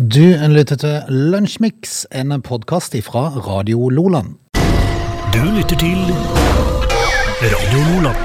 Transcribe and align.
Du 0.00 0.22
lytter 0.48 0.78
til 0.80 1.10
Lunsjmix, 1.12 2.04
en 2.16 2.32
podkast 2.40 2.94
fra 3.04 3.26
Radio 3.44 3.90
Loland. 3.92 4.38
Du 5.34 5.42
lytter 5.52 5.76
til 5.76 5.98
Radio 7.44 7.80
Loland. 7.90 8.22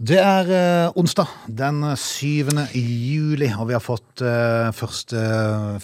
Det 0.00 0.18
er 0.18 0.50
eh, 0.56 0.96
onsdag 0.98 1.30
den 1.46 1.82
7. 1.94 2.48
juli, 2.74 3.50
og 3.54 3.68
vi 3.68 3.76
har 3.76 3.84
fått 3.84 4.24
eh, 4.24 4.70
første, 4.74 5.20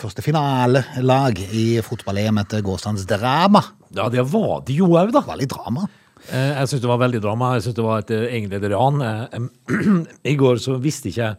første 0.01 0.25
finalelag 0.25 1.39
i 1.53 1.67
fotball-EM 1.87 2.41
etter 2.43 2.65
gårsdagens 2.67 3.05
drama. 3.07 3.63
Ja, 3.95 4.09
det 4.11 4.25
var 4.33 4.65
det 4.67 4.79
jo 4.81 4.89
òg, 4.91 5.13
da. 5.13 5.21
Det 5.21 5.29
var 5.29 5.39
litt 5.43 5.53
drama. 5.55 5.85
Eh, 6.33 6.57
Jeg 6.65 6.73
syns 6.73 6.83
det 6.83 6.91
var 6.91 7.05
veldig 7.05 7.21
drama. 7.23 7.53
Jeg 7.61 7.69
syns 7.69 7.79
det 7.79 7.87
var 7.87 8.03
et, 8.03 8.11
eh, 8.17 8.27
egentlig 8.41 8.59
et 8.65 8.73
ran. 8.75 9.07
Eh, 9.07 10.03
I 10.33 10.35
går 10.41 10.59
så 10.67 10.81
visste 10.83 11.13
ikke 11.13 11.29
jeg 11.29 11.39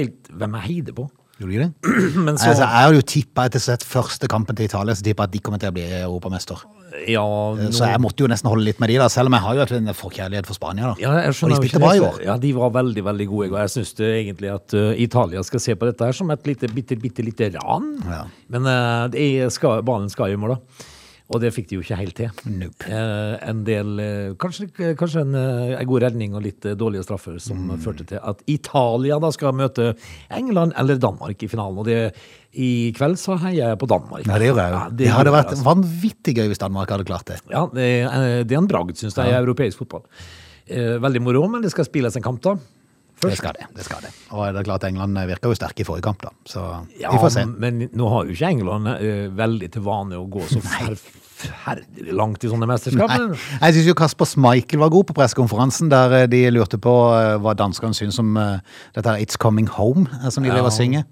helt 0.00 0.32
hvem 0.32 0.58
jeg 0.58 0.68
heide 0.72 0.96
på. 0.96 1.06
Gjorde 1.36 1.52
de 1.52 1.58
det? 1.66 1.70
Men 2.26 2.38
så 2.38 2.50
Altså, 2.50 2.64
jeg 2.64 2.86
har 2.86 2.94
jo 2.96 3.04
tippa 3.04 3.44
etter 3.50 3.60
sett 3.60 3.84
første 3.84 4.28
kampen 4.30 4.56
til 4.56 4.70
Italia, 4.70 4.94
så 4.96 5.04
tippa 5.04 5.26
at 5.28 5.34
de 5.34 5.40
kommer 5.44 5.60
til 5.60 5.68
å 5.68 5.76
bli 5.76 5.84
europamester. 5.98 6.62
Ja, 7.10 7.24
nå, 7.58 7.68
Så 7.76 7.88
jeg 7.90 8.00
måtte 8.00 8.24
jo 8.24 8.30
nesten 8.30 8.48
holde 8.48 8.64
litt 8.64 8.80
med 8.80 8.88
de, 8.88 8.96
da, 9.02 9.10
selv 9.12 9.28
om 9.28 9.36
jeg 9.36 9.44
har 9.44 9.58
jo 9.58 9.66
en 9.76 9.92
forkjærlighet 9.98 10.48
for 10.48 10.56
Spania. 10.56 10.94
da. 10.94 11.02
ja, 11.02 11.12
jeg 11.26 11.34
og 11.36 11.52
de 11.52 11.58
spilte 11.60 11.82
bra 11.82 11.92
i 11.92 12.02
år. 12.06 12.20
Ja, 12.24 12.38
de 12.40 12.52
var 12.56 12.72
veldig, 12.78 13.04
veldig 13.10 13.28
gode 13.28 13.50
Og. 13.50 13.60
Jeg 13.66 13.74
syns 13.74 13.92
egentlig 14.08 14.52
at 14.54 14.76
uh, 14.78 14.92
Italia 14.96 15.44
skal 15.44 15.64
se 15.66 15.76
på 15.76 15.90
dette 15.90 16.08
her 16.08 16.16
som 16.16 16.32
et 16.32 16.48
lite, 16.48 16.72
bitte, 16.72 16.96
bitte 17.00 17.26
lite 17.26 17.50
ran. 17.58 17.90
Ja. 18.08 18.22
Men 18.54 18.70
uh, 18.70 19.04
det 19.12 19.26
er 19.26 19.52
skal, 19.52 19.84
jo 19.84 20.08
skal 20.12 20.32
i 20.32 20.40
mål, 20.40 20.56
da. 20.56 20.92
Og 21.26 21.40
det 21.42 21.50
fikk 21.50 21.66
de 21.72 21.74
jo 21.74 21.82
ikke 21.82 21.96
helt 21.98 22.14
til. 22.14 22.28
Nope. 22.46 22.86
Eh, 22.86 23.32
en 23.50 23.64
del 23.66 23.88
eh, 23.98 24.34
Kanskje, 24.38 24.68
kanskje 24.94 25.24
en, 25.24 25.34
eh, 25.34 25.72
en 25.80 25.88
god 25.90 26.04
redning 26.04 26.36
og 26.38 26.44
litt 26.44 26.62
dårlige 26.78 27.02
straffer 27.02 27.40
som 27.42 27.64
Mm. 27.66 27.80
førte 27.82 28.06
til 28.06 28.20
at 28.22 28.44
Italia 28.46 29.18
da 29.18 29.32
skal 29.34 29.52
møte 29.58 29.96
England 30.30 30.72
eller 30.78 31.00
Danmark 31.02 31.42
i 31.42 31.48
finalen. 31.50 31.78
Og 31.82 31.84
det, 31.88 32.14
i 32.54 32.92
kveld 32.94 33.18
så 33.18 33.34
heier 33.42 33.72
jeg 33.72 33.78
på 33.82 33.88
Danmark. 33.90 34.22
Ja, 34.26 34.38
det 34.38 34.52
gjør 34.52 34.60
jeg 34.62 34.70
jo. 34.70 34.78
Ja, 34.78 34.88
det 35.02 35.08
hadde 35.16 35.32
vært 35.34 35.50
altså. 35.56 35.66
vanvittig 35.66 36.36
gøy 36.38 36.46
hvis 36.52 36.62
Danmark 36.62 36.94
hadde 36.94 37.04
klart 37.10 37.26
det. 37.26 37.40
Ja, 37.50 37.66
det, 37.74 37.88
det 38.46 38.54
er 38.54 38.62
en 38.62 38.70
bragd, 38.70 38.94
syns 38.96 39.18
jeg, 39.18 39.26
i 39.26 39.34
europeisk 39.40 39.82
fotball. 39.82 40.06
Eh, 40.68 40.96
veldig 41.02 41.20
moro, 41.22 41.48
men 41.50 41.62
det 41.62 41.70
skal 41.74 41.84
spilles 41.86 42.14
en 42.16 42.22
kamp, 42.22 42.40
da. 42.42 42.54
Det 43.22 43.36
skal 43.38 43.54
det. 43.56 43.66
det 43.74 43.84
skal 43.86 44.02
det. 44.04 44.10
Og 44.36 44.42
det 44.52 44.60
er 44.60 44.66
klart 44.68 44.84
England 44.84 45.16
virka 45.28 45.48
jo 45.48 45.56
sterke 45.56 45.80
i 45.80 45.86
forrige 45.88 46.04
kamp, 46.04 46.20
da. 46.22 46.30
Så 46.44 46.60
Ja, 47.00 47.10
vi 47.14 47.18
får 47.22 47.32
se. 47.32 47.44
men 47.46 47.88
nå 47.96 48.08
har 48.12 48.26
jo 48.28 48.34
ikke 48.36 48.50
England 48.52 48.88
uh, 48.88 49.36
veldig 49.38 49.70
til 49.72 49.82
vane 49.86 50.18
å 50.20 50.26
gå 50.28 50.42
så 50.50 50.60
forferdelig 50.60 52.12
langt 52.16 52.44
i 52.44 52.50
sånne 52.52 52.68
mesterskap. 52.68 53.12
Nei. 53.12 53.38
Jeg 53.62 53.76
syns 53.78 53.88
jo 53.90 53.94
Kasper 53.98 54.28
Schmeichel 54.28 54.80
var 54.82 54.92
god 54.92 55.08
på 55.10 55.16
pressekonferansen, 55.16 55.88
der 55.92 56.12
eh, 56.22 56.26
de 56.32 56.42
lurte 56.52 56.78
på 56.82 56.92
uh, 57.12 57.36
hva 57.42 57.56
danskene 57.58 57.96
syns 57.96 58.20
om 58.22 58.36
uh, 58.36 58.58
dette 58.96 59.08
her 59.08 59.22
It's 59.24 59.40
Coming 59.40 59.68
Home, 59.78 60.06
som 60.30 60.44
de 60.44 60.52
Ja. 60.52 60.58
drev 60.58 60.70
og 60.70 60.76
synger. 60.76 61.04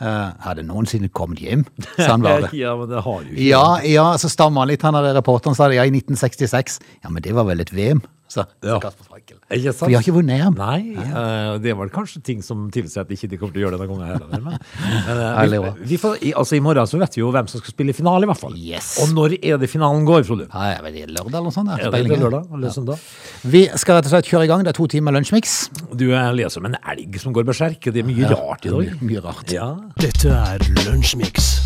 Uh, 0.00 0.32
Har 0.42 0.56
det 0.58 0.64
noensinne 0.66 1.06
kommet 1.14 1.38
hjem? 1.38 1.64
sa 1.96 2.10
han 2.16 2.24
bare. 2.24 2.48
ja, 2.64 2.72
men 2.76 2.88
det 2.90 3.04
har 3.04 3.20
jo 3.22 3.30
ikke 3.30 3.44
Ja, 3.46 3.66
ja, 3.86 4.06
så 4.18 4.28
stamma 4.32 4.64
han 4.64 4.72
litt, 4.72 4.82
han 4.82 4.96
der 4.98 5.14
reporteren 5.14 5.54
sa 5.54 5.68
det, 5.70 5.76
ja, 5.78 5.84
i 5.86 5.92
1966. 5.94 6.80
Ja, 7.04 7.12
men 7.14 7.22
det 7.22 7.32
var 7.36 7.46
vel 7.46 7.62
et 7.62 7.70
VM, 7.72 8.02
sa 8.28 8.46
Ja. 8.64 8.78
Kasper 8.80 9.04
Schmeichel. 9.06 9.38
Ikke 9.50 9.72
sant? 9.72 9.78
For 9.78 9.92
vi 9.92 9.96
har 9.96 10.02
ikke 10.04 10.14
vunnet 10.16 10.40
EM. 10.40 10.54
Nei, 10.58 10.96
eh, 10.96 11.58
det 11.62 11.74
var 11.76 11.90
kanskje 11.92 12.22
ting 12.24 12.42
som 12.42 12.70
tilsier 12.70 13.04
at 13.04 13.10
ikke 13.12 13.28
de 13.30 13.38
kommer 13.40 13.54
til 13.54 13.62
å 13.62 13.66
gjøre 13.66 13.78
det 13.78 13.84
denne 13.84 13.94
gangen 13.94 14.06
heller. 14.12 14.28
Men, 14.30 14.58
men, 15.06 15.22
eh, 15.24 15.74
vi, 15.76 15.88
vi 15.94 15.98
får, 16.00 16.18
i, 16.22 16.32
altså, 16.32 16.56
I 16.56 16.62
morgen 16.64 16.88
så 16.88 17.00
vet 17.00 17.18
vi 17.18 17.22
jo 17.22 17.30
hvem 17.34 17.50
som 17.50 17.62
skal 17.62 17.76
spille 17.76 17.96
finale, 17.96 18.24
i 18.24 18.30
hvert 18.30 18.40
fall. 18.40 18.56
Yes. 18.56 18.94
Og 19.04 19.12
når 19.14 19.38
er 19.40 19.60
det 19.60 19.70
finalen 19.70 20.06
går, 20.08 20.24
Frode? 20.28 20.48
Ja, 20.50 20.74
jeg 20.74 20.86
vet 20.86 21.00
ikke, 21.02 21.12
lørdag 21.18 21.34
eller 21.34 21.50
noe 21.50 21.58
sånt. 21.58 21.74
Er 21.74 21.90
det, 21.90 22.02
ja. 22.04 22.20
lørdag 22.24 22.56
eller 22.58 22.74
søndag? 22.74 23.08
Vi 23.44 23.66
skal 23.76 24.00
rett 24.00 24.08
og 24.08 24.16
slett 24.16 24.30
kjøre 24.32 24.48
i 24.48 24.52
gang. 24.52 24.64
Det 24.64 24.74
er 24.74 24.80
to 24.80 24.88
timer 24.90 25.16
lunsjmiks. 25.16 25.56
Du 25.92 26.08
er 26.12 26.32
leser 26.36 26.62
om 26.62 26.70
en 26.72 26.78
elg 26.80 27.20
som 27.22 27.36
går 27.36 27.46
berserk. 27.48 27.90
Det 27.92 28.02
er 28.02 28.08
mye 28.08 28.32
rart 28.32 28.66
i 28.66 28.72
dag. 28.72 28.94
Mye, 28.94 29.12
mye 29.12 29.24
rart. 29.24 29.46
Ja. 29.54 29.74
Dette 30.00 30.32
er 30.34 30.64
Lunsjmix. 30.84 31.63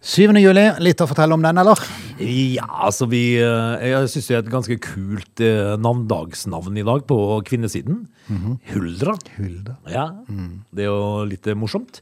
7. 0.00 0.32
juli, 0.40 0.62
litt 0.80 1.02
å 1.04 1.06
fortelle 1.10 1.36
om 1.36 1.42
den, 1.44 1.58
eller? 1.60 1.80
Ja, 2.24 2.64
altså 2.86 3.04
vi 3.08 3.34
eh, 3.36 3.82
Jeg 3.84 4.08
syns 4.08 4.28
det 4.30 4.36
er 4.36 4.40
et 4.40 4.52
ganske 4.52 4.76
kult 4.80 5.42
eh, 5.44 5.74
navndagsnavn 5.76 6.78
i 6.80 6.84
dag 6.88 7.04
på 7.08 7.18
kvinnesiden. 7.44 8.06
Huldra. 8.72 9.12
Hulda. 9.36 9.76
Ja, 9.92 10.06
det 10.72 10.86
er 10.86 10.88
jo 10.88 11.26
litt 11.28 11.44
eh, 11.44 11.58
morsomt. 11.58 12.00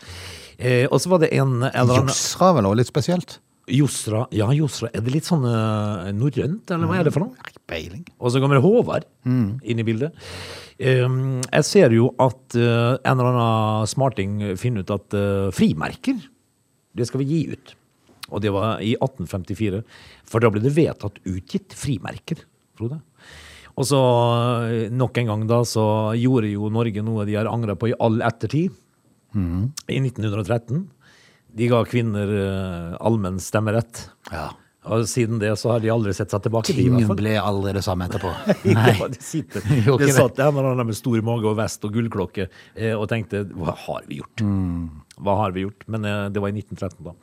Eh, 0.59 0.87
og 0.87 1.03
så 1.03 1.11
var 1.11 1.25
det 1.25 1.33
en 1.34 1.65
eller 1.67 1.75
annen 1.99 2.12
Josra 2.12 2.53
vel 2.55 2.69
også 2.71 2.78
litt 2.78 2.93
spesielt. 2.93 3.34
Josra. 3.69 4.22
Ja, 4.33 4.47
Josra. 4.55 4.93
Er 4.95 5.03
det 5.05 5.12
litt 5.12 5.27
sånn 5.28 5.43
uh, 5.45 6.06
norrønt, 6.17 6.71
eller 6.72 6.89
hva 6.89 7.01
er 7.01 7.09
det 7.09 7.12
for 7.12 7.27
noe? 7.27 7.49
Ikke 7.51 7.61
Peiling. 7.69 8.06
Og 8.17 8.33
så 8.33 8.41
kommer 8.41 8.56
det 8.56 8.65
Håvard 8.65 9.05
inn 9.28 9.83
i 9.83 9.84
bildet. 9.84 10.15
Um, 10.78 11.43
jeg 11.43 11.67
ser 11.67 11.93
jo 11.93 12.12
at 12.22 12.56
uh, 12.56 12.95
en 12.97 13.19
eller 13.19 13.28
annen 13.34 13.91
smarting 13.91 14.39
finner 14.56 14.87
ut 14.87 14.95
at 14.95 15.19
uh, 15.19 15.51
frimerker, 15.53 16.22
det 16.97 17.11
skal 17.11 17.21
vi 17.21 17.28
gi 17.28 17.43
ut. 17.53 17.75
Og 18.28 18.43
det 18.44 18.53
var 18.55 18.83
i 18.84 18.94
1854. 18.99 19.83
For 20.28 20.44
da 20.44 20.50
ble 20.53 20.62
det 20.65 20.75
vedtatt 20.77 21.21
utgitt 21.28 21.77
frimerker, 21.77 22.44
Frode. 22.78 23.00
Og 23.78 23.87
så 23.87 23.99
eh, 24.69 24.91
nok 24.91 25.19
en 25.21 25.33
gang 25.33 25.43
da, 25.50 25.62
så 25.66 25.84
gjorde 26.19 26.50
jo 26.50 26.71
Norge 26.75 27.03
noe 27.06 27.27
de 27.28 27.39
har 27.39 27.50
angra 27.50 27.78
på 27.78 27.93
i 27.93 27.97
all 28.03 28.21
ettertid. 28.27 28.75
I 29.39 29.99
1913. 30.00 30.87
De 31.59 31.66
ga 31.71 31.83
kvinner 31.87 32.31
uh, 32.33 32.97
allmenn 33.05 33.39
stemmerett. 33.43 34.09
Ja. 34.33 34.49
Og 34.89 35.05
siden 35.10 35.41
det 35.43 35.50
så 35.60 35.75
har 35.75 35.83
de 35.84 35.91
aldri 35.93 36.15
sett 36.16 36.33
seg 36.33 36.43
tilbake. 36.45 36.72
de, 36.72 36.81
i 36.81 36.89
hvert 36.89 37.03
Ting 37.03 37.10
fall. 37.10 37.21
ble 37.21 37.34
aldri 37.41 37.75
det 37.77 37.84
samme 37.84 38.09
etterpå. 38.09 38.33
Nei. 38.78 38.95
det 39.15 39.22
sitter, 39.25 39.65
Gjorde 39.84 40.10
satt 40.16 40.41
en 40.45 40.53
eller 40.55 40.72
annen 40.72 40.91
med 40.91 40.99
stor 40.99 41.21
mage 41.27 41.50
og 41.50 41.59
vest 41.60 41.84
og 41.84 41.95
gullklokke 41.97 42.49
eh, 42.49 42.95
og 42.95 43.09
tenkte 43.10 43.45
hva 43.53 43.77
har 43.87 44.09
vi 44.09 44.22
gjort? 44.22 44.45
Hva 45.19 45.39
har 45.43 45.56
vi 45.56 45.66
gjort? 45.66 45.84
Men 45.93 46.09
eh, 46.09 46.27
det 46.33 46.45
var 46.45 46.53
i 46.53 46.62
1913, 46.62 47.03
da. 47.10 47.16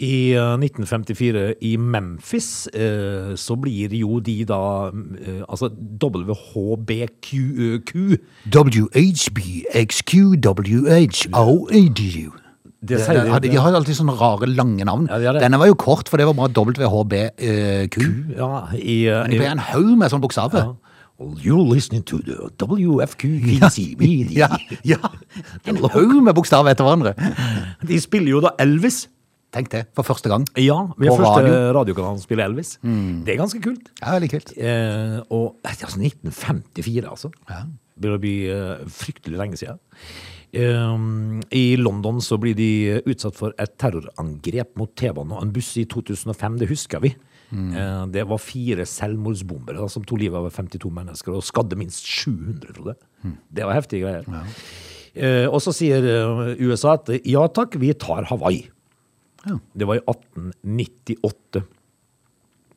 I 0.00 0.32
eh, 0.34 0.56
1954 0.58 1.54
i 1.62 1.76
Memphis 1.76 2.66
eh, 2.74 3.34
så 3.36 3.54
blir 3.60 3.92
jo 3.94 4.20
de 4.20 4.44
da 4.48 4.88
eh, 4.90 5.42
Altså 5.48 5.68
WHBQQ. 6.02 7.42
WHBXQWHOADU. 11.02 12.32
Sier 12.82 13.12
de- 13.24 13.30
Eh, 13.30 13.38
De 13.40 13.56
har 13.56 13.72
alltid 13.78 13.94
sånne 13.94 14.12
rare, 14.18 14.46
lange 14.46 14.84
navn. 14.84 15.06
Ja, 15.08 15.32
de. 15.32 15.38
Denne 15.40 15.58
var 15.58 15.66
jo 15.66 15.74
kort, 15.74 16.08
for 16.08 16.16
det 16.18 16.26
var 16.26 16.32
bare 16.34 16.48
WHBQ. 16.50 17.98
Ja, 18.36 18.66
i, 18.74 19.06
eh, 19.06 19.22
Men 19.22 19.30
det 19.30 19.38
ble 19.38 19.46
en 19.52 19.58
haug 19.58 19.96
med 19.98 20.10
sånne 20.10 20.20
bokstaver. 20.22 20.58
ja. 20.58 20.72
You're 21.44 21.62
listening 21.72 22.02
to 22.02 22.18
the 22.18 22.34
WFQQCB. 22.58 24.02
Ja, 24.34 24.48
ja. 24.84 24.96
En 25.66 25.76
haug 25.76 26.22
med 26.24 26.34
bokstaver 26.34 26.70
etter 26.72 26.82
hverandre. 26.84 27.14
De 27.86 28.00
spiller 28.00 28.28
jo 28.30 28.40
da 28.40 28.50
Elvis. 28.58 29.08
Tenk 29.52 29.68
det, 29.74 29.82
for 29.92 30.06
første 30.08 30.30
gang. 30.32 30.46
Ja, 30.56 30.78
vi 30.96 31.10
er 31.10 31.16
første 31.18 31.44
radio. 31.44 31.56
radiokanalen 31.76 32.20
som 32.20 32.24
spiller 32.24 32.48
Elvis. 32.48 32.78
Det 32.80 33.34
er 33.34 33.40
ganske 33.40 33.60
kult. 33.60 33.90
Ja, 34.00 34.14
veldig 34.16 34.30
kult. 34.32 34.52
Eh, 34.56 35.18
og 35.28 35.58
altså 35.68 36.00
1954, 36.00 37.04
altså. 37.10 37.32
Ja. 37.50 37.66
Det 37.92 38.00
begynner 38.00 38.16
å 38.16 38.22
bli 38.22 38.36
eh, 38.48 38.86
fryktelig 38.88 39.40
lenge 39.40 39.60
siden. 39.60 39.82
Um, 40.52 41.40
I 41.52 41.76
London 41.80 42.18
så 42.20 42.36
blir 42.40 42.56
de 42.56 43.00
utsatt 43.08 43.36
for 43.38 43.54
et 43.60 43.72
terrorangrep 43.80 44.74
mot 44.76 44.90
T-banen 45.00 45.32
og 45.36 45.44
en 45.46 45.52
buss 45.52 45.70
i 45.80 45.86
2005. 45.88 46.58
Det 46.60 46.68
husker 46.72 47.04
vi. 47.04 47.12
Eh, 47.52 48.04
det 48.12 48.24
var 48.28 48.40
fire 48.40 48.84
selvmordsbombere 48.88 49.88
som 49.92 50.04
tok 50.08 50.22
livet 50.24 50.40
av 50.40 50.48
52 50.52 50.92
mennesker 50.96 51.36
og 51.36 51.44
skadde 51.44 51.76
minst 51.76 52.08
700, 52.08 52.72
tror 52.72 52.94
jeg. 52.94 53.36
Det 53.52 53.68
var 53.68 53.76
heftige 53.76 54.06
greier. 54.06 54.46
Eh, 55.12 55.44
og 55.44 55.60
så 55.60 55.74
sier 55.76 56.04
USA 56.56 56.96
at 56.96 57.12
ja 57.28 57.44
takk, 57.52 57.76
vi 57.80 57.92
tar 57.92 58.28
Hawaii. 58.32 58.64
Ja. 59.48 59.56
Det 59.74 59.86
var 59.88 59.98
i 59.98 60.02
1898. 60.06 61.62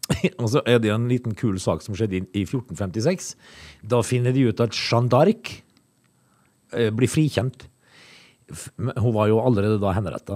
Og 0.41 0.49
så 0.53 0.61
er 0.69 0.79
det 0.81 0.91
en 0.93 1.07
liten 1.09 1.33
kul 1.37 1.57
sak 1.61 1.81
som 1.85 1.95
skjedde 1.97 2.19
i- 2.21 2.41
i 2.41 2.45
1456. 2.45 3.35
Da 3.83 4.01
finner 4.05 4.33
de 4.33 4.47
ut 4.49 4.59
at 4.61 4.71
Jeanne 4.77 5.09
d'Arc 5.09 5.61
eh, 6.73 6.89
blir 6.91 7.09
frikjent. 7.09 7.67
Hun 8.77 9.09
var 9.15 9.25
jo 9.31 9.39
allerede 9.41 9.79
da 9.81 9.89
henretta, 9.97 10.35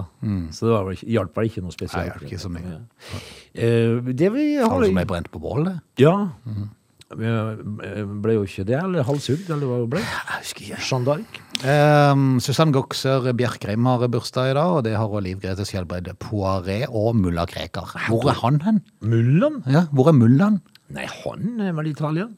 så 0.50 0.66
det 0.66 1.04
hjalp 1.06 1.36
vel 1.38 1.46
ikke 1.46 1.62
noe 1.62 1.70
spesielt. 1.70 2.16
Nei, 2.18 2.26
ikke 2.26 2.40
så 2.42 2.50
mye. 2.50 2.72
Ja. 2.72 3.20
Eh, 3.54 4.00
Det 4.10 4.32
vi 4.34 4.46
har 4.56 4.66
Alle 4.66 4.88
som 4.90 4.98
er 4.98 5.06
brent 5.06 5.30
på 5.30 5.38
bål, 5.38 5.64
det. 5.68 5.76
Ja. 6.02 6.16
Eh, 6.50 6.64
Ble 7.10 8.34
jo 8.36 8.44
ikke 8.46 8.62
det, 8.68 8.76
eller 8.78 9.02
halshugd, 9.06 9.48
eller 9.50 9.66
hva 9.66 9.78
det 9.82 9.88
ble? 9.96 10.02
Jeg 10.04 10.36
husker 10.44 10.66
ikke. 10.68 10.82
Jeanne 10.86 11.08
d'Arc. 11.08 11.40
Um, 11.60 12.26
Susann 12.40 12.70
Gokser 12.72 13.26
Bjerkreim 13.36 13.88
har 13.90 14.04
bursdag 14.12 14.52
i 14.52 14.54
dag, 14.54 14.76
og 14.78 14.84
det 14.86 14.94
har 14.94 15.08
også 15.08 15.24
Liv 15.26 15.40
Grete 15.42 15.66
Skjelbred 15.66 16.12
Poiré 16.22 16.84
og 16.86 17.18
mulla 17.18 17.48
Krekar. 17.50 17.96
Hvor 18.06 18.30
er 18.30 18.38
han 18.44 18.60
hen? 18.62 18.78
Mullan? 19.02 19.58
Ja, 19.66 19.88
hvor 19.90 20.12
er 20.12 20.16
mullaen? 20.16 20.60
Nei, 20.94 21.08
han 21.10 21.66
er 21.66 21.74
vel 21.76 21.90
i 21.90 21.94
Italia? 21.96 22.28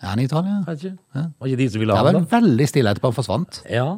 Er 0.00 0.12
han 0.12 0.20
i 0.20 0.28
Italia? 0.28 0.60
Ikke. 0.68 0.94
Var 1.16 1.50
ikke 1.50 1.60
de 1.60 1.68
som 1.72 1.82
ville 1.82 1.96
ha 1.96 2.12
da? 2.12 2.22
veldig 2.30 2.68
stille 2.68 2.92
etterpå 2.92 3.10
han 3.10 3.16
forsvant. 3.16 3.62
Ja. 3.72 3.88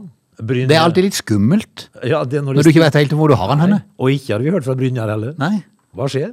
Brynjar. 0.42 0.70
Det 0.70 0.78
er 0.78 0.86
alltid 0.86 1.04
litt 1.04 1.16
skummelt 1.18 1.82
ja, 2.08 2.22
det 2.24 2.38
er 2.40 2.44
når 2.46 2.56
du 2.56 2.70
ikke 2.70 2.80
vet 2.80 2.96
helt 2.96 3.12
hvor 3.18 3.30
du 3.30 3.36
har 3.36 3.50
han 3.52 3.60
henne. 3.62 3.82
Og 4.00 4.14
ikke 4.14 4.32
har 4.32 4.42
vi 4.42 4.54
hørt 4.54 4.64
fra 4.66 4.74
Brynjar 4.78 5.10
heller. 5.12 5.34
Nei. 5.38 5.60
Hva 5.98 6.08
skjer? 6.10 6.32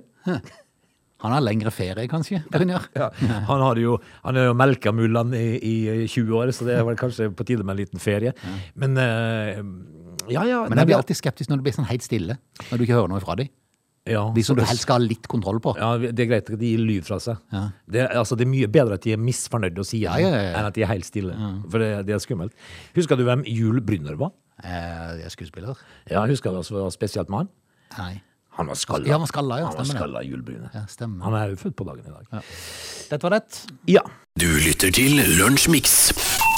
Han 1.20 1.34
har 1.36 1.42
lengre 1.44 1.72
ferie, 1.76 2.08
kanskje. 2.08 2.40
Brynjar. 2.52 2.86
Ja, 2.96 3.10
han 3.50 3.60
har 3.66 3.76
jo, 3.82 3.98
han 4.24 4.38
har 4.40 4.46
jo 4.50 4.54
melka 4.56 4.94
mullaen 4.96 5.34
i, 5.36 5.46
i 5.60 5.74
20 6.08 6.32
år, 6.40 6.52
så 6.56 6.64
det 6.68 6.78
er 6.80 6.86
vel 6.88 6.96
kanskje 7.00 7.28
på 7.36 7.44
tide 7.48 7.66
med 7.68 7.76
en 7.76 7.82
liten 7.82 8.00
ferie. 8.00 8.32
Men 8.80 8.96
uh, 8.96 9.60
Ja, 10.32 10.44
ja. 10.48 10.62
Men 10.70 10.78
jeg 10.80 10.88
blir 10.92 11.00
alltid 11.00 11.18
skeptisk 11.20 11.50
når 11.52 11.60
det 11.60 11.66
blir 11.68 11.76
sånn 11.80 11.90
helt 11.90 12.06
stille. 12.06 12.38
Når 12.70 12.78
du 12.80 12.86
ikke 12.86 12.96
hører 13.00 13.12
noe 13.12 13.20
fra 13.24 13.36
dem. 13.40 13.50
ja, 14.08 14.24
De 14.34 14.44
som 14.48 14.56
du 14.56 14.64
helst 14.64 14.86
skal 14.88 15.02
ha 15.02 15.04
litt 15.10 15.28
kontroll 15.28 15.60
på. 15.64 15.74
Ja, 15.78 15.92
det 16.00 16.24
er 16.24 16.30
greit 16.32 16.50
at 16.54 16.60
de 16.62 16.70
gir 16.72 16.80
lyd 16.88 17.04
fra 17.10 17.20
seg. 17.20 17.38
Ja. 17.52 17.66
Det, 17.90 18.04
er- 18.06 18.16
altså, 18.22 18.38
det 18.40 18.48
er 18.48 18.52
mye 18.54 18.70
bedre 18.72 18.96
at 18.96 19.04
de 19.04 19.12
er 19.18 19.20
misfornøyde 19.22 19.84
og 19.84 19.90
sier 19.92 20.08
Ja, 20.24 20.32
ja, 20.32 20.54
enn 20.60 20.70
at 20.72 20.78
de 20.80 20.86
er 20.88 20.92
helt 20.94 21.06
stille. 21.10 21.36
For 21.70 21.84
det, 21.84 21.92
det 22.08 22.16
er 22.16 22.24
skummelt. 22.24 22.56
Husker 22.96 23.20
du 23.20 23.26
hvem 23.28 23.44
Jul 23.50 23.82
Brynner 23.84 24.16
var? 24.22 24.32
Eh, 24.64 25.20
er 25.26 25.30
skuespiller. 25.36 25.76
Ja, 26.10 26.24
husker 26.32 26.52
du 26.56 26.62
også 26.64 26.88
spesielt 26.96 27.30
med 27.30 27.44
han? 27.46 27.52
Nei. 28.00 28.14
Han 28.60 28.68
var 28.68 28.76
skalla. 28.76 29.08
Ja, 29.08 29.16
han 29.16 29.24
var 29.24 29.32
skalla, 29.32 29.60
ja, 29.62 29.66
Han 29.70 29.78
var 29.78 29.86
stemmer 29.88 29.94
det. 29.94 30.00
skalla 30.04 30.24
Jul 30.28 30.42
Ja, 30.74 30.82
stemmer. 30.92 31.24
Han 31.24 31.34
er 31.40 31.54
jo 31.54 31.60
født 31.62 31.76
på 31.80 31.88
dagen 31.88 32.04
i 32.06 32.12
dag. 32.12 32.44
Dette 33.10 33.24
var 33.24 33.38
rett. 33.38 33.62
Ja. 33.88 34.04
Du 34.36 34.48
lytter 34.60 34.92
til 34.92 35.16
Lunsjmix. 35.40 36.49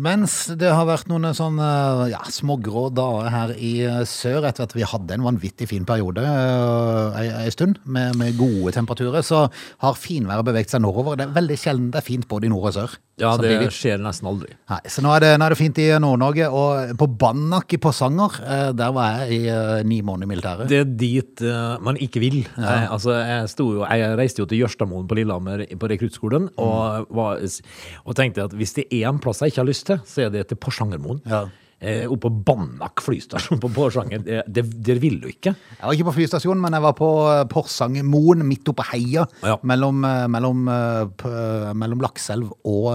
Mens 0.00 0.34
det 0.56 0.70
har 0.72 0.86
vært 0.88 1.10
noen 1.10 1.28
sånne 1.36 1.68
ja, 2.08 2.20
smågrå 2.32 2.86
dager 2.96 3.28
her 3.34 3.52
i 3.60 3.72
eh, 3.84 4.00
sør, 4.08 4.46
etter 4.48 4.64
at 4.64 4.72
vi 4.76 4.86
hadde 4.86 5.16
en 5.16 5.26
vanvittig 5.26 5.68
fin 5.68 5.84
periode 5.88 6.24
en 6.24 7.36
ei 7.42 7.50
stund 7.52 7.80
med, 7.84 8.16
med 8.16 8.38
gode 8.38 8.72
temperaturer, 8.76 9.20
så 9.26 9.44
har 9.82 9.98
finværet 9.98 10.46
beveget 10.46 10.72
seg 10.72 10.84
nordover. 10.84 11.18
Det 11.18 11.26
er 11.26 11.36
veldig 11.36 11.58
sjelden 11.60 11.90
det 11.92 12.00
er 12.00 12.06
fint 12.06 12.28
både 12.30 12.48
i 12.48 12.52
nord 12.52 12.70
og 12.70 12.76
sør. 12.78 12.96
ja, 13.20 13.34
det 13.36 13.50
samtidig. 13.50 13.72
skjer 13.76 14.00
nesten 14.00 14.30
aldri. 14.30 14.54
Nei, 14.70 14.80
så 14.94 15.04
nå 15.04 15.12
er, 15.12 15.24
det, 15.24 15.32
nå 15.36 15.46
er 15.46 15.54
det 15.54 15.60
fint 15.60 15.80
i 15.82 15.88
Nord-Norge, 16.00 16.48
og 16.48 16.94
på 17.02 17.10
Banak 17.20 17.76
i 17.76 17.80
Porsanger, 17.82 18.38
eh, 18.40 18.66
der 18.80 18.94
var 18.96 19.20
jeg 19.20 19.36
i 19.36 19.52
eh, 19.52 19.82
ni 19.84 20.00
måneder 20.06 20.30
i 20.30 20.32
militæret. 20.32 20.70
Det 20.70 20.80
er 20.80 20.88
dit 21.02 21.44
eh, 21.44 21.76
man 21.84 22.00
ikke 22.00 22.24
vil. 22.24 22.40
Jeg, 22.56 22.88
altså, 22.88 23.18
jeg, 23.18 23.52
jo, 23.60 23.84
jeg 23.84 24.16
reiste 24.22 24.40
jo 24.40 24.48
til 24.48 24.64
Jørstadmoen 24.64 25.08
på 25.10 25.20
Lillehammer 25.20 25.66
på 25.80 25.92
rekruttskolen 25.92 26.48
og, 26.56 27.10
mm. 27.10 27.60
og 28.06 28.16
tenkte 28.16 28.48
at 28.48 28.56
hvis 28.56 28.78
det 28.78 28.88
er 28.88 29.10
en 29.10 29.20
plass 29.20 29.42
jeg 29.44 29.52
ikke 29.52 29.64
har 29.64 29.68
lyst 29.68 29.89
til, 29.90 30.04
så 30.08 30.26
er 30.26 30.30
det 30.34 30.46
til 30.50 30.58
Porsangermoen. 30.62 31.20
Ja. 31.28 31.44
Eh, 31.80 32.02
oppe 32.12 32.28
på 32.28 32.42
Banak 32.44 33.00
flystasjon 33.00 33.56
på 33.62 33.70
Porsanger. 33.72 34.20
Det, 34.20 34.40
det, 34.52 34.64
det 34.84 34.96
vil 35.00 35.14
du 35.22 35.28
ikke. 35.30 35.54
Jeg 35.56 35.80
var 35.80 35.94
ikke 35.96 36.08
på 36.10 36.16
flystasjonen, 36.18 36.60
men 36.60 36.76
jeg 36.76 36.84
var 36.84 36.92
på 36.98 37.08
eh, 37.30 37.44
Porsangermoen, 37.48 38.42
midt 38.44 38.68
oppe 38.68 38.84
heia, 38.90 39.24
Ja. 39.46 39.54
mellom, 39.64 40.02
eh, 40.04 40.26
mellom, 40.28 40.66
eh, 40.68 41.70
mellom 41.80 42.02
Lakselv 42.04 42.50
og 42.68 42.90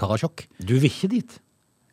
Karasjok. 0.00 0.48
Du 0.58 0.74
vil 0.82 0.90
ikke 0.90 1.12
dit. 1.14 1.36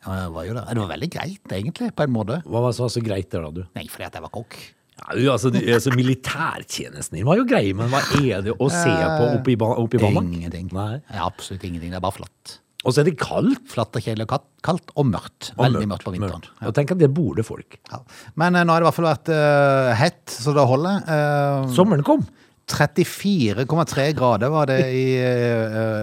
Ja, 0.06 0.24
jeg 0.24 0.32
var 0.34 0.44
jo 0.48 0.54
det. 0.58 0.64
Det 0.70 0.82
var 0.82 0.90
veldig 0.96 1.10
greit, 1.14 1.54
egentlig, 1.60 1.92
på 1.98 2.04
en 2.06 2.12
måte. 2.14 2.40
Hva 2.46 2.60
var 2.66 2.74
så, 2.74 2.90
så 2.90 3.00
greit 3.06 3.30
der, 3.30 3.46
da, 3.46 3.54
du? 3.62 3.62
Nei, 3.78 3.86
fordi 3.90 4.06
at 4.10 4.18
jeg 4.18 4.26
var 4.26 4.34
kokk. 4.34 4.58
Ja, 4.96 5.14
du, 5.14 5.22
altså, 5.30 5.50
du, 5.54 5.58
altså, 5.62 5.90
militærtjenesten 5.94 7.18
din 7.18 7.26
var 7.26 7.36
jo 7.38 7.46
grei, 7.48 7.70
men 7.76 7.90
hva 7.92 8.00
er 8.18 8.44
det 8.46 8.54
å 8.58 8.68
se 8.72 8.90
på 8.90 9.26
oppe 9.36 9.52
i, 9.52 9.56
Banak? 9.60 10.30
Ingenting. 10.30 10.70
Nei. 10.74 11.00
Absolutt 11.22 11.66
ingenting. 11.68 11.90
Det 11.94 11.98
er 11.98 12.04
bare 12.06 12.18
flatt. 12.18 12.58
Og 12.86 12.94
så 12.94 13.02
er 13.02 13.10
det 13.10 13.16
kaldt. 13.18 13.66
Flatt 13.70 13.98
og 13.98 14.04
kjedelig 14.04 14.28
kaldt, 14.30 14.94
og 14.94 15.08
mørkt. 15.10 15.50
Veldig 15.58 15.86
mørkt 15.90 16.06
på 16.06 16.14
vinteren. 16.14 16.44
mørkt. 16.46 16.66
Og 16.68 16.74
tenk 16.76 16.94
at 16.94 17.02
det 17.02 17.10
bor 17.14 17.36
det 17.38 17.46
folk. 17.48 17.78
Ja. 17.90 18.00
Men 18.38 18.58
uh, 18.58 18.62
nå 18.62 18.74
har 18.74 18.82
det 18.82 18.86
i 18.86 18.88
hvert 18.88 18.98
fall 19.00 19.10
vært 19.10 19.30
uh, 19.34 19.92
hett, 19.98 20.24
så 20.30 20.54
det 20.56 20.66
holder. 20.70 21.02
Uh, 21.10 21.70
Sommeren 21.74 22.06
kom. 22.06 22.26
34,3 22.66 24.08
grader 24.18 24.50
var 24.50 24.66
det 24.66 24.80
i, 24.90 25.06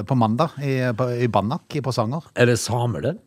på 0.07 0.15
mandag 0.15 0.53
i, 0.63 0.77
på, 0.95 1.09
i 1.19 1.27
Banak 1.27 1.75
i 1.75 1.81
Porsanger. 1.83 2.29
Er 2.39 2.47
det 2.47 2.55
samer 2.61 3.03
der? 3.03 3.17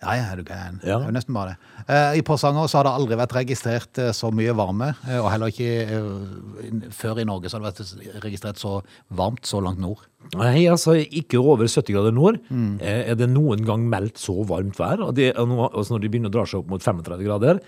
Ja, 0.00 0.14
ja, 0.16 0.36
du 0.36 0.42
gæren. 0.48 0.78
Ja. 0.80 0.96
Det 0.96 1.04
er 1.04 1.10
jo 1.10 1.12
nesten 1.12 1.36
bare 1.36 1.52
det. 1.52 1.72
Eh, 1.92 2.18
I 2.20 2.22
Porsanger 2.24 2.68
så 2.72 2.78
har 2.78 2.86
det 2.88 2.92
aldri 2.96 3.18
vært 3.20 3.34
registrert 3.36 4.00
eh, 4.00 4.14
så 4.16 4.30
mye 4.32 4.54
varme, 4.56 4.94
eh, 5.04 5.18
og 5.20 5.28
heller 5.28 5.52
ikke 5.52 6.88
før 6.96 7.20
i 7.20 7.26
Norge 7.28 7.50
så 7.50 7.58
har 7.58 7.66
det 7.66 7.84
vært 7.84 8.22
registrert 8.24 8.60
så 8.60 8.78
varmt 9.12 9.44
så 9.48 9.60
langt 9.60 9.82
nord. 9.82 10.06
Nei, 10.30 10.68
altså 10.70 10.94
ikke 10.94 11.40
over 11.40 11.66
70 11.66 11.90
grader 11.90 12.12
nord. 12.14 12.36
Mm. 12.54 12.74
Er 12.84 13.16
det 13.18 13.26
noen 13.32 13.64
gang 13.66 13.86
meldt 13.90 14.20
så 14.20 14.36
varmt 14.46 14.76
vær? 14.78 15.00
Og 15.08 15.14
det, 15.16 15.32
og 15.40 15.64
altså 15.66 15.96
når 15.96 16.02
de 16.04 16.10
begynner 16.12 16.30
å 16.30 16.34
dra 16.36 16.44
seg 16.46 16.60
opp 16.60 16.68
mot 16.70 16.84
35 16.84 17.24
grader, 17.24 17.58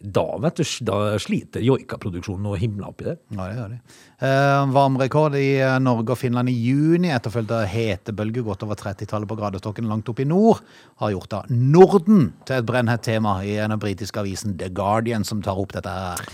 da, 0.00 0.24
vet 0.40 0.60
du, 0.62 0.64
da 0.88 1.00
sliter 1.20 1.64
joikaproduksjonen 1.66 2.48
og 2.48 2.60
himla 2.62 2.88
oppi 2.92 3.08
der. 3.10 3.18
Ja, 3.34 3.48
det 3.50 3.58
gjør 3.58 3.74
de. 3.74 3.80
Eh, 4.16 4.62
varmrekord 4.72 5.36
i 5.36 5.48
eh, 5.60 5.74
Norge 5.82 6.14
og 6.14 6.20
Finland 6.20 6.48
i 6.48 6.54
juni, 6.56 7.10
etterfulgt 7.12 7.52
av 7.52 7.66
hetebølge 7.68 8.46
godt 8.46 8.64
over 8.64 8.78
30-tallet 8.80 9.28
på 9.28 9.36
gradestokken 9.36 9.90
langt 9.90 10.08
opp 10.08 10.22
i 10.22 10.28
nord, 10.28 10.62
har 11.02 11.12
gjort 11.12 11.34
da 11.34 11.42
Norden 11.52 12.30
til 12.48 12.62
et 12.62 12.70
brennhett 12.70 13.04
tema 13.04 13.42
i 13.44 13.58
en 13.60 13.76
av 13.76 13.82
britiske 13.82 14.22
avisen 14.22 14.56
The 14.56 14.70
Guardian, 14.72 15.26
som 15.26 15.44
tar 15.44 15.60
opp 15.60 15.76
dette 15.76 15.92
her. 15.92 16.24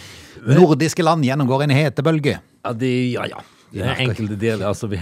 Nordiske 0.46 1.02
land 1.02 1.26
gjennomgår 1.26 1.66
en 1.66 1.74
hetebølge, 1.74 2.38
Ja, 2.62 2.70
de, 2.78 2.92
ja, 3.16 3.26
ja. 3.26 3.42
Det 3.72 3.84
er 3.86 4.02
enkelte 4.04 4.36
deler. 4.40 4.66
Altså, 4.68 4.88
vi, 4.92 4.98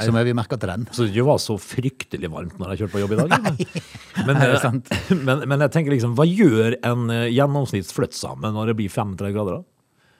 som 0.00 0.16
er 0.16 0.24
vi 0.28 0.32
merker 0.36 0.60
til 0.60 0.70
den. 0.72 0.86
så 0.96 1.06
det 1.12 1.24
var 1.26 1.38
så 1.42 1.56
fryktelig 1.60 2.30
varmt 2.32 2.56
når 2.60 2.72
jeg 2.74 2.82
kjørte 2.84 2.94
på 2.94 3.02
jobb 3.02 3.12
i 3.12 3.18
dag. 3.20 3.34
Men, 3.34 4.26
men, 4.26 4.42
Er 4.42 4.56
eh, 4.56 5.14
men, 5.28 5.44
men 5.50 5.64
jeg 5.66 5.74
tenker 5.76 5.94
liksom, 5.94 6.16
hva 6.18 6.26
gjør 6.28 6.78
en 6.80 7.10
eh, 7.12 7.28
gjennomsnitts 7.34 7.92
flyttsame 7.96 8.50
når 8.54 8.72
det 8.72 8.78
blir 8.80 8.92
35 8.92 9.34
grader? 9.36 9.60
da? 9.60 9.62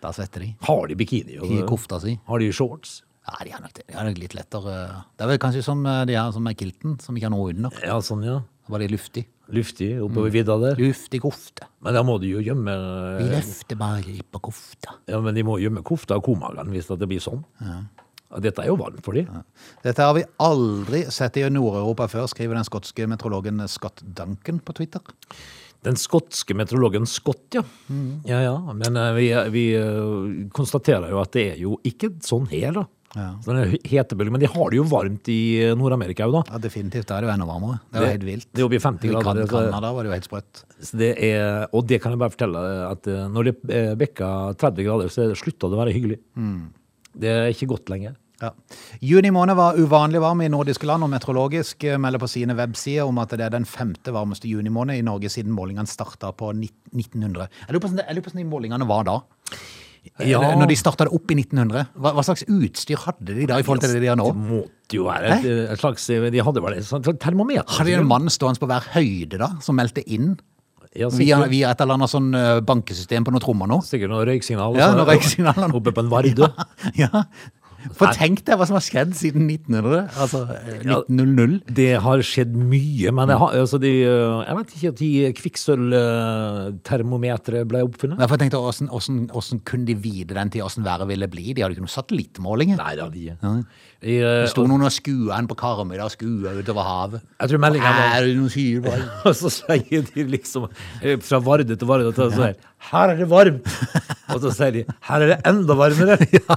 Da 0.05 0.13
svetter 0.13 0.45
de. 0.45 0.53
Har 0.69 0.87
de 0.91 0.99
bikini? 1.01 1.39
og- 1.41 1.51
I 1.51 1.63
kofta 1.69 2.01
si. 2.03 2.19
Har 2.29 2.39
de 2.43 2.53
shorts? 2.53 3.01
Ja, 3.25 3.39
de 3.41 3.55
har 3.55 3.63
nok 3.65 3.73
det. 3.73 3.87
De 3.89 3.95
er 3.97 4.05
nok 4.05 4.19
litt 4.21 4.35
lettere 4.37 4.73
Det 5.17 5.25
er 5.25 5.31
vel 5.31 5.39
kanskje 5.41 5.63
som 5.65 5.81
eh, 5.89 6.03
de 6.11 6.19
her 6.19 6.33
som 6.37 6.47
er 6.51 6.59
kilten, 6.61 6.99
som 7.01 7.17
ikke 7.17 7.31
har 7.31 7.33
noe 7.33 7.55
under. 7.55 7.73
Ja, 7.85 7.97
sånn, 8.05 8.25
ja. 8.27 8.43
Var 8.69 8.85
de 8.85 8.89
luftig. 8.93 9.25
Luftig 9.53 9.91
oppover 10.01 10.33
vidda 10.33 10.57
der. 10.63 10.79
Luftig 10.81 11.21
kofte. 11.21 11.67
Men 11.85 11.97
da 11.97 12.05
må 12.07 12.17
de 12.23 12.31
jo 12.33 12.41
gjemme 12.45 12.73
Vi 13.19 13.27
løfter 13.29 13.79
bare 13.81 14.15
på 14.33 14.41
kofta. 14.49 14.97
Ja, 15.11 15.21
men 15.25 15.37
de 15.37 15.45
må 15.45 15.59
gjemme 15.61 15.85
kofta 15.85 16.17
og 16.21 16.25
komagen 16.25 16.73
hvis 16.73 16.89
det 16.89 17.11
blir 17.11 17.21
sånn. 17.23 17.45
Ja. 17.61 17.83
dette 18.41 18.65
er 18.65 18.73
jo 18.73 18.79
varmt 18.81 19.05
for 19.05 19.15
dem. 19.15 19.45
Dette 19.85 20.07
har 20.07 20.17
vi 20.17 20.25
aldri 20.43 21.05
sett 21.13 21.37
i 21.39 21.45
Nord-Europa 21.53 22.09
før, 22.11 22.31
skriver 22.31 22.57
den 22.57 22.67
skotske 22.67 23.07
meteorologen 23.11 23.61
Scott 23.69 24.01
Duncan 24.03 24.63
på 24.65 24.75
Twitter. 24.81 25.13
Den 25.85 25.99
skotske 26.01 26.57
meteorologen 26.57 27.05
Scott, 27.07 27.45
ja. 27.53 27.63
Ja, 28.25 28.41
ja. 28.41 28.57
Men 28.73 28.97
eh, 28.97 29.13
vi, 29.19 29.29
vi 29.53 29.65
eh, 29.77 30.49
konstaterer 30.57 31.13
jo 31.13 31.21
at 31.21 31.35
det 31.37 31.45
er 31.53 31.61
jo 31.61 31.77
ikke 31.85 32.15
sånn 32.25 32.49
her, 32.49 32.73
da. 32.73 32.87
Ja. 33.15 33.29
Så 33.45 33.53
den 33.53 33.61
er 33.63 33.75
hetebølge, 33.87 34.33
Men 34.35 34.43
de 34.43 34.51
har 34.51 34.71
det 34.73 34.79
jo 34.81 34.87
varmt 34.91 35.29
i 35.31 35.39
eh, 35.63 35.75
Nord-Amerika 35.79 36.27
òg, 36.27 36.39
da. 36.41 36.43
Ja, 36.55 36.63
Definitivt. 36.65 37.07
Da 37.09 37.19
er 37.19 37.25
det 37.25 37.31
jo 37.31 37.35
enda 37.37 37.47
varmere. 37.49 37.79
Det 37.91 38.01
er 38.01 38.07
jo 38.09 38.15
helt 38.17 38.27
vilt. 38.29 38.49
det 38.51 38.65
i 38.65 38.83
50 38.87 39.15
grader, 39.15 39.45
I 39.45 39.53
Canada 39.53 39.93
var 39.95 40.03
det 40.03 40.11
jo 40.11 40.17
helt 40.17 40.29
sprøtt. 40.31 40.65
Så 40.81 40.99
det 41.01 41.13
er, 41.31 41.69
og 41.73 41.87
det 41.87 42.01
kan 42.03 42.15
jeg 42.15 42.23
bare 42.25 42.35
fortelle, 42.35 42.65
at 42.91 43.07
eh, 43.11 43.29
når 43.31 43.51
det 43.51 43.55
er 43.71 43.95
30 44.59 44.89
grader, 44.89 45.13
så 45.15 45.31
slutter 45.39 45.71
det 45.71 45.79
å 45.79 45.83
være 45.85 45.95
hyggelig. 45.95 46.21
Det 47.15 47.31
er 47.31 47.55
ikke 47.55 47.71
godt 47.71 47.93
lenger. 47.93 48.19
Ja. 48.43 48.51
Juni 49.01 49.31
måned 49.31 49.55
var 49.57 49.79
uvanlig 49.79 50.21
varm 50.21 50.43
i 50.43 50.49
nordiske 50.51 50.87
land, 50.89 51.07
og 51.07 51.13
Meteorologisk 51.13 51.85
eh, 51.87 51.99
melder 52.03 52.21
på 52.23 52.29
sine 52.31 52.57
websider 52.59 53.07
om 53.07 53.21
at 53.23 53.33
det 53.39 53.47
er 53.47 53.55
den 53.55 53.67
femte 53.69 54.13
varmeste 54.15 54.51
juni 54.51 54.73
måned 54.75 54.99
i 54.99 55.07
Norge 55.07 55.31
siden 55.33 55.55
målingene 55.55 55.89
starta 55.89 56.33
på 56.35 56.51
1900. 56.51 57.47
Jeg 57.47 57.71
lurer 57.77 57.85
på 57.85 57.93
hvordan 57.93 58.05
jeg 58.05 58.19
lurer 58.19 58.27
på 58.27 58.33
hvordan 58.33 58.43
de 58.43 58.51
målingene 58.51 58.91
var 58.91 59.07
da. 59.09 59.17
Ja. 60.23 60.41
Når 60.55 60.69
de 60.71 60.77
starta 60.79 61.07
det 61.09 61.15
opp 61.17 61.31
i 61.33 61.37
1900. 61.41 61.87
Hva, 61.99 62.13
hva 62.15 62.23
slags 62.27 62.45
utstyr 62.47 63.01
hadde 63.07 63.35
de 63.35 63.47
da 63.51 63.59
i 63.59 63.65
forhold 63.67 63.83
til 63.83 63.95
det 63.97 64.03
de 64.05 64.11
har 64.13 64.19
nå? 64.21 64.27
Det 64.31 64.49
måtte 64.53 64.99
jo 64.99 65.07
være 65.09 65.31
et, 65.39 65.47
et 65.75 65.81
slags 65.81 66.07
De 66.07 66.43
hadde 66.47 66.63
vel 66.63 66.77
et 66.79 66.87
sånt 66.87 67.09
termometer? 67.23 67.67
Hadde 67.79 67.91
de 67.91 67.97
en 67.99 68.11
mann 68.11 68.29
stående 68.33 68.61
på 68.63 68.69
hver 68.71 68.91
høyde 68.95 69.41
da, 69.41 69.49
som 69.65 69.79
meldte 69.81 70.05
inn? 70.07 70.35
Ja, 70.95 71.09
Via, 71.11 71.41
via 71.51 71.73
et 71.75 71.81
eller 71.83 71.97
annet 71.99 72.11
sånn 72.13 72.29
eh, 72.39 72.61
bankesystem 72.63 73.25
på 73.27 73.33
noen 73.35 73.43
trommer 73.43 73.67
nå? 73.67 73.81
sikkert 73.83 74.13
noe 74.13 74.23
røyksignal. 74.29 74.77
Ja, 74.79 74.93
noen 74.95 75.09
røyksignal. 75.09 75.65
Oppe 75.75 75.91
på 75.91 76.05
en 76.05 76.13
varde. 76.13 76.47
Ja. 77.03 77.25
For 77.93 78.09
tenk 78.17 78.41
deg 78.47 78.57
hva 78.59 78.67
som 78.69 78.77
har 78.79 78.85
skjedd 78.85 79.13
siden 79.19 79.43
1900. 79.51 80.09
Altså 80.25 80.41
eh, 80.55 80.59
1900. 80.87 81.61
Det 81.77 81.93
har 82.05 82.19
skjedd 82.25 82.53
mye, 82.57 83.11
men 83.15 83.29
det 83.29 83.37
har, 83.41 83.51
altså 83.61 83.79
de, 83.83 83.93
jeg 84.05 84.55
vet 84.59 84.69
ikke 84.79 84.93
at 84.95 84.99
de 85.01 85.11
kvikksølvtermometeret 85.41 87.69
ble 87.69 87.79
oppfunnet. 87.85 88.17
Nei, 88.21 88.29
tenkte 88.31 88.57
jeg, 88.57 88.63
hvordan, 88.65 88.89
hvordan, 88.93 89.17
hvordan 89.33 89.59
kunne 89.69 89.87
de 89.91 89.97
vite 90.07 90.33
den 90.37 90.49
til 90.55 90.61
hvordan 90.65 90.89
været 90.89 91.07
ville 91.13 91.29
bli? 91.31 91.47
De 91.53 91.61
hadde 91.65 91.75
ikke 91.77 91.87
noen 91.87 91.99
satellittmålinger. 91.99 92.77
Nei, 92.81 92.93
det 92.97 93.03
hadde 93.05 93.19
de 93.19 93.25
Ja. 93.35 93.37
I, 94.05 94.21
eh, 94.21 94.45
Det 94.45 94.51
sto 94.53 94.67
noen 94.69 94.85
og 94.85 94.93
skua 94.93 95.39
en 95.39 95.47
på 95.49 95.57
Karmøy 95.57 95.97
og 96.05 96.13
skua 96.13 96.53
utover 96.59 96.85
havet. 96.85 97.21
Jeg 97.41 97.49
tror 97.51 97.61
meldingen 97.63 97.89
var 97.89 97.97
Og 99.29 99.35
så 99.39 99.49
sier 99.53 100.03
de 100.11 100.21
liksom 100.29 100.69
eh, 101.01 101.17
fra 101.25 101.39
Varde 101.41 101.77
til 101.77 101.89
Varde 101.89 102.13
til 102.13 102.31
sånn 102.35 102.55
Her 102.91 103.13
er 103.15 103.21
det 103.21 103.27
varmt! 103.31 103.69
Og 104.35 104.41
så 104.43 104.51
sier 104.57 104.73
de 104.75 104.83
her 105.09 105.23
er 105.25 105.31
det 105.35 105.39
enda 105.51 105.77
varmere! 105.79 106.17
Ja. 106.35 106.57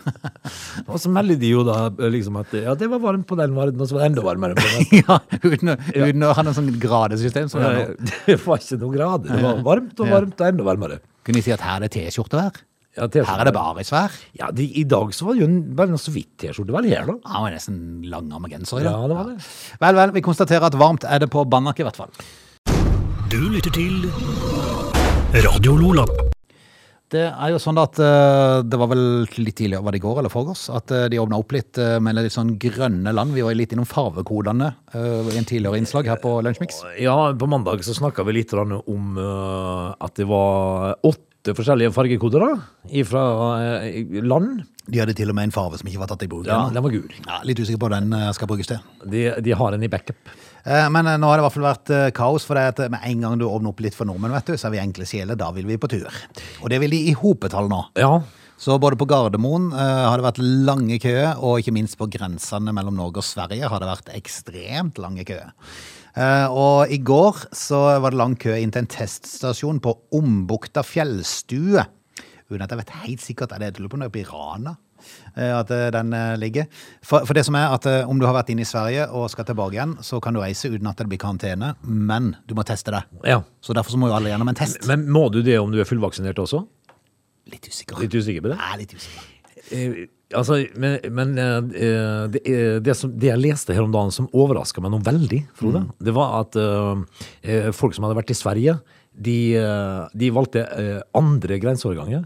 og 0.90 0.96
så 1.00 1.10
melder 1.12 1.38
de 1.40 1.50
jo 1.52 1.62
da 1.66 1.76
liksom 2.10 2.36
at 2.40 2.52
ja, 2.56 2.74
det 2.78 2.88
var 2.90 3.00
varmt 3.02 3.26
på 3.28 3.36
den 3.38 3.54
verden, 3.56 3.80
og 3.80 3.88
så 3.88 3.96
var 3.96 4.02
det 4.04 4.08
enda 4.12 4.24
varmere 4.26 4.56
på 4.58 4.64
den. 4.66 4.88
ja, 5.02 5.18
uten, 5.44 6.24
å- 6.26 6.32
ha 6.36 6.44
noe 6.46 6.56
sånn 6.56 6.72
gradesystem. 6.82 7.48
Som 7.52 7.62
det 7.62 7.70
er 7.70 7.92
nå. 7.94 8.10
Det 8.26 8.36
var 8.44 8.60
ikke 8.64 8.80
noe 8.80 8.94
grader. 8.96 9.30
Det 9.36 9.44
var 9.44 9.62
varmt 9.66 10.02
og 10.02 10.10
varmt 10.16 10.40
og 10.42 10.48
enda 10.50 10.66
varmere. 10.66 10.98
Kunne 11.26 11.40
de 11.40 11.44
si 11.46 11.54
at 11.54 11.62
her 11.64 11.78
er 11.78 11.86
det 11.86 11.92
T-skjortevær? 11.96 12.60
Ja, 12.98 13.06
Her 13.06 13.38
er 13.44 13.46
det 13.46 13.54
barisvær? 13.54 14.16
Ja, 14.34 14.48
de, 14.50 14.64
I 14.80 14.82
dag 14.90 15.12
så 15.14 15.28
var 15.28 15.36
det 15.38 15.44
jo 15.44 15.50
bare 15.78 16.00
så 16.02 16.10
vidt 16.14 16.32
T-skjorte 16.42 16.74
vel 16.74 16.88
her, 16.90 17.06
da. 17.06 17.14
Han 17.30 17.46
var 17.46 17.54
nesten 17.54 17.78
langarma 18.10 18.50
genser 18.50 18.82
i 18.82 18.88
dag. 18.88 18.96
Ja, 18.98 19.06
det 19.12 19.18
var 19.20 19.30
det. 19.30 19.38
Vel, 19.84 20.00
vel, 20.02 20.14
vi 20.18 20.24
konstaterer 20.26 20.66
at 20.72 20.78
varmt 20.80 21.06
er 21.06 21.22
det 21.22 21.30
på 21.32 21.46
Banak 21.48 21.78
i 21.80 21.86
hvert 21.86 22.00
fall. 22.02 22.10
Du 23.30 23.38
lytter 23.46 23.70
til 23.70 24.08
Radio 25.30 25.76
Lola. 25.78 26.02
Det 27.10 27.20
er 27.22 27.52
jo 27.52 27.58
sånn 27.62 27.78
at 27.78 27.98
eh, 28.02 28.60
det 28.66 28.78
var 28.78 28.88
vel 28.90 29.02
litt 29.38 29.56
tidligere, 29.60 29.82
var 29.86 29.94
det 29.94 30.00
i 30.00 30.02
går 30.02 30.18
eller 30.18 30.32
forgårs, 30.32 30.64
at 30.74 30.90
eh, 30.94 31.04
de 31.12 31.20
åpna 31.22 31.38
opp 31.38 31.54
litt 31.54 31.78
eh, 31.78 32.00
med 32.02 32.18
litt 32.18 32.34
sånn 32.34 32.56
grønne 32.58 33.12
land. 33.14 33.36
Vi 33.36 33.44
var 33.46 33.54
litt 33.54 33.70
innom 33.74 33.86
farvekodene 33.86 34.72
i 34.98 35.38
en 35.38 35.46
tidligere 35.46 35.78
innslag 35.78 36.10
her 36.10 36.18
på 36.22 36.34
Lunsjmix. 36.42 36.82
Ja, 36.98 37.14
på 37.38 37.46
mandag 37.50 37.86
så 37.86 37.94
snakka 37.94 38.26
vi 38.26 38.40
litt 38.40 38.54
om 38.58 39.22
at 39.22 40.18
det 40.18 40.26
var 40.26 40.98
åtte 41.06 41.54
forskjellige 41.54 41.94
fargekoder 41.94 42.46
da, 42.48 42.52
fra 43.06 43.24
land. 44.26 44.64
De 44.90 44.98
hadde 44.98 45.14
til 45.14 45.30
og 45.30 45.38
med 45.38 45.52
en 45.52 45.54
farve 45.54 45.78
som 45.78 45.86
ikke 45.86 46.02
var 46.02 46.10
tatt 46.10 46.26
i 46.26 46.30
bruk. 46.30 46.50
Ja, 46.50 46.64
den 46.74 46.82
var 46.82 46.90
gul. 46.90 47.06
Ja, 47.22 47.38
litt 47.46 47.62
usikker 47.62 47.78
på 47.78 47.86
hva 47.86 48.00
den 48.02 48.34
skal 48.34 48.50
brukes 48.50 48.74
til. 48.74 48.82
De, 49.06 49.28
de 49.38 49.54
har 49.62 49.78
en 49.78 49.86
i 49.86 49.90
backup. 49.94 50.18
Eh, 50.64 50.88
Men 50.92 51.06
eh, 51.06 51.18
nå 51.20 51.28
har 51.30 51.38
det 51.38 51.44
i 51.44 51.46
hvert 51.46 51.56
fall 51.56 51.68
vært 51.68 51.92
eh, 51.94 52.10
kaos, 52.16 52.44
for 52.48 52.58
det 52.58 52.66
at 52.72 52.82
med 52.92 53.00
en 53.06 53.24
gang 53.24 53.38
du 53.40 53.46
åpner 53.48 53.72
opp 53.72 53.80
litt 53.84 53.96
for 53.96 54.08
nordmenn, 54.08 54.34
vet 54.36 54.52
du, 54.52 54.58
så 54.60 54.68
er 54.68 54.76
vi 54.76 54.82
enkle 54.82 55.06
sjeler, 55.08 55.38
da 55.38 55.50
vil 55.56 55.68
vi 55.68 55.78
på 55.80 55.90
tur. 55.90 56.08
Og 56.60 56.68
det 56.72 56.80
vil 56.82 56.92
de 56.96 57.00
i 57.10 57.16
hopetall 57.16 57.70
nå. 57.72 57.80
Ja, 58.00 58.20
Så 58.60 58.76
både 58.76 58.98
på 59.00 59.06
Gardermoen 59.08 59.70
har 59.72 60.20
det 60.20 60.26
vært 60.26 60.40
lange 60.68 60.98
køer, 61.00 61.38
og 61.40 61.62
ikke 61.62 61.72
minst 61.72 61.96
på 61.96 62.10
grensene 62.12 62.74
mellom 62.76 62.98
Norge 62.98 63.22
og 63.22 63.24
Sverige 63.24 63.70
har 63.72 63.80
det 63.80 63.88
vært 63.88 64.10
ekstremt 64.18 65.00
lange 65.00 65.24
køer. 65.24 65.54
Og 66.52 66.92
i 66.92 66.98
går 67.00 67.38
så 67.56 67.80
var 68.04 68.12
det 68.12 68.20
lang 68.20 68.34
kø 68.36 68.52
inn 68.60 68.68
til 68.74 68.82
en 68.82 68.90
teststasjon 68.92 69.80
på 69.80 69.94
Ombukta 70.12 70.84
fjellstue. 70.84 71.86
Uten 72.50 72.66
at 72.66 72.74
jeg 72.74 72.82
vet 72.82 72.94
helt 73.06 73.24
sikkert, 73.24 73.54
er 73.56 73.62
det 73.62 73.70
jeg 73.70 73.80
lurer 73.80 73.94
på 73.94 74.02
noe 74.02 74.12
på 74.12 74.26
Rana? 74.28 74.76
Eh, 75.36 75.52
At 75.56 75.70
eh, 75.74 75.88
den 75.94 76.12
eh, 76.16 76.34
ligger. 76.40 76.68
For, 77.02 77.26
for 77.28 77.36
det 77.36 77.44
som 77.46 77.58
er 77.58 77.74
at 77.74 77.88
om 78.06 78.20
du 78.20 78.26
har 78.28 78.36
vært 78.36 78.52
inne 78.54 78.64
i 78.64 78.68
Sverige 78.68 79.08
og 79.14 79.30
skal 79.32 79.48
tilbake 79.48 79.76
igjen, 79.78 79.96
så 80.06 80.20
kan 80.22 80.36
du 80.36 80.42
reise 80.42 80.70
uten 80.70 80.88
at 80.90 81.00
det 81.00 81.08
blir 81.10 81.20
karantene, 81.20 81.74
men 81.84 82.34
du 82.48 82.56
må 82.58 82.66
teste 82.66 82.94
deg. 82.94 83.20
ja. 83.26 83.42
Så 83.60 83.74
derfor 83.76 83.92
så 83.92 83.98
må 84.00 84.08
jo 84.08 84.14
alle 84.16 84.30
gjennom 84.32 84.48
en 84.48 84.56
test. 84.56 84.80
Men 84.88 85.04
må 85.12 85.28
du 85.32 85.42
det 85.44 85.58
om 85.60 85.68
du 85.72 85.78
er 85.82 85.88
fullvaksinert 85.88 86.38
også? 86.40 86.62
Litt 87.50 87.68
usikker. 87.68 88.00
Litt 88.00 88.14
usikker 88.14 88.44
på 88.44 88.52
det? 88.52 88.56
Er 88.56 88.80
litt 88.80 88.94
usikker. 88.96 89.28
Eh, 89.70 90.06
altså, 90.34 90.58
men, 90.80 90.98
men 91.14 91.34
eh, 91.38 91.58
det, 92.32 92.42
det, 92.84 92.96
som, 92.98 93.12
det 93.14 93.30
jeg 93.30 93.42
leste 93.42 93.76
her 93.76 93.84
om 93.84 93.92
dagen 93.94 94.14
som 94.14 94.30
overraska 94.32 94.82
meg 94.82 94.94
noe 94.94 95.04
veldig, 95.06 95.42
Frode, 95.58 95.84
det 96.02 96.14
var 96.16 96.40
at 96.42 96.58
eh, 96.58 97.70
folk 97.76 97.96
som 97.96 98.06
hadde 98.06 98.18
vært 98.18 98.34
i 98.34 98.38
Sverige, 98.38 98.78
de, 99.20 99.36
eh, 99.60 100.08
de 100.16 100.30
valgte 100.32 100.62
eh, 100.64 101.00
andre 101.18 101.58
grenseoverganger. 101.60 102.24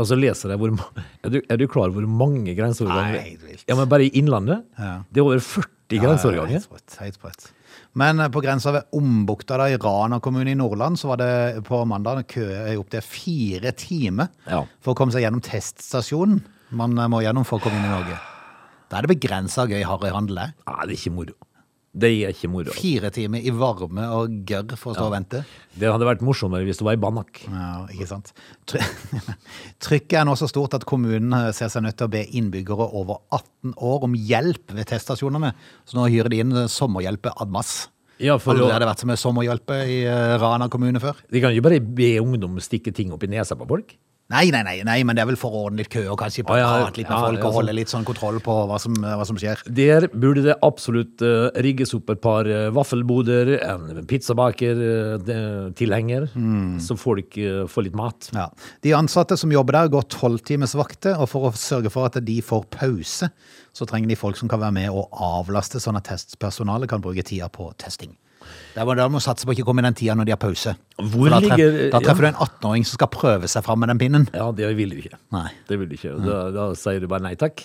Og 0.00 0.08
så 0.10 0.18
leser 0.18 0.54
jeg 0.54 0.60
hvor 0.62 0.72
er 0.74 1.30
du, 1.34 1.40
er 1.46 1.60
du 1.60 1.66
klar 1.70 1.90
over 1.92 2.02
hvor 2.02 2.10
mange 2.24 2.56
grenseoverganger 2.58 3.20
Nei, 3.20 3.36
vilt. 3.42 3.66
Ja, 3.70 3.76
men 3.78 3.90
bare 3.92 4.08
i 4.08 4.12
Innlandet? 4.18 4.64
Ja. 4.78 4.96
Det 5.10 5.22
er 5.22 5.28
over 5.28 5.42
40 5.44 6.00
grenseoverganger. 6.02 6.50
Ja, 6.50 6.58
ja, 6.58 6.64
helt 6.64 6.66
sprøtt, 6.66 6.96
helt 7.04 7.20
sprøtt. 7.20 7.46
Men 7.94 8.18
eh, 8.24 8.30
på 8.34 8.42
grensa 8.42 8.72
ved 8.74 8.90
Ombukta 8.98 9.60
da, 9.60 9.68
i 9.70 9.78
Rana 9.78 10.18
kommune 10.24 10.50
i 10.50 10.58
Nordland, 10.58 10.98
så 10.98 11.12
var 11.12 11.22
det 11.22 11.30
på 11.68 11.84
mandag 11.86 12.24
kø 12.34 12.48
i 12.72 12.76
opptil 12.80 13.04
fire 13.06 13.74
timer 13.78 14.32
Ja. 14.50 14.64
for 14.82 14.94
å 14.94 14.98
komme 14.98 15.14
seg 15.14 15.22
gjennom 15.26 15.44
teststasjonen 15.44 16.42
man 16.74 16.96
må 17.12 17.20
gjennom 17.22 17.44
for 17.46 17.60
å 17.60 17.62
komme 17.62 17.78
inn 17.78 17.86
i 17.86 17.92
Norge. 17.92 18.16
Da 18.90 18.98
er 18.98 19.06
det 19.06 19.14
begrensa 19.14 19.68
gøy 19.70 19.84
harryhandel. 19.86 20.40
Ja, 20.66 20.74
det 20.82 20.96
er 20.96 20.98
ikke 20.98 21.12
moro. 21.14 21.36
Det 21.94 22.10
er 22.10 22.32
ikke 22.34 22.50
moro. 22.50 22.74
Fire 22.74 23.10
timer 23.14 23.44
i 23.46 23.52
varme 23.54 24.08
og 24.16 24.32
gørr 24.48 24.74
for 24.74 24.90
å 24.90 24.96
stå 24.96 25.04
og 25.06 25.12
vente. 25.14 25.44
Det 25.78 25.86
hadde 25.90 26.08
vært 26.08 26.24
morsommere 26.26 26.66
hvis 26.66 26.80
det 26.80 26.86
var 26.88 26.98
i 26.98 27.00
Banak. 27.00 27.44
Ja, 27.46 27.84
ikke 27.94 28.08
sant. 28.10 28.32
Trykket 29.84 30.18
er 30.18 30.26
nå 30.26 30.34
så 30.38 30.48
stort 30.50 30.74
at 30.74 30.86
kommunen 30.90 31.30
eh, 31.38 31.52
ser 31.54 31.70
seg 31.70 31.86
nødt 31.86 32.00
til 32.00 32.08
å 32.08 32.14
be 32.16 32.24
innbyggere 32.26 32.88
over 32.98 33.22
18 33.30 33.76
år 33.78 34.08
om 34.08 34.18
hjelp 34.18 34.74
ved 34.74 34.90
teststasjonene. 34.90 35.54
Så 35.86 35.98
nå 36.00 36.08
hyrer 36.10 36.34
de 36.34 36.42
inn 36.42 36.54
sommerhjelpe 36.66 37.04
sommerhjelpe 37.04 37.34
admas. 37.42 37.74
Ja, 38.22 38.36
for 38.38 38.54
Aldri 38.54 38.70
har 38.70 38.82
det 38.82 38.88
vært 38.88 39.02
så 39.02 39.08
mye 39.10 39.20
sommerhjelpe 39.20 39.78
i 39.90 40.00
eh, 40.06 40.34
Rana 40.38 40.68
kommune 40.70 41.00
før. 41.02 41.18
de 41.30 41.42
kan 41.42 41.54
jo 41.54 41.62
bare 41.64 41.80
be 41.80 42.16
ungdom 42.22 42.60
stikke 42.62 42.92
ting 42.94 43.12
opp 43.14 43.24
i 43.26 43.30
nesa 43.30 43.56
på 43.58 43.66
folk. 43.66 43.96
Nei, 44.32 44.48
nei, 44.48 44.62
nei, 44.64 44.78
nei, 44.88 45.02
men 45.04 45.12
det 45.12 45.20
er 45.20 45.26
vel 45.28 45.36
for 45.36 45.52
å 45.52 45.66
ordne 45.66 45.82
litt 45.82 45.90
kø 45.92 46.00
og 46.08 46.16
kanskje 46.16 46.46
Å, 46.48 46.54
ja, 46.56 46.88
litt 46.88 47.04
med 47.04 47.12
ja, 47.12 47.20
folk 47.26 47.42
og 47.42 47.44
sånn. 47.44 47.56
holde 47.58 47.74
litt 47.76 47.92
sånn 47.92 48.06
kontroll 48.08 48.40
på 48.40 48.54
hva 48.70 48.78
som, 48.80 48.96
hva 48.96 49.20
som 49.28 49.36
skjer. 49.36 49.60
Der 49.68 50.08
burde 50.14 50.40
det 50.46 50.54
absolutt 50.64 51.20
uh, 51.20 51.52
rigges 51.60 51.92
opp 51.92 52.08
et 52.14 52.22
par 52.24 52.48
uh, 52.48 52.72
vaffelboder, 52.72 53.60
en 53.68 54.00
pizzabaker-tilhenger, 54.08 56.32
så 56.80 56.96
folk 56.96 57.36
uh, 57.36 57.68
får 57.68 57.84
litt 57.90 58.00
mat. 58.00 58.32
Ja. 58.32 58.48
De 58.88 58.96
ansatte 58.96 59.36
som 59.36 59.52
jobber 59.52 59.76
der, 59.76 59.92
går 59.92 60.08
tolvtimesvakter, 60.16 61.20
og 61.20 61.28
for 61.28 61.44
å 61.50 61.52
sørge 61.52 61.92
for 61.92 62.08
at 62.08 62.16
de 62.24 62.40
får 62.40 62.64
pause, 62.72 63.28
så 63.76 63.84
trenger 63.90 64.08
de 64.08 64.16
folk 64.16 64.40
som 64.40 64.48
kan 64.48 64.56
være 64.64 64.72
med 64.80 64.88
og 64.88 65.12
avlaste, 65.20 65.76
sånn 65.84 66.00
at 66.00 66.08
testpersonalet 66.08 66.88
kan 66.88 67.04
bruke 67.04 67.20
tida 67.28 67.52
på 67.52 67.76
testing. 67.76 68.16
Der 68.74 68.86
må, 68.88 68.96
du 68.98 69.02
må 69.12 69.22
satse 69.22 69.46
på 69.46 69.52
å 69.52 69.56
ikke 69.56 69.66
komme 69.68 69.84
i 69.84 69.86
den 69.88 69.96
tida 69.98 70.16
når 70.18 70.28
de 70.28 70.34
har 70.34 70.40
pause. 70.42 70.74
Hvor 70.98 71.30
da, 71.30 71.38
ligger- 71.44 71.78
da 71.92 72.00
treffer 72.02 72.28
ja. 72.28 72.32
du 72.32 72.36
en 72.36 72.42
18-åring 72.48 72.84
som 72.88 72.98
skal 72.98 73.10
prøve 73.14 73.50
seg 73.50 73.64
fram 73.66 73.80
med 73.84 73.92
den 73.92 74.02
pinnen. 74.02 74.28
Ja, 74.34 74.50
det 74.56 74.72
vil 74.78 74.94
du 74.94 75.00
ikke. 75.02 75.18
Nei. 75.34 75.48
Det 75.68 75.78
vil 75.80 75.88
du 75.90 75.96
ikke. 75.98 76.16
Da, 76.24 76.42
da 76.54 76.68
sier 76.78 77.00
du 77.02 77.08
bare 77.10 77.26
nei 77.26 77.34
takk. 77.40 77.64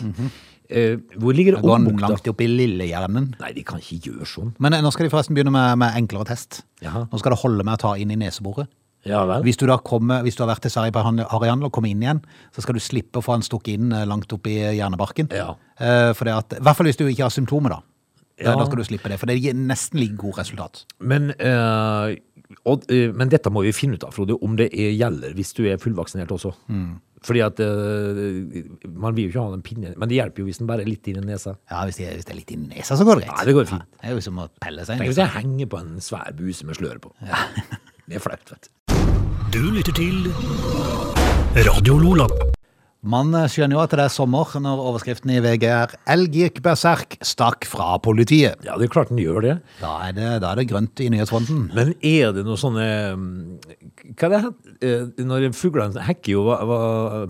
Eh, 0.70 0.98
hvor 1.18 1.34
ligger 1.34 1.58
Da 1.58 1.64
går 1.66 1.78
han 1.80 1.88
langt 1.98 2.28
opp 2.30 2.42
i 2.46 2.48
lillehjernen. 2.50 3.32
Nei, 3.42 3.54
de 3.58 3.64
kan 3.66 3.82
ikke 3.82 4.12
gjøre 4.12 4.28
sånn. 4.30 4.52
Men 4.62 4.78
eh, 4.78 4.84
nå 4.86 4.92
skal 4.94 5.08
de 5.08 5.14
forresten 5.14 5.38
begynne 5.38 5.54
med, 5.56 5.80
med 5.82 5.98
enklere 5.98 6.30
test. 6.30 6.62
Jaha. 6.86 7.08
Nå 7.10 7.22
skal 7.22 7.34
det 7.34 7.42
holde 7.42 7.66
med 7.66 7.80
å 7.80 7.82
ta 7.88 7.96
inn 7.98 8.14
i 8.14 8.20
neseboret. 8.22 8.70
Ja? 9.08 9.24
Hvis 9.42 9.58
du 9.58 9.66
da 9.70 9.78
kommer, 9.80 10.24
hvis 10.26 10.36
du 10.36 10.44
har 10.44 10.52
vært 10.52 10.66
til 10.66 10.74
Sverige 10.74 10.92
på 10.92 11.02
han- 11.04 11.64
og 11.64 11.72
kommer 11.72 11.90
inn 11.90 12.02
igjen, 12.04 12.22
så 12.54 12.62
skal 12.62 12.76
du 12.76 12.80
slippe 12.84 13.20
å 13.20 13.24
få 13.24 13.32
han 13.38 13.42
stukket 13.42 13.80
inn 13.80 13.92
eh, 13.92 14.06
langt 14.06 14.32
opp 14.34 14.46
i 14.48 14.58
hjernebarken. 14.78 15.32
Ja. 15.32 15.56
Eh, 15.80 16.14
det 16.14 16.36
at, 16.36 16.54
I 16.60 16.62
hvert 16.62 16.76
fall 16.78 16.86
hvis 16.86 16.98
du 17.00 17.08
ikke 17.08 17.24
har 17.26 17.34
symptomer, 17.34 17.70
da. 17.70 17.82
Ja. 18.40 18.56
Da 18.56 18.66
skal 18.66 18.80
du 18.80 18.86
slippe 18.88 19.10
det, 19.12 19.20
for 19.20 19.28
det 19.30 19.38
gir 19.44 19.54
nesten 19.58 20.00
like 20.00 20.16
god 20.20 20.38
resultat. 20.40 20.86
Men, 21.00 21.32
eh, 21.38 22.16
og, 22.66 22.86
eh, 22.92 23.12
men 23.14 23.30
dette 23.30 23.52
må 23.52 23.62
vi 23.66 23.74
finne 23.76 24.00
ut 24.00 24.04
av, 24.08 24.14
Frode, 24.16 24.38
om 24.42 24.56
det 24.60 24.70
er, 24.74 24.94
gjelder 24.96 25.36
hvis 25.38 25.54
du 25.58 25.66
er 25.70 25.78
fullvaksinert 25.82 26.32
også. 26.32 26.54
Fordi 27.28 27.42
at 27.44 27.60
eh, 27.60 28.64
man 28.96 29.12
vil 29.18 29.26
jo 29.28 29.32
ikke 29.34 29.44
ha 29.44 29.52
den 29.52 29.62
pinnen, 29.66 29.94
men 30.00 30.08
det 30.08 30.16
hjelper 30.22 30.40
jo 30.40 30.46
hvis 30.48 30.62
den 30.62 30.70
bare 30.70 30.86
er 30.86 30.90
litt 30.90 31.08
inn 31.12 31.20
i 31.20 31.26
nesa. 31.28 31.58
Ja, 31.70 31.84
Hvis 31.86 32.00
det, 32.00 32.08
hvis 32.16 32.26
det 32.30 32.32
er 32.32 32.40
litt 32.40 32.54
i 32.56 32.60
nesa, 32.62 32.96
så 32.96 33.04
går 33.04 33.20
det 33.20 33.28
greit. 33.28 33.38
Ja, 33.42 33.46
det 33.50 33.56
går 33.60 33.68
fint. 33.74 33.84
det 34.00 34.08
er 34.08 34.16
jo 34.16 34.22
som 34.24 34.40
å 34.40 34.48
pelle 34.64 34.86
seg 34.88 34.96
Tenk 34.96 35.04
inn. 35.04 35.12
hvis 35.12 35.20
jeg 35.20 35.36
henger 35.36 35.68
på 35.76 35.82
en 35.84 35.98
svær 36.00 36.32
buse 36.40 36.64
med 36.70 36.80
slør 36.80 37.00
på. 37.04 37.12
Det 38.10 38.18
er 38.18 38.24
flaut, 38.24 38.42
vet 38.50 38.66
du. 38.66 38.94
Du 39.54 39.60
lytter 39.76 39.94
til 39.94 40.32
Radio 41.68 42.00
Lola. 42.02 42.58
Man 43.00 43.32
skjønner 43.48 43.78
jo 43.78 43.80
at 43.80 43.94
det 43.96 44.02
er 44.04 44.12
sommer 44.12 44.50
når 44.60 44.80
overskriften 44.90 45.32
i 45.32 45.40
VG 45.40 45.64
er 45.72 45.94
'Elg 46.04 46.34
gikk 46.36 46.58
berserk, 46.62 47.16
stakk 47.24 47.64
fra 47.64 47.94
politiet'. 48.04 48.60
Ja, 48.66 48.76
det 48.76 48.90
er 48.90 48.92
klart 48.92 49.08
den 49.08 49.22
gjør 49.24 49.40
det. 49.42 49.54
Da 49.80 49.94
er 50.10 50.12
det, 50.12 50.42
da 50.44 50.52
er 50.52 50.56
det 50.60 50.68
grønt 50.68 51.00
i 51.00 51.08
nyhetsfronten. 51.08 51.70
Men 51.74 51.94
er 52.04 52.34
det 52.36 52.44
noe 52.44 52.60
sånne 52.60 52.88
mm, 53.16 53.60
Hva 54.20 54.28
er 54.28 54.34
det 54.36 54.84
eh, 54.84 55.24
Når 55.24 55.54
fuglene 55.56 56.04
hekker 56.04 56.32
jo 56.34 56.44
hva, 56.44 56.58
hva, 56.68 56.80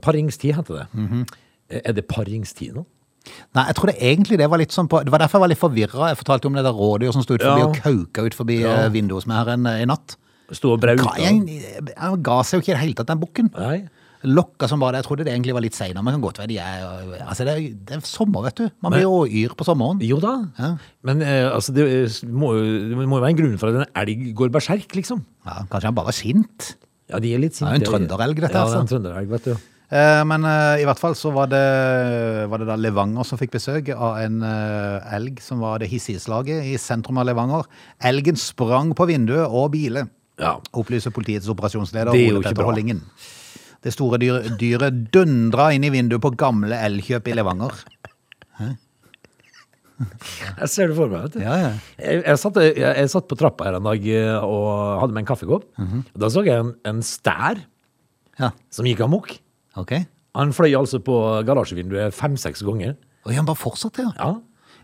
Paringstid 0.02 0.56
heter 0.58 0.82
det. 0.90 1.26
Er 1.86 1.94
det 1.94 2.08
paringstid 2.10 2.74
nå? 2.74 2.86
Nei, 3.54 3.66
jeg 3.68 3.76
tror 3.78 3.92
det 3.92 3.98
egentlig 4.02 4.40
det 4.42 4.50
var 4.50 4.58
litt 4.58 4.74
sånn 4.74 4.88
på 4.90 5.04
Det 5.06 5.12
var 5.14 5.22
derfor 5.22 5.38
jeg 5.38 5.44
var 5.46 5.52
litt 5.54 5.62
forvirra. 5.62 6.10
Jeg 6.10 6.18
fortalte 6.18 6.50
om 6.50 6.58
det 6.58 6.64
der 6.66 6.74
rådyret 6.74 7.14
som 7.14 7.22
sto 7.22 7.36
ut 7.38 7.46
forbi 7.46 7.62
Ja. 7.62 7.68
og 7.68 7.78
kauka 7.78 8.26
ut 8.26 8.34
forbi 8.34 8.62
Ja. 8.64 8.74
eh, 8.86 8.90
vinduet 8.90 9.22
hos 9.22 9.28
meg 9.30 9.38
her 9.46 9.54
en, 9.54 9.68
i 9.70 9.86
natt. 9.86 10.18
Sto 10.52 10.74
og 10.74 10.82
brauta? 10.82 11.14
jeg 11.20 12.24
ga 12.26 12.42
seg 12.42 12.58
jo 12.58 12.62
ikke 12.64 12.74
i 12.74 12.74
det 12.74 12.82
hele 12.82 12.94
tatt, 12.98 13.06
den 13.12 13.20
bukken. 13.22 13.52
Nei. 13.54 13.88
Lokka 14.28 14.68
som 14.68 14.82
var 14.84 14.92
det. 14.92 15.00
Jeg 15.00 15.08
trodde 15.08 15.24
det 15.24 15.32
egentlig 15.32 15.54
var 15.56 15.64
litt 15.64 15.78
seinere, 15.78 16.04
men 16.04 16.18
kan 16.18 16.24
godt 16.26 16.40
være 16.42 16.50
de 16.52 16.58
er 16.60 17.24
Altså, 17.24 17.46
det 17.48 17.54
er, 17.56 17.62
det 17.88 17.96
er 17.96 18.02
sommer, 18.04 18.44
vet 18.50 18.58
du. 18.60 18.66
Man 18.84 18.92
blir 18.92 19.06
jo 19.06 19.24
yr 19.26 19.54
på 19.56 19.64
sommeren. 19.64 20.02
Jo 20.04 20.20
da. 20.20 20.34
Ja. 20.60 20.74
Men 21.08 21.22
eh, 21.24 21.48
altså, 21.54 21.72
det, 21.76 21.86
er- 21.88 22.28
må, 22.28 22.52
det 22.60 22.98
må 23.00 23.16
jo 23.16 23.24
være 23.24 23.32
en 23.36 23.40
grunn 23.40 23.58
for 23.62 23.72
at 23.72 23.80
en 23.86 24.02
elg 24.04 24.30
går 24.36 24.52
berserk, 24.52 24.92
liksom. 25.00 25.24
Ja, 25.48 25.62
kanskje 25.72 25.88
han 25.94 25.96
bare 25.96 26.12
er 26.12 26.20
sint. 26.20 26.74
Ja, 27.10 27.18
de 27.24 27.32
er 27.34 27.40
litt 27.42 27.56
Det 27.58 27.64
er 27.66 27.74
jo 27.78 27.80
en 27.80 27.88
trønderelg, 27.88 28.42
dette, 28.44 28.54
Ja, 28.54 28.66
altså. 28.68 28.84
en 28.84 28.92
trønderelg, 28.92 29.32
vet 29.32 29.48
du. 29.48 29.56
Eh, 29.90 30.22
Men 30.30 30.44
eh, 30.46 30.84
i 30.84 30.86
hvert 30.86 31.00
fall 31.02 31.16
så 31.18 31.32
var 31.34 31.48
det, 31.50 31.64
var 32.52 32.62
det 32.62 32.68
da 32.70 32.76
Levanger 32.78 33.26
som 33.26 33.40
fikk 33.42 33.56
besøk 33.56 33.88
av 33.96 34.20
en 34.22 34.44
eh, 34.46 35.16
elg 35.18 35.40
som 35.42 35.64
var 35.64 35.80
det 35.82 35.88
hissige 35.90 36.20
slaget 36.22 36.68
i 36.70 36.76
sentrum 36.78 37.18
av 37.18 37.26
Levanger. 37.32 37.66
Elgen 38.06 38.38
sprang 38.38 38.92
på 38.94 39.08
vinduet 39.10 39.48
og 39.48 39.72
bilet, 39.74 40.12
Ja. 40.40 40.58
opplyser 40.78 41.12
politiets 41.12 41.50
operasjonsleder 41.52 42.12
Det 42.14 42.20
er 42.22 42.28
jo 42.30 42.36
Ole 42.38 42.44
ikke 42.44 42.50
Petter 42.52 42.62
bra. 42.62 42.70
Hollingen. 42.70 43.02
Det 43.84 43.94
store 43.96 44.18
dyret, 44.20 44.58
dyret 44.60 44.98
dundra 45.14 45.70
inn 45.76 45.86
i 45.88 45.92
vinduet 45.94 46.22
på 46.24 46.34
gamle 46.36 46.76
Elkjøp 46.90 47.30
i 47.32 47.36
Levanger. 47.38 47.78
Jeg 50.60 50.70
ser 50.72 50.92
det 50.92 50.96
for 50.96 51.12
meg, 51.12 51.26
vet 51.26 51.34
du. 51.36 51.42
Ja, 51.44 51.56
ja. 51.60 51.70
Jeg, 52.00 52.22
jeg, 52.24 52.40
satt, 52.40 52.60
jeg, 52.64 52.76
jeg 52.80 53.10
satt 53.12 53.26
på 53.28 53.36
trappa 53.40 53.68
her 53.68 53.78
en 53.82 53.88
dag 53.88 54.06
eh, 54.08 54.46
og 54.48 55.02
hadde 55.02 55.16
med 55.16 55.26
en 55.26 55.28
kaffekopp. 55.28 55.66
Mhm. 55.80 56.06
Da 56.24 56.30
så 56.32 56.44
jeg 56.48 56.64
en, 56.64 56.74
en 56.88 57.02
stær 57.06 57.60
Ja, 58.40 58.54
som 58.72 58.88
gikk 58.88 59.02
amok. 59.04 59.34
ok. 59.80 59.98
Han 60.40 60.54
fløy 60.56 60.72
altså 60.78 61.00
på 61.04 61.16
garasjevinduet 61.44 62.14
fem-seks 62.16 62.62
ganger. 62.64 62.94
Og 63.26 63.34
han 63.36 63.48
bare 63.50 63.60
fortsatte, 63.60 64.06
ja. 64.06 64.14
Ja, 64.16 64.38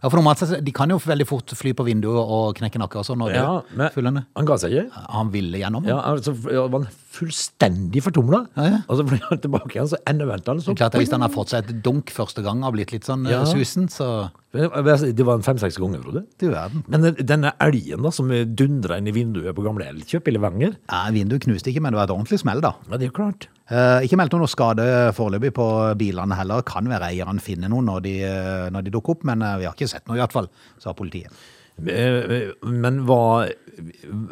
Ja, 0.04 0.10
for 0.12 0.20
normalt 0.20 0.42
De 0.66 0.72
kan 0.76 0.92
jo 0.92 0.98
veldig 1.00 1.26
fort 1.30 1.54
fly 1.56 1.72
på 1.78 1.86
vinduet 1.88 2.18
og 2.20 2.58
knekke 2.60 2.78
nakke 2.82 3.00
og 3.00 3.06
sånn. 3.08 3.24
ja 3.32 3.62
men 3.72 4.20
han 4.36 4.46
ga 4.50 4.58
seg 4.60 4.74
ikke. 4.76 5.06
Han 5.16 5.32
ville 5.32 5.62
gjennom. 5.62 5.88
Ja, 5.88 6.02
altså, 6.12 6.34
han 6.44 6.90
fullstendig 7.16 8.02
fortumla. 8.06 8.42
Ja, 8.58 8.66
ja. 8.70 8.80
Og 8.92 9.00
så 9.00 9.06
blir 9.08 9.22
han 9.30 9.40
tilbake 9.44 9.72
igjen, 9.74 9.90
så 9.92 10.00
endevendte 10.10 10.52
han. 10.54 10.60
Så 10.62 10.74
Det 10.74 10.76
er 10.78 10.82
klart 10.86 10.98
Hvis 11.02 11.14
han 11.16 11.24
har 11.26 11.34
fått 11.34 11.54
seg 11.54 11.70
et 11.70 11.82
dunk 11.86 12.12
første 12.14 12.44
gang 12.46 12.64
og 12.68 12.76
blitt 12.76 12.92
litt 12.96 13.08
sånn 13.08 13.26
Ja. 13.30 13.42
ja. 13.42 13.46
susen, 13.50 13.88
så 13.92 14.30
Det 14.56 15.26
var 15.28 15.36
en 15.36 15.44
fem-seks 15.44 15.78
ganger, 15.82 16.04
Frode. 16.04 16.26
Du 16.40 16.48
verden. 16.52 16.84
Men 16.88 17.10
denne 17.20 17.52
elgen 17.60 18.06
da, 18.06 18.12
som 18.16 18.30
dundra 18.56 19.00
inn 19.02 19.10
i 19.12 19.16
vinduet 19.16 19.56
på 19.56 19.66
gamle 19.66 19.88
Elkjøp 19.92 20.30
i 20.30 20.36
Levanger 20.38 20.78
Ja, 20.92 21.02
vinduet 21.12 21.44
knuste 21.44 21.72
ikke, 21.74 21.82
men 21.84 21.92
det 21.96 22.00
var 22.00 22.08
et 22.08 22.16
ordentlig 22.16 22.40
smell, 22.40 22.62
da. 22.64 22.76
Ja, 22.92 22.98
det 23.02 23.10
er 23.10 23.16
klart. 23.18 23.50
Eh, 23.68 24.06
ikke 24.06 24.20
meldt 24.20 24.36
noe 24.38 24.48
skade 24.48 24.86
foreløpig 25.18 25.52
på 25.58 25.66
bilene 25.98 26.38
heller. 26.38 26.62
Kan 26.68 26.88
være 26.92 27.10
eierne 27.12 27.42
finner 27.42 27.72
noen 27.74 27.90
når 27.90 28.04
de, 28.06 28.16
eh, 28.24 28.70
når 28.70 28.86
de 28.86 28.92
dukker 28.96 29.18
opp, 29.18 29.24
men 29.28 29.42
eh, 29.42 29.58
vi 29.64 29.66
har 29.66 29.74
ikke 29.76 29.90
sett 29.90 30.08
noe 30.08 30.20
i 30.20 30.24
hvert 30.24 30.36
fall, 30.36 30.48
sa 30.80 30.94
politiet. 30.94 31.34
Eh, 31.76 32.54
Men 32.64 33.02
hva, 33.04 33.50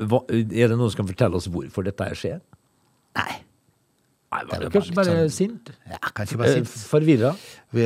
hva 0.08 0.20
Er 0.32 0.70
det 0.72 0.78
noen 0.78 0.88
som 0.94 1.02
kan 1.02 1.10
fortelle 1.10 1.36
oss 1.36 1.50
hvorfor 1.52 1.84
dette 1.84 2.08
skjer? 2.16 2.40
Nei. 3.15 3.34
Nei, 4.34 4.39
var 4.50 4.60
Det 4.63 4.65
det 4.65 4.74
kanskje 4.74 4.96
bare 4.98 5.12
sånn- 5.13 5.29
sint? 5.32 5.67
Ja, 5.91 5.98
kanskje 6.17 6.38
bare 6.39 6.50
Eh, 6.50 6.55
sint. 6.63 6.72
Forvirra? 6.89 7.36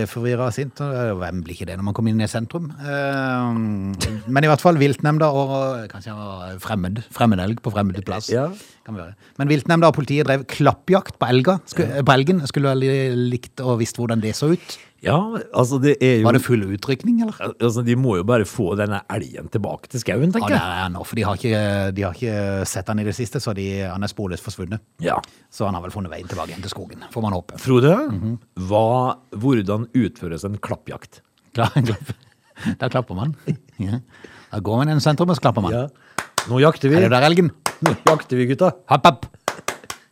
Forvirra 0.08 0.46
og 0.48 0.54
sint. 0.56 0.76
Hvem 0.80 1.42
blir 1.44 1.56
ikke 1.58 1.66
det 1.68 1.76
når 1.78 1.84
man 1.84 1.94
kommer 1.94 2.10
inn 2.12 2.22
i 2.22 2.28
sentrum? 2.32 2.70
Eh, 2.80 4.22
Men 4.30 4.44
i 4.44 4.48
hvert 4.48 4.62
fall 4.62 4.76
viltnemnda 4.80 5.28
og 5.28 5.90
kanskje 5.92 6.16
fremmed, 6.62 7.04
fremmedelg 7.12 7.60
på 7.60 7.74
fremmed 7.74 8.00
plass. 8.06 8.30
Ja. 8.32 8.48
Men 8.88 9.48
viltnemnda 9.50 9.88
og 9.92 9.96
politiet 9.96 10.26
drev 10.26 10.46
klappjakt 10.48 11.20
på, 11.20 11.28
elga, 11.28 11.60
på 11.68 12.14
elgen. 12.16 12.42
Skulle 12.48 12.72
veldig 12.74 13.30
likt 13.30 13.60
og 13.60 13.80
visst 13.80 13.98
hvordan 13.98 14.22
det 14.22 14.34
så 14.34 14.54
ut. 14.54 14.78
Ja, 15.06 15.18
altså 15.54 15.78
det 15.82 15.92
er 16.02 16.16
jo 16.20 16.26
Var 16.26 16.34
det 16.34 16.42
full 16.42 16.64
utrykning, 16.74 17.20
eller? 17.22 17.36
Altså, 17.62 17.84
De 17.86 17.94
må 17.96 18.16
jo 18.18 18.24
bare 18.26 18.48
få 18.50 18.72
denne 18.80 19.04
elgen 19.14 19.46
tilbake 19.54 19.88
til 19.94 20.02
skauen, 20.02 20.32
Ja, 20.34 20.48
det 20.50 20.58
er 20.58 20.90
nå, 20.90 21.04
for 21.06 21.16
de 21.16 21.22
har, 21.28 21.36
ikke, 21.38 21.92
de 21.94 22.02
har 22.08 22.14
ikke 22.18 22.66
sett 22.66 22.88
han 22.90 23.00
i 23.00 23.06
det 23.06 23.14
siste, 23.16 23.38
så 23.44 23.54
de, 23.54 23.68
han 23.86 24.02
er 24.04 24.10
sporløst 24.10 24.42
forsvunnet. 24.44 24.82
Ja. 25.00 25.20
Så 25.54 25.66
han 25.70 25.78
har 25.78 25.82
vel 25.86 25.92
funnet 25.94 26.10
veien 26.10 26.28
tilbake 26.28 26.50
igjen 26.50 26.66
til 26.66 26.74
skogen, 26.74 27.06
får 27.14 27.22
man 27.28 27.34
håpe. 27.38 27.60
Frode, 27.62 27.94
Mhm. 28.10 28.40
hva, 28.68 29.18
hvordan 29.38 29.86
utføres 29.94 30.44
en 30.50 30.58
klappjakt? 30.58 31.22
Klar, 31.54 31.70
klapp. 31.78 32.14
Da 32.82 32.90
klapper 32.90 33.14
man. 33.16 33.36
Ja. 33.78 34.00
Da 34.52 34.60
går 34.60 34.78
man 34.82 34.90
inn 34.90 34.98
i 34.98 35.00
sentrum, 35.06 35.30
og 35.30 35.38
så 35.38 35.42
klapper 35.46 35.62
man. 35.62 35.72
Ja. 35.74 35.88
Nå 36.50 36.58
jakter 36.64 36.90
vi. 36.90 36.96
Er 36.98 37.06
det 37.06 37.12
der, 37.14 37.22
elgen? 37.30 37.52
Nå 37.86 37.94
jakter 38.08 38.38
vi, 38.40 38.48
gutta. 38.50 38.72
Hopp, 38.90 39.06
hopp! 39.06 39.26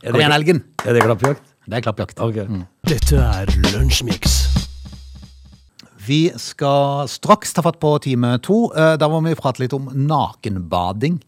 Kom 0.06 0.20
igjen, 0.22 0.32
elgen! 0.36 0.64
Er 0.86 0.94
det 0.94 1.02
klappjakt? 1.08 1.42
Det 1.66 1.80
er 1.80 1.82
klappjakt. 1.82 2.20
Ok. 2.22 2.36
Dette 2.86 3.18
er 3.18 3.50
Lunsjmix. 3.74 4.45
Vi 6.06 6.30
skal 6.38 7.08
straks 7.10 7.54
ta 7.56 7.64
fatt 7.66 7.80
på 7.82 7.96
time 8.04 8.38
to. 8.46 8.72
Eh, 8.76 8.96
Da 9.02 9.08
må 9.10 9.22
vi 9.26 9.36
prate 9.36 9.64
litt 9.64 9.74
om 9.74 9.88
nakenbading. 9.90 11.20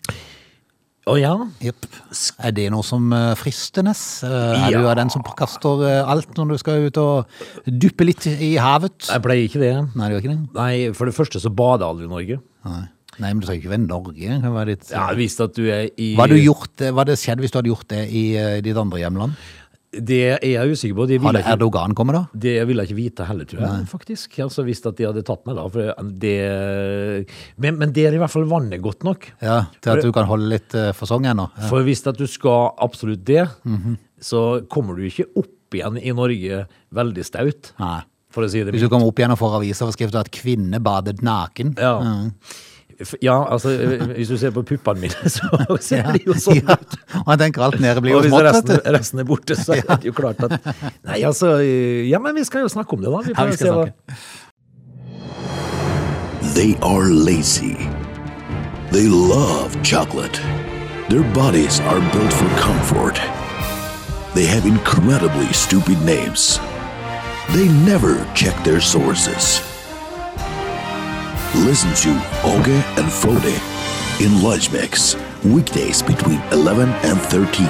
Å 1.08 1.14
ja? 1.16 1.32
Yep. 1.64 1.86
Er 2.44 2.52
det 2.52 2.66
noe 2.74 2.84
som 2.84 3.06
frister, 3.14 3.36
fristenes? 3.40 4.02
Eh, 4.28 4.66
Er 4.68 4.76
du 4.76 4.88
av 4.90 4.98
den 5.00 5.10
som 5.10 5.24
kaster 5.24 5.84
eh, 5.88 6.02
alt 6.04 6.34
når 6.36 6.50
du 6.52 6.58
skal 6.60 6.88
ut 6.90 6.98
og 7.00 7.26
duppe 7.66 8.04
litt 8.10 8.28
i 8.28 8.58
havet? 8.60 9.08
Jeg 9.08 9.24
pleier 9.24 9.48
ikke 9.48 9.62
det. 9.62 9.72
Nei, 9.96 10.10
det 10.12 10.20
ikke 10.20 10.34
det? 10.34 10.42
Nei, 10.58 10.74
for 10.98 11.08
det 11.08 11.16
første 11.16 11.40
så 11.40 11.50
bader 11.56 11.88
aldri 11.88 12.10
i 12.10 12.12
Norge. 12.12 12.42
Nei, 12.68 12.82
Nei 13.24 13.32
men 13.32 13.40
du 13.40 13.48
trenger 13.48 13.64
ikke 13.64 13.72
være 13.78 13.86
Norge. 13.88 14.20
Det 14.28 14.42
kan 14.44 14.54
være 14.58 14.74
litt, 14.74 14.92
Ja, 14.92 15.08
Hvis 15.16 15.40
at 15.40 15.56
du 15.56 15.64
er 15.72 15.88
i 15.96 16.10
Hva 16.18 16.28
hadde 16.28 16.44
gjort, 16.44 16.76
det- 16.76 16.92
hva 16.94 17.06
hadde 17.06 17.16
skjedd 17.16 17.40
hvis 17.40 17.52
du 17.56 17.58
hadde 17.62 17.72
gjort 17.72 17.88
det 17.88 18.04
i 18.12 18.26
eh, 18.36 18.60
ditt 18.62 18.76
andre 18.78 19.00
hjemland? 19.00 19.34
Det 19.92 20.18
er 20.36 20.42
jeg 20.44 20.72
usikker 20.76 20.96
på. 20.98 21.06
Det 21.08 21.22
Hadde 21.24 21.40
ikke, 21.40 21.54
Erdogan 21.56 21.94
kommet 21.96 22.16
da? 22.18 22.22
det 22.36 22.56
vil 22.68 22.78
jeg 22.82 22.90
ikke 22.90 22.98
vite 22.98 23.26
heller, 23.26 23.46
tror 23.48 23.62
jeg. 23.64 23.86
faktisk. 23.88 24.36
Altså 24.44 24.64
Hvis 24.68 24.82
at 24.86 24.98
de 24.98 25.06
hadde 25.08 25.24
tatt 25.24 25.46
meg, 25.48 25.56
da. 25.56 25.64
For 25.72 25.94
det, 26.12 26.34
men, 27.58 27.78
men 27.80 27.94
det 27.96 28.06
er 28.10 28.18
i 28.18 28.20
hvert 28.22 28.34
fall 28.34 28.48
vannet 28.50 28.82
godt 28.84 29.06
nok. 29.08 29.30
Ja, 29.42 29.62
Til 29.82 29.94
at 29.96 30.04
du 30.06 30.12
kan 30.16 30.28
holde 30.30 30.50
litt 30.52 30.76
uh, 30.78 30.90
fasong 30.98 31.26
ennå? 31.32 31.48
Ja. 31.58 31.70
For 31.72 31.86
hvis 31.88 32.04
at 32.10 32.20
du 32.20 32.28
skal 32.30 32.74
absolutt 32.84 33.24
det, 33.28 33.48
Mhm. 33.68 33.98
så 34.20 34.44
kommer 34.70 34.96
du 34.98 35.04
ikke 35.08 35.28
opp 35.38 35.76
igjen 35.78 35.98
i 36.02 36.12
Norge 36.16 36.66
veldig 36.96 37.26
staut. 37.28 37.74
Nei. 37.80 38.02
For 38.34 38.46
si 38.52 38.60
det 38.64 38.74
Hvis 38.76 38.84
du 38.84 38.90
kommer 38.92 39.08
opp 39.08 39.18
igjen 39.20 39.32
og 39.34 39.40
får 39.40 39.56
avisoverskrifter 39.62 40.20
at 40.20 40.30
kvinne 40.36 40.80
badet 40.84 41.22
naken 41.26 41.74
Ja. 41.80 41.96
F- 42.44 42.74
Ja, 43.22 43.36
altså 43.54 43.70
hvis 44.16 44.28
du 44.32 44.38
ser 44.42 44.50
på 44.56 44.64
puppene 44.66 45.04
mine, 45.06 45.30
så 45.36 45.78
ser 45.86 46.08
de 46.16 46.24
jo 46.26 46.34
sånn 46.34 46.58
Ja, 46.64 46.78
ut. 46.80 46.96
Og 47.22 47.30
jeg 47.34 47.40
tenker 47.44 47.66
alt 47.68 47.80
nede 47.84 48.02
blir 48.02 48.16
jo 48.16 48.24
smått, 48.26 48.48
resten, 48.48 48.74
vet 48.74 48.86
du. 48.88 48.92
resten 48.98 49.22
er 49.22 49.28
borte, 49.30 49.58
så 49.60 49.76
er 49.78 49.86
det 50.02 50.10
jo 50.10 50.16
klart 50.18 50.42
at 50.48 50.58
Nei, 51.06 51.22
altså 51.28 51.58
Ja, 51.62 52.18
men 52.24 52.36
vi 52.40 52.46
skal 52.48 52.66
jo 52.66 52.72
snakke 52.74 52.98
om 52.98 53.06
det, 53.06 53.14
da. 53.14 53.22
Vi 53.28 53.36
Ja, 53.38 53.46
vi 53.46 53.58
skal 53.60 53.68
se 53.68 53.74
hva 53.76 53.86
snakke. 53.86 54.48
They 56.58 56.74
are 56.82 57.10
lazy. 57.14 57.76
They 58.92 59.08
love 59.08 59.78
chocolate. 59.84 60.42
Their 61.10 61.24
bodies 61.34 61.80
are 61.82 62.00
built 62.12 62.34
for 62.34 62.50
comfort. 62.58 63.22
They 64.34 64.46
have 64.46 64.66
incredibly 64.66 65.52
stupid 65.54 66.02
names. 66.04 66.60
They 67.54 67.68
never 67.86 68.26
check 68.34 68.56
their 68.64 68.82
sources. 68.82 69.62
Listen 71.56 71.94
to 71.96 72.10
Oge 72.44 72.84
and 72.98 73.10
Frode 73.10 73.56
in 74.20 74.44
Lunch 74.44 74.70
Mix, 74.70 75.16
weekdays 75.46 76.02
between 76.02 76.42
11 76.52 76.90
and 76.90 77.18
13. 77.22 77.66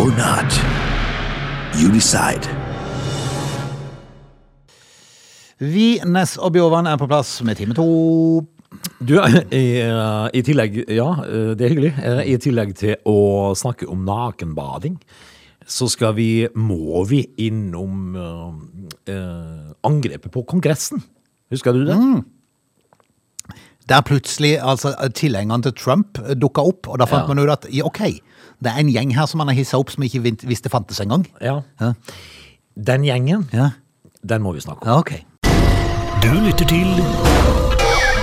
Or 0.00 0.10
not. 0.16 0.54
You 1.76 1.90
decide. 1.90 2.46
Vi, 5.58 5.98
Ness 6.06 6.36
og 6.36 6.52
Bjovan 6.52 6.86
er 6.86 6.96
på 6.96 7.08
plass 7.10 7.42
med 7.42 7.56
time 7.56 7.74
to. 7.74 8.46
Du, 9.00 9.18
i, 9.50 9.80
eh, 9.82 10.28
i 10.32 10.42
tillegg 10.42 10.84
Ja, 10.88 11.08
eh, 11.26 11.56
det 11.58 11.66
er 11.66 11.74
hyggelig. 11.74 11.94
Eh, 11.98 12.20
I 12.34 12.36
tillegg 12.38 12.76
til 12.78 12.94
å 13.04 13.50
snakke 13.58 13.90
om 13.90 14.06
nakenbading, 14.06 15.00
så 15.66 15.90
skal 15.90 16.14
vi 16.14 16.46
Må 16.54 17.02
vi 17.08 17.24
innom 17.36 18.14
uh, 18.14 18.54
uh, 19.10 19.74
angrepet 19.82 20.30
på 20.30 20.44
Kongressen. 20.46 21.02
Husker 21.54 21.72
du 21.76 21.84
det? 21.86 21.96
Der 23.88 24.00
plutselig 24.00 24.54
altså, 24.64 24.94
tilhengerne 25.14 25.62
til 25.66 25.72
Trump 25.76 26.18
dukka 26.40 26.62
opp, 26.64 26.88
og 26.88 26.98
da 26.98 27.04
fant 27.04 27.28
Ja. 27.28 27.34
man 27.34 27.38
ut 27.44 27.50
at 27.52 27.66
ja, 27.72 27.84
ok, 27.84 27.98
det 28.64 28.70
er 28.72 28.78
en 28.80 28.88
gjeng 28.92 29.12
her 29.14 29.26
som 29.26 29.38
man 29.38 29.48
har 29.48 29.54
hissa 29.58 29.76
opp 29.78 29.90
som 29.92 30.02
ikke 30.06 30.22
visste 30.48 30.70
fantes 30.72 31.00
engang. 31.04 31.26
Ja. 31.42 31.60
Ja. 31.80 31.92
Den 32.76 33.04
gjengen, 33.04 33.48
Ja. 33.52 33.70
den 34.26 34.42
må 34.42 34.52
vi 34.56 34.60
snakke 34.64 34.82
om. 34.82 34.88
ja, 34.88 34.98
ok. 34.98 35.12
Du 36.24 36.32
lytter 36.46 36.64
til 36.64 36.88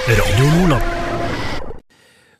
Radio 0.09 0.45
Nordland. 0.59 1.00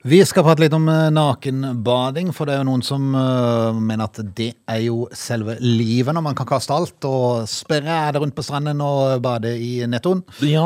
Vi 0.04 0.18
skal 0.26 0.42
prate 0.42 0.64
litt 0.64 0.74
om 0.74 0.88
eh, 0.90 1.12
nakenbading, 1.14 2.32
for 2.34 2.50
det 2.50 2.56
er 2.56 2.64
jo 2.64 2.68
noen 2.72 2.82
som 2.82 3.04
uh, 3.14 3.70
mener 3.78 4.08
at 4.08 4.18
det 4.38 4.48
er 4.66 4.80
jo 4.88 5.04
selve 5.14 5.60
livet 5.62 6.16
når 6.18 6.24
man 6.26 6.38
kan 6.40 6.48
kaste 6.50 6.74
alt 6.74 7.06
og 7.06 7.44
sprede 7.50 8.00
rundt 8.18 8.34
på 8.34 8.46
stranden 8.46 8.82
og 8.82 9.20
bade 9.22 9.52
i 9.62 9.84
nettoen. 9.86 10.24
Ja, 10.50 10.66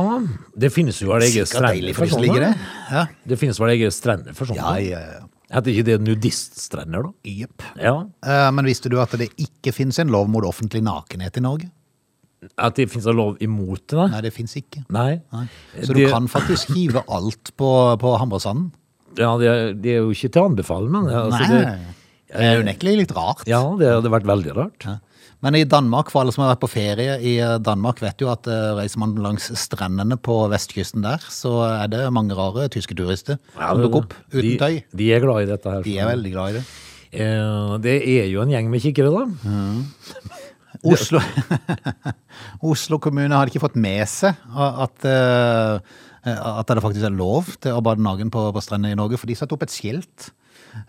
det 0.55 0.71
finnes 0.71 1.01
jo 1.03 1.11
vel 1.11 1.25
egne 1.27 1.43
strender 1.51 1.97
for 1.97 2.07
sånne. 2.13 2.37
det. 2.45 2.53
Ja, 2.93 3.03
Det 3.27 3.39
finnes 3.41 3.59
vel 3.59 3.73
egne 3.75 3.91
strender 3.91 4.37
for 4.37 4.47
sånne. 4.53 4.75
ja, 4.85 4.99
ja. 5.01 5.01
ja. 5.19 5.23
Heter 5.55 5.69
ikke 5.75 5.85
det 5.91 5.97
nudiststrender, 6.01 7.03
da? 7.05 7.11
Jepp. 7.43 7.67
Ja. 7.77 7.91
Uh, 8.25 8.47
Men 8.55 8.65
visste 8.71 8.89
du 8.89 8.95
at 9.03 9.11
det 9.19 9.27
ikke 9.37 9.75
finnes 9.75 9.99
en 10.01 10.09
lov 10.15 10.31
mot 10.31 10.47
offentlig 10.47 10.81
nakenhet 10.83 11.37
i 11.37 11.43
Norge? 11.43 11.67
At 12.57 12.79
det 12.79 12.87
finnes 12.91 13.05
en 13.11 13.19
lov 13.19 13.37
imot 13.43 13.83
det? 13.91 14.07
Nei, 14.15 14.23
det 14.25 14.31
finnes 14.33 14.55
ikke. 14.63 14.81
Nei. 14.95 15.19
Nei. 15.35 15.45
Så 15.83 15.91
Det- 15.93 16.07
du 16.07 16.09
kan 16.09 16.27
faktisk 16.31 16.71
hive 16.73 17.03
alt 17.11 17.51
på, 17.59 17.69
på 18.01 18.15
Hammersanden? 18.17 18.71
Ja, 19.17 19.33
det, 19.41 19.47
er- 19.51 19.73
det 19.79 19.91
er 19.95 19.99
jo 20.03 20.13
ikke 20.15 20.29
til 20.35 20.41
å 20.43 20.49
anbefale, 20.51 20.89
men 20.91 21.09
altså, 21.09 21.41
Nei, 21.45 21.49
det, 21.51 22.35
det 22.35 22.45
er 22.51 22.61
unektelig 22.63 22.95
litt 23.03 23.13
rart. 23.15 23.43
ja, 23.49 23.61
det 23.79 23.91
hadde 23.97 24.11
vært 24.13 24.25
veldig 24.29 24.55
rart. 24.57 24.87
Ja. 24.89 24.97
Men 25.45 25.53
i 25.59 25.65
Danmark, 25.69 26.09
for 26.09 26.23
alle 26.23 26.31
som 26.33 26.41
har 26.45 26.53
vært 26.55 26.61
på 26.63 26.69
ferie 26.71 27.17
i 27.21 27.35
eh, 27.43 27.57
Danmark, 27.61 27.99
vet 28.01 28.21
jo 28.23 28.29
at 28.31 28.47
eh, 28.49 28.69
reiser 28.79 29.01
man 29.03 29.11
langs 29.21 29.49
strendene 29.59 30.15
på 30.17 30.37
vestkysten 30.49 31.03
der, 31.05 31.21
så 31.29 31.51
er 31.67 31.91
det 31.91 31.99
mange 32.15 32.33
rare 32.37 32.65
tyske 32.73 32.95
turister 32.97 33.37
Ja, 33.59 33.69
som 33.75 33.83
dukker 33.83 34.01
opp 34.07 34.15
uten 34.31 34.47
de, 34.47 34.55
tøy. 34.61 34.79
De 34.95 35.09
er 35.13 35.21
glad 35.21 35.43
i 35.43 35.49
dette 35.51 35.69
her. 35.75 35.83
De 35.85 35.97
er 36.01 36.09
veldig 36.09 36.31
glad 36.33 36.49
i 36.49 36.57
det. 36.57 36.63
Eh, 37.19 37.75
det 37.83 37.97
er 38.15 38.25
jo 38.31 38.41
en 38.41 38.55
gjeng 38.55 38.71
med 38.73 38.81
kikkere, 38.87 39.11
da. 39.13 39.51
Oslo, 40.85 41.21
Oslo 42.71 42.99
kommune 43.01 43.33
hadde 43.35 43.53
ikke 43.53 43.63
fått 43.63 43.77
med 43.79 44.03
seg 44.09 44.35
at, 44.55 45.05
eh, 45.07 45.79
at 46.33 46.67
det 46.67 46.81
faktisk 46.83 47.05
er 47.05 47.13
lov 47.13 47.51
til 47.61 47.75
å 47.77 47.83
bade 47.85 48.01
naken 48.01 48.31
på, 48.33 48.47
på 48.55 48.61
strendene 48.63 48.95
i 48.95 48.99
Norge, 48.99 49.17
for 49.21 49.27
de 49.29 49.35
satte 49.37 49.53
opp 49.53 49.63
et 49.67 49.73
skilt 49.73 50.31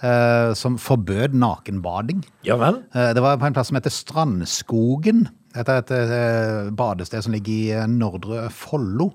eh, 0.02 0.52
som 0.56 0.78
forbød 0.80 1.34
nakenbading. 1.36 2.22
Ja 2.48 2.56
vel? 2.60 2.82
Eh, 2.94 3.12
Det 3.16 3.22
var 3.24 3.36
på 3.40 3.46
en 3.50 3.56
plass 3.56 3.68
som 3.68 3.76
heter 3.78 3.92
Strandskogen. 3.92 5.26
Dette 5.56 5.72
er 5.72 5.82
et 5.84 5.92
eh, 5.96 6.70
badested 6.76 7.24
som 7.24 7.32
ligger 7.36 7.52
i 7.52 7.70
eh, 7.76 7.86
Nordre 7.88 8.48
Follo, 8.52 9.10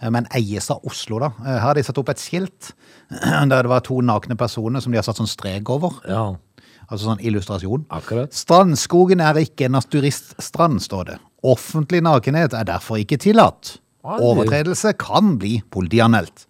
eh, 0.00 0.10
men 0.12 0.28
eies 0.36 0.70
av 0.72 0.84
Oslo. 0.88 1.18
da. 1.20 1.32
Eh, 1.44 1.52
Her 1.58 1.60
har 1.68 1.74
de 1.78 1.84
satt 1.84 1.98
opp 2.00 2.12
et 2.14 2.22
skilt 2.22 2.72
der 3.10 3.62
det 3.64 3.70
var 3.72 3.84
to 3.84 4.00
nakne 4.04 4.36
personer 4.40 4.80
som 4.84 4.92
de 4.94 5.00
har 5.00 5.06
satt 5.06 5.20
sånn 5.20 5.30
strek 5.30 5.70
over. 5.72 6.00
Ja, 6.08 6.34
Altså 6.84 7.06
sånn 7.08 7.22
illustrasjon. 7.24 7.86
akkurat. 7.96 8.34
Strandskogen 8.36 9.22
er 9.24 9.38
ikke 9.40 9.64
en 9.70 9.72
naturiststrand, 9.78 10.82
står 10.84 11.06
det. 11.08 11.14
Offentlig 11.48 12.02
nakenhet 12.04 12.52
er 12.52 12.66
derfor 12.68 12.98
ikke 13.00 13.16
tillatt. 13.24 13.78
Overtredelse 14.04 14.94
kan 15.00 15.36
bli 15.40 15.58
politianmeldt. 15.72 16.46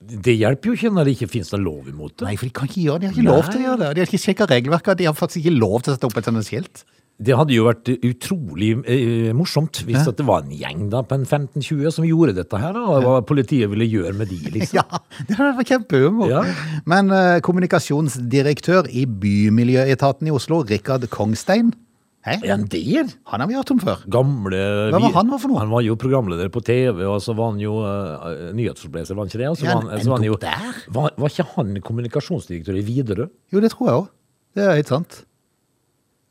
Det 0.00 0.32
hjelper 0.32 0.70
jo 0.70 0.76
ikke 0.78 0.92
når 0.96 1.06
det 1.06 1.12
ikke 1.16 1.28
finnes 1.34 1.50
noen 1.52 1.66
lov 1.66 1.90
imot 1.90 2.14
det. 2.14 2.24
Nei, 2.28 2.36
for 2.40 2.48
de 2.48 2.54
kan 2.56 2.70
ikke 2.70 2.86
gjøre 2.86 3.02
det. 3.02 3.10
De 3.10 3.10
har 3.10 3.18
ikke 3.18 3.28
lov 3.28 3.50
til 3.50 3.60
å 3.60 3.66
gjøre 3.66 3.80
det. 3.82 3.90
De 3.92 4.02
har 4.02 4.08
ikke 4.08 4.22
sjekka 4.22 4.48
regelverket. 4.48 4.98
De 5.00 5.08
har 5.10 5.16
faktisk 5.18 5.42
ikke 5.42 5.58
lov 5.58 5.76
til 5.82 5.92
å 5.92 5.96
sette 5.96 6.08
opp 6.08 6.16
et 6.20 6.30
sånt 6.30 6.46
skilt. 6.48 6.82
Det 7.20 7.34
hadde 7.36 7.52
jo 7.52 7.66
vært 7.66 7.90
utrolig 7.92 8.70
eh, 8.88 9.28
morsomt 9.36 9.82
hvis 9.84 10.06
det 10.16 10.24
var 10.24 10.40
en 10.40 10.54
gjeng 10.56 10.86
da 10.92 11.02
på 11.04 11.18
en 11.18 11.26
15-20 11.26 11.92
som 11.92 12.06
gjorde 12.08 12.32
dette 12.38 12.60
her, 12.62 12.72
da, 12.72 12.80
og 12.80 13.04
hva 13.04 13.18
politiet 13.28 13.68
ville 13.68 13.84
gjøre 13.84 14.14
med 14.16 14.32
de, 14.32 14.38
liksom. 14.54 14.80
Ja, 14.80 15.02
det 15.28 15.36
hadde 15.36 15.58
vært 15.58 15.72
kjempehumor. 15.74 16.32
Ja. 16.32 16.40
Men 16.88 17.12
eh, 17.12 17.42
kommunikasjonsdirektør 17.44 18.88
i 18.88 19.04
Bymiljøetaten 19.04 20.30
i 20.30 20.32
Oslo, 20.32 20.62
Rikard 20.64 21.04
Kongstein, 21.12 21.74
Hei, 22.20 22.34
Er 22.44 22.52
han 22.52 22.66
han 22.68 23.40
har 23.40 23.48
vi 23.48 23.54
hørt 23.56 23.70
om 23.72 23.78
før. 23.80 24.02
Gamle 24.12 24.58
Hva 24.92 24.98
var 25.00 25.14
han 25.14 25.30
for 25.40 25.48
noe? 25.48 25.62
Han 25.62 25.70
var 25.72 25.80
jo 25.86 25.94
programleder 25.96 26.50
på 26.52 26.60
TV, 26.60 27.06
og 27.08 27.16
så 27.24 27.32
var 27.32 27.54
han 27.54 27.62
jo 27.62 27.78
uh, 27.80 28.50
nyhetsoppleser, 28.52 29.16
var 29.16 29.24
han 29.24 29.30
ikke 29.32 29.40
det? 29.40 29.48
Og 29.48 29.56
så 29.56 29.64
var, 29.64 29.78
han, 29.80 30.02
så 30.04 30.10
var, 30.10 30.18
han 30.18 30.26
jo, 30.28 30.36
der? 30.42 30.82
var, 30.92 31.14
var 31.16 31.32
ikke 31.32 31.48
han 31.54 31.72
kommunikasjonsdirektør 31.86 32.76
i 32.76 32.84
Widerøe? 32.84 33.30
Jo, 33.54 33.62
det 33.64 33.72
tror 33.72 33.88
jeg 33.88 34.02
òg. 34.02 34.10
Det 34.52 34.66
er 34.66 34.76
helt 34.82 34.92
sant. 34.92 35.22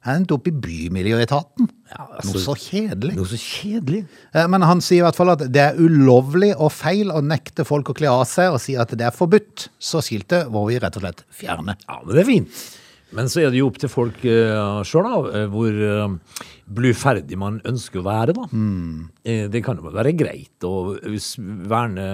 Han 0.06 0.22
endte 0.22 0.36
opp 0.38 0.46
i 0.48 0.54
Bymiljøetaten. 0.56 1.72
Ja, 1.92 2.06
Noe 2.24 2.42
så 2.46 2.54
kjedelig. 2.56 3.16
Noe 3.18 3.28
så 3.28 3.40
kjedelig. 3.42 4.04
Eh, 4.32 4.46
Men 4.48 4.64
han 4.64 4.80
sier 4.86 5.02
i 5.02 5.06
hvert 5.08 5.18
fall 5.18 5.34
at 5.34 5.42
det 5.52 5.64
er 5.64 5.80
ulovlig 5.82 6.54
og 6.54 6.70
feil 6.72 7.10
å 7.12 7.20
nekte 7.26 7.66
folk 7.68 7.90
å 7.92 7.98
kle 7.98 8.14
av 8.14 8.24
seg, 8.30 8.54
og 8.54 8.62
si 8.64 8.78
at 8.80 8.94
det 8.94 9.10
er 9.10 9.16
forbudt. 9.16 9.68
Så 9.82 10.06
skiltet 10.06 10.54
må 10.54 10.64
vi 10.70 10.78
rett 10.80 11.02
og 11.02 11.04
slett 11.04 11.26
fjerne. 11.34 11.76
Ja, 11.90 11.98
men 12.06 12.14
det 12.16 12.24
er 12.24 12.30
fint. 12.30 12.62
Men 13.16 13.30
så 13.32 13.42
er 13.42 13.50
det 13.54 13.58
jo 13.62 13.70
opp 13.72 13.80
til 13.82 13.90
folk 13.90 14.20
uh, 14.26 14.82
sjøl, 14.86 15.08
da, 15.08 15.20
eh, 15.40 15.46
hvor 15.50 15.78
uh, 15.82 16.44
bluferdig 16.70 17.38
man 17.42 17.58
ønsker 17.66 18.02
å 18.04 18.06
være, 18.06 18.36
da. 18.38 18.44
Eh, 19.26 19.48
det 19.50 19.64
kan 19.66 19.80
jo 19.82 19.90
være 19.90 20.14
greit 20.18 20.68
å 20.68 20.74
verne 21.70 22.10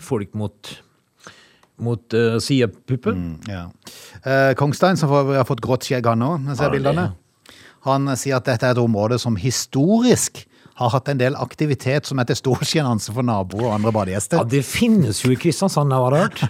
folk 0.00 0.32
mot 0.40 0.76
mot 1.80 2.12
uh, 2.12 2.36
sidepupper. 2.44 3.16
Ja. 3.48 3.62
uh, 4.26 4.52
Kongstein, 4.60 4.98
som 5.00 5.08
får- 5.08 5.34
har 5.38 5.46
fått 5.48 5.62
grått 5.64 5.86
skjegg 5.88 6.04
han 6.10 6.24
òg, 6.26 6.48
jeg 6.52 6.58
ser 6.60 6.74
bildene, 6.74 7.06
han 7.88 8.08
eh, 8.12 8.18
sier 8.20 8.36
at 8.36 8.44
dette 8.44 8.68
er 8.68 8.74
et 8.76 8.82
område 8.82 9.16
som 9.20 9.38
historisk 9.40 10.42
har 10.80 10.92
hatt 10.92 11.08
en 11.12 11.20
del 11.20 11.36
aktivitet 11.40 12.08
som 12.08 12.20
er 12.20 12.28
til 12.28 12.36
stor 12.36 12.60
sjenanse 12.68 13.12
for 13.16 13.24
naboer 13.24 13.68
og 13.68 13.74
andre 13.78 13.92
Ja, 14.40 14.44
det 14.44 14.60
finnes 14.68 15.22
jo 15.24 15.32
i 15.32 15.38
Kristiansand, 15.40 15.92
jeg 15.92 16.04
har 16.04 16.18
hørt. 16.20 16.44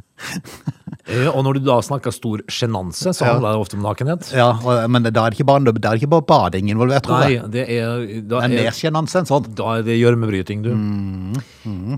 Eh, 1.08 1.28
og 1.30 1.44
når 1.46 1.58
du 1.58 1.64
da 1.70 1.78
snakker 1.84 2.12
stor 2.14 2.42
sjenanse, 2.50 3.14
så 3.16 3.24
handler 3.28 3.54
det 3.56 3.62
ofte 3.64 3.78
om 3.78 3.84
nakenhet. 3.86 4.28
Ja, 4.36 4.50
og, 4.58 4.82
men 4.92 5.06
da 5.08 5.24
er 5.24 5.32
det 5.32 5.38
ikke 5.40 5.48
bare, 5.48 5.64
da 5.72 5.92
er 5.92 5.96
det 5.96 6.02
ikke 6.02 6.12
bare 6.18 6.26
bading 6.28 6.70
involvert, 6.74 7.06
tror 7.06 7.24
Nei, 7.24 7.38
det 7.52 7.64
er 7.70 8.04
Det 8.04 8.22
da 8.30 8.42
er 8.44 8.50
er, 8.50 8.56
mer 8.66 8.76
sjenanse 8.76 9.22
enn 9.22 9.30
sånn. 9.30 9.48
da 9.56 9.76
er 9.78 9.86
det 9.86 9.96
gjørmebryting, 10.00 10.66
du. 10.66 10.72
Mm, 10.76 11.40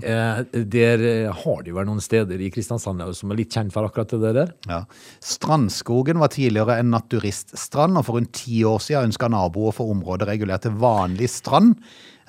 Eh, 0.03 0.39
der 0.67 1.01
eh, 1.07 1.29
har 1.31 1.61
det 1.63 1.71
jo 1.71 1.77
vært 1.77 1.87
noen 1.87 2.01
steder 2.03 2.41
i 2.43 2.49
Kristiansand 2.51 3.03
som 3.15 3.31
er 3.31 3.39
litt 3.39 3.53
kjent 3.53 3.71
for 3.73 3.87
akkurat 3.87 4.11
det 4.19 4.33
der. 4.35 4.51
Ja. 4.67 4.81
Strandskogen 5.23 6.19
var 6.19 6.31
tidligere 6.33 6.79
en 6.81 6.91
naturiststrand, 6.93 7.97
og 7.99 8.05
for 8.07 8.19
rundt 8.19 8.33
ti 8.37 8.63
år 8.67 8.81
siden 8.83 9.09
ønska 9.11 9.29
naboer 9.31 9.75
for 9.75 9.93
området 9.93 10.27
regulert 10.29 10.65
til 10.67 10.75
vanlig 10.81 11.29
strand. 11.31 11.77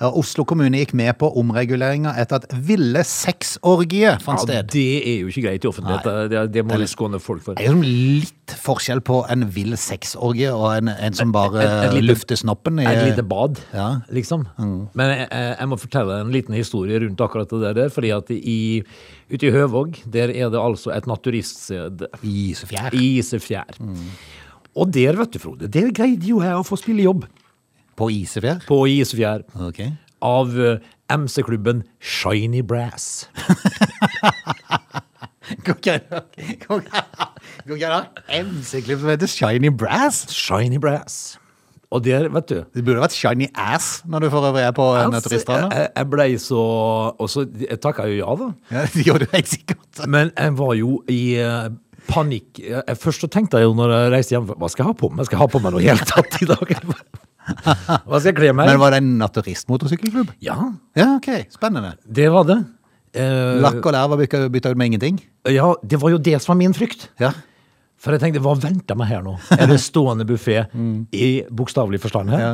Oslo 0.01 0.43
kommune 0.43 0.81
gikk 0.81 0.91
med 0.97 1.13
på 1.21 1.29
omreguleringa 1.39 2.11
etter 2.19 2.41
at 2.41 2.51
ville 2.67 2.99
sexorgie 3.07 4.17
fant 4.19 4.41
Ja, 4.43 4.59
sted. 4.59 4.67
det 4.73 4.83
er 5.07 5.21
jo 5.21 5.29
ikke 5.31 5.43
greit 5.47 5.63
i 5.63 5.69
offentlighet. 5.69 6.29
Det, 6.33 6.41
det 6.51 6.63
må 6.67 6.75
vi 6.81 6.87
skåne 6.91 7.19
folk 7.23 7.43
for. 7.45 7.55
Det 7.55 7.63
er 7.67 7.71
jo 7.71 7.79
litt 7.85 8.55
forskjell 8.59 8.99
på 9.07 9.21
en 9.31 9.45
vill 9.55 9.77
sexorgie 9.79 10.51
og 10.51 10.67
en, 10.75 10.89
en 10.91 11.13
som 11.15 11.31
bare 11.31 11.63
lite- 11.93 12.03
lufter 12.09 12.35
snoppen. 12.35 12.79
I, 12.83 12.85
Et 12.91 13.05
lite 13.11 13.23
bad, 13.23 13.61
Ja. 13.73 14.01
liksom. 14.11 14.47
Men 14.59 15.09
jeg, 15.15 15.27
jeg 15.31 15.55
jeg 15.59 15.67
må 15.71 15.77
fortelle 15.79 16.19
en 16.21 16.31
liten 16.35 16.53
historie 16.59 16.99
rundt 16.99 17.21
akkurat 17.21 17.49
det 17.49 17.75
der. 17.75 17.89
Fordi 17.89 18.11
at 18.11 18.29
i, 18.35 18.83
ute 19.31 19.47
i 19.47 19.51
Høvåg, 19.55 20.01
der 20.11 20.29
er 20.35 20.49
det 20.51 20.59
altså 20.59 20.91
et 20.91 21.07
naturiststed. 21.07 22.05
Isefjær. 22.21 22.91
Isefjær. 22.93 23.79
Og 24.75 24.91
der, 24.91 25.15
vet 25.15 25.31
du, 25.31 25.39
Frode, 25.39 25.67
der 25.71 25.87
greide 25.95 26.27
jo 26.27 26.41
jeg 26.43 26.51
å 26.59 26.63
få 26.67 26.75
spille 26.77 27.05
jobb 27.07 27.25
På 27.95 28.09
Isefjær? 28.11 28.65
på 28.67 28.81
Isefjær. 28.91 29.45
Ok. 29.67 29.79
Av 30.25 30.59
eh, 30.59 30.77
MC-klubben 31.11 31.83
Shiny 31.99 32.61
Brass. 32.65 33.29
Ikke 35.45 35.99
MC-klubben 38.27 39.01
som 39.01 39.09
heter 39.13 39.27
Shiny 39.29 39.69
Brass? 39.69 40.25
Shiny 40.33 40.79
Brass. 40.81 41.37
Og 41.93 42.01
der, 42.03 42.27
vet 42.33 42.49
du 42.49 42.55
Det 42.73 42.81
burde 42.83 42.99
vært 43.03 43.13
Shiny 43.15 43.45
Ass 43.53 44.01
når 44.09 44.25
du 44.25 44.29
for 44.33 44.47
øvrig 44.49 44.63
er 44.65 44.73
på 44.75 44.87
en 44.97 45.13
altså, 45.13 45.37
jeg, 45.37 45.87
jeg 45.95 46.07
blei 46.09 46.31
så 46.41 46.61
Og 47.21 47.29
så 47.29 47.45
takka 47.81 48.07
jeg 48.09 48.17
jo 48.17 48.25
ja, 48.25 48.35
da. 48.41 48.47
Ja, 48.73 48.85
det 48.93 49.05
gjorde 49.05 49.27
du 49.27 49.35
helt 49.35 49.51
sikkert. 49.51 50.01
Men 50.09 50.31
jeg 50.33 50.57
var 50.57 50.73
jo 50.79 50.97
i 51.11 51.21
eh, 51.39 51.69
panikk. 52.09 52.59
Jeg, 52.59 52.97
først 53.01 53.25
så 53.25 53.29
tenkte 53.31 53.61
jeg 53.61 53.69
jo 53.69 53.77
når 53.77 53.93
jeg 53.95 54.11
reiste 54.15 54.35
hjem 54.35 54.49
Hva 54.51 54.71
skal 54.71 54.83
jeg 54.83 54.91
ha 54.91 54.97
på 54.99 55.11
meg? 55.13 55.29
Skal 55.29 55.37
jeg 55.37 55.45
ha 55.45 55.51
på 55.53 55.61
meg 55.63 55.77
noe 55.77 55.85
helt 55.85 56.09
tatt 56.09 56.41
i 56.41 56.49
dag? 56.49 56.75
Hva 58.07 58.19
skal 58.19 58.31
jeg 58.31 58.37
kle 58.39 58.53
meg? 58.57 58.69
Men 58.69 58.79
var 58.81 58.95
det 58.95 59.01
en 59.03 59.11
naturistmotorsykkelklubb? 59.21 60.31
Ja, 60.45 60.55
Ja, 60.97 61.11
ok. 61.17 61.29
Spennende. 61.53 61.95
det 62.05 62.29
var 62.33 62.47
det. 62.49 62.59
Eh, 63.15 63.59
Lakk 63.63 63.79
og 63.85 63.93
lær 63.95 64.09
var 64.11 64.19
bytta 64.19 64.71
ut 64.73 64.77
med 64.77 64.89
ingenting? 64.91 65.21
ja, 65.47 65.69
det 65.85 65.99
var 66.01 66.11
jo 66.11 66.17
det 66.19 66.39
som 66.41 66.53
var 66.55 66.59
min 66.63 66.73
frykt. 66.75 67.09
Ja. 67.21 67.31
For 68.01 68.11
jeg 68.11 68.21
tenkte, 68.25 68.41
hva 68.43 68.57
venter 68.59 68.97
meg 68.99 69.07
her 69.13 69.23
nå? 69.23 69.37
Er 69.55 69.69
det 69.71 69.79
stående 69.79 70.25
buffé 70.27 70.65
i 71.25 71.29
bokstavelig 71.49 72.01
forstand 72.03 72.33
her? 72.33 72.43
Ja. 72.43 72.51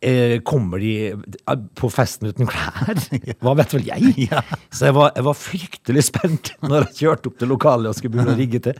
Eh, 0.00 0.38
kommer 0.46 0.80
de 0.80 0.92
eh, 1.12 1.56
på 1.76 1.90
festen 1.92 2.30
uten 2.30 2.48
klær? 2.48 3.02
Hva 3.44 3.52
vet 3.58 3.74
vel 3.74 3.82
jeg? 3.90 4.14
Ja. 4.30 4.40
Så 4.72 4.86
jeg 4.88 4.94
var, 4.96 5.10
jeg 5.12 5.26
var 5.26 5.36
fryktelig 5.36 6.04
spent 6.06 6.52
når 6.64 6.86
jeg 6.86 6.96
kjørte 7.02 7.28
opp 7.28 7.36
til 7.42 7.50
lokalet 7.52 7.90
og 7.90 7.98
skulle 7.98 8.14
begynne 8.14 8.32
å 8.32 8.38
rigge 8.38 8.62
til. 8.64 8.78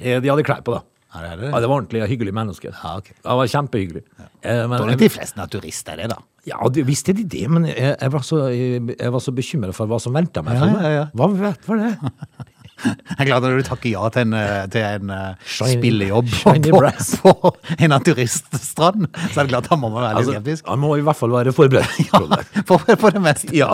Eh, 0.00 0.16
de 0.18 0.32
hadde 0.32 0.42
klær 0.48 0.64
på, 0.66 0.74
da. 0.74 0.82
Ja, 1.14 1.20
det 1.22 1.36
det. 1.40 1.50
Ja, 1.52 1.60
det 1.62 1.68
var 1.70 1.76
ordentlig 1.80 2.02
hyggelig 2.10 2.32
menneske. 2.36 2.72
Ja, 2.74 2.96
okay. 2.98 3.14
Det 3.22 3.36
var 3.38 3.46
kjempehyggelig. 3.52 4.02
Eh, 4.42 4.64
men, 4.68 4.76
Tror 4.80 4.96
de 5.00 5.08
fleste 5.12 5.38
naturister 5.40 5.92
er 5.96 6.02
det, 6.02 6.08
da. 6.16 6.18
ja, 6.50 6.58
de, 6.68 6.82
visste 6.86 7.14
de 7.16 7.24
det, 7.24 7.44
men 7.50 7.64
jeg, 7.70 7.94
jeg 8.00 8.12
var 8.12 8.26
så, 8.26 8.42
jeg 8.52 9.12
var 9.14 9.22
så 9.24 9.32
bekymret 9.32 9.74
for 9.78 9.88
hva 9.90 10.00
som 10.02 10.12
venta 10.16 10.42
meg. 10.44 10.58
Ja, 10.60 10.68
ja, 10.82 10.90
ja. 10.98 11.06
Hva 11.16 11.30
vet 11.32 11.64
hva 11.70 11.78
det? 11.84 11.94
Jeg 12.76 13.16
er 13.22 13.24
glad 13.30 13.40
når 13.40 13.54
du 13.62 13.64
takker 13.64 13.88
ja 13.88 14.08
til 14.12 14.26
en, 14.26 14.34
eh, 14.36 14.66
til 14.68 14.82
en 14.84 15.08
eh, 15.14 15.46
Shiny- 15.48 15.78
spillejobb 15.78 16.26
på, 16.28 16.52
shiny 16.52 16.74
på, 16.74 17.32
på 17.32 17.52
en 17.78 17.88
naturiststrand. 17.94 19.06
Så 19.32 19.40
er 19.40 19.46
det 19.46 19.54
klart 19.54 19.70
han 19.72 19.80
må 19.80 19.88
være 19.94 20.10
litt 20.10 20.20
Altså, 20.20 20.34
skeptisk. 20.36 20.68
han 20.68 20.82
må 20.84 20.90
i 21.00 21.06
hvert 21.06 21.16
fall 21.16 21.32
være 21.32 21.54
forberedt. 21.56 21.96
ja, 22.12 22.20
For, 22.68 22.84
for 23.00 23.16
det 23.16 23.24
meste. 23.24 23.48
Ja. 23.56 23.72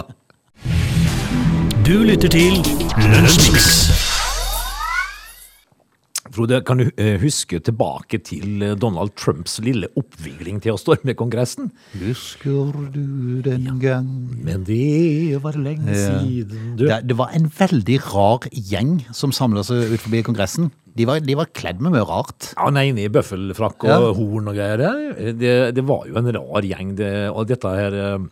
Du 1.82 1.96
lytter 2.06 2.30
til 2.30 2.62
Lunsjmix. 3.10 4.11
Frode, 6.32 6.62
kan 6.64 6.80
du 6.80 6.86
eh, 6.96 7.18
huske 7.20 7.58
tilbake 7.60 8.18
til 8.24 8.62
eh, 8.64 8.74
Donald 8.80 9.12
Trumps 9.20 9.58
lille 9.64 9.90
oppvigling 10.00 10.62
til 10.64 10.72
å 10.72 10.80
storme 10.80 11.12
Kongressen? 11.18 11.68
Husker 12.00 12.72
du 12.94 13.42
den 13.44 13.66
gang 13.82 14.08
Men 14.40 14.64
det 14.68 15.36
var 15.44 15.58
lenge 15.60 15.92
Ja. 15.92 16.20
siden 16.22 16.76
det, 16.80 16.88
det 17.10 17.16
var 17.18 17.34
en 17.36 17.50
veldig 17.52 17.98
rar 18.14 18.46
gjeng 18.52 19.02
som 19.12 19.34
samla 19.36 19.64
seg 19.66 19.92
ut 19.92 20.00
forbi 20.06 20.22
Kongressen. 20.24 20.70
De 20.96 21.06
var, 21.08 21.20
de 21.24 21.36
var 21.36 21.48
kledd 21.56 21.80
med 21.84 21.94
mye 21.94 22.04
rart. 22.08 22.50
Ja, 22.56 22.68
nei, 22.72 22.88
i 22.92 23.08
bøffelfrakk 23.12 23.84
og 23.86 23.92
Ja. 23.92 24.12
horn 24.16 24.48
og 24.52 24.56
greier. 24.56 24.82
Det, 25.36 25.52
det 25.76 25.84
var 25.88 26.04
jo 26.08 26.16
en 26.20 26.32
rar 26.36 26.64
gjeng, 26.68 26.94
det, 26.98 27.12
og 27.32 27.46
dette 27.48 27.70
her 27.76 27.96
eh, 27.96 28.26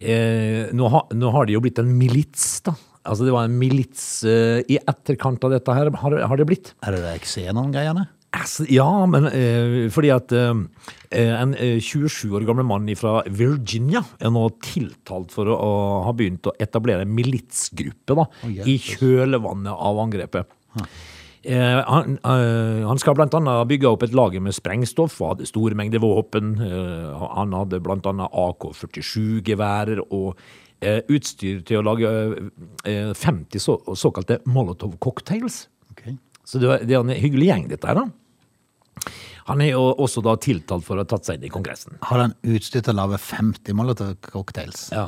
eh, 0.00 0.68
nå, 0.72 0.88
ha, 0.92 1.02
nå 1.16 1.32
har 1.34 1.48
det 1.48 1.56
jo 1.56 1.60
blitt 1.64 1.80
en 1.82 1.90
milits, 2.00 2.60
da. 2.64 2.76
Altså 3.06 3.26
det 3.26 3.34
var 3.34 3.48
en 3.48 3.58
milits 3.58 4.04
eh, 4.26 4.60
i 4.68 4.78
etterkant 4.80 5.44
av 5.46 5.54
dette 5.54 5.74
her, 5.74 5.90
har, 6.02 6.16
har 6.30 6.40
det 6.40 6.46
blitt. 6.48 6.72
Er 6.84 6.96
det 6.96 7.04
det 7.06 7.18
Xenon-greiene? 7.24 8.08
Altså, 8.36 8.66
ja, 8.68 8.88
men 9.08 9.24
eh, 9.30 9.86
fordi 9.92 10.10
at 10.12 10.32
eh, 10.36 10.50
en 11.16 11.54
eh, 11.56 11.78
27 11.80 12.34
år 12.36 12.44
gammel 12.48 12.66
mann 12.68 12.90
fra 12.98 13.22
Virginia 13.24 14.02
er 14.20 14.34
nå 14.34 14.42
tiltalt 14.64 15.32
for 15.32 15.48
å, 15.48 15.56
å 15.56 15.70
ha 16.04 16.12
begynt 16.16 16.50
å 16.50 16.56
etablere 16.60 17.06
en 17.06 17.14
militsgruppe 17.16 18.18
da, 18.18 18.26
i 18.68 18.76
kjølvannet 18.84 19.72
av 19.72 20.02
angrepet. 20.04 20.52
Eh, 21.48 21.80
han, 21.86 22.18
eh, 22.20 22.84
han 22.84 23.00
skal 23.00 23.16
blant 23.16 23.34
annet 23.38 23.68
bygge 23.70 23.88
opp 23.88 24.04
et 24.04 24.16
lager 24.16 24.42
med 24.44 24.56
sprengstoff 24.56 25.20
og 25.22 25.32
hadde 25.32 25.48
store 25.48 25.78
mengder 25.78 26.02
våpen. 26.02 26.56
Eh, 26.60 27.26
han 27.32 27.54
hadde 27.56 27.80
blant 27.84 28.06
annet 28.10 28.28
AK-47-geværer 28.28 30.02
og 30.04 30.34
eh, 30.34 30.66
utstyr 30.80 31.62
til 31.66 31.80
å 31.80 31.84
lage 31.86 32.10
eh, 32.86 33.12
50 33.14 33.58
så, 33.62 33.78
såkalte 33.98 34.38
Molotov-cocktails. 34.46 35.66
Okay. 35.92 36.16
Så 36.44 36.58
det, 36.62 36.68
var- 36.70 36.84
det 36.86 36.94
er 36.94 37.00
en 37.02 37.10
hyggelig 37.18 37.48
gjeng, 37.50 37.68
dette 37.72 37.88
her, 37.90 37.98
da. 37.98 38.08
Han 39.48 39.62
er 39.64 39.70
jo 39.72 39.86
også 39.96 40.20
da 40.24 40.34
tiltalt 40.36 40.84
for 40.84 40.98
å 40.98 41.04
ha 41.04 41.08
tatt 41.08 41.24
seg 41.24 41.38
inn 41.38 41.46
i 41.48 41.52
Kongressen. 41.52 41.96
Har 42.04 42.20
han 42.20 42.34
utstyr 42.44 42.82
til 42.84 42.92
å 42.92 42.98
lage 43.00 43.18
50 43.22 43.72
Molotov-cocktails? 43.78 44.90
Ja. 44.92 45.06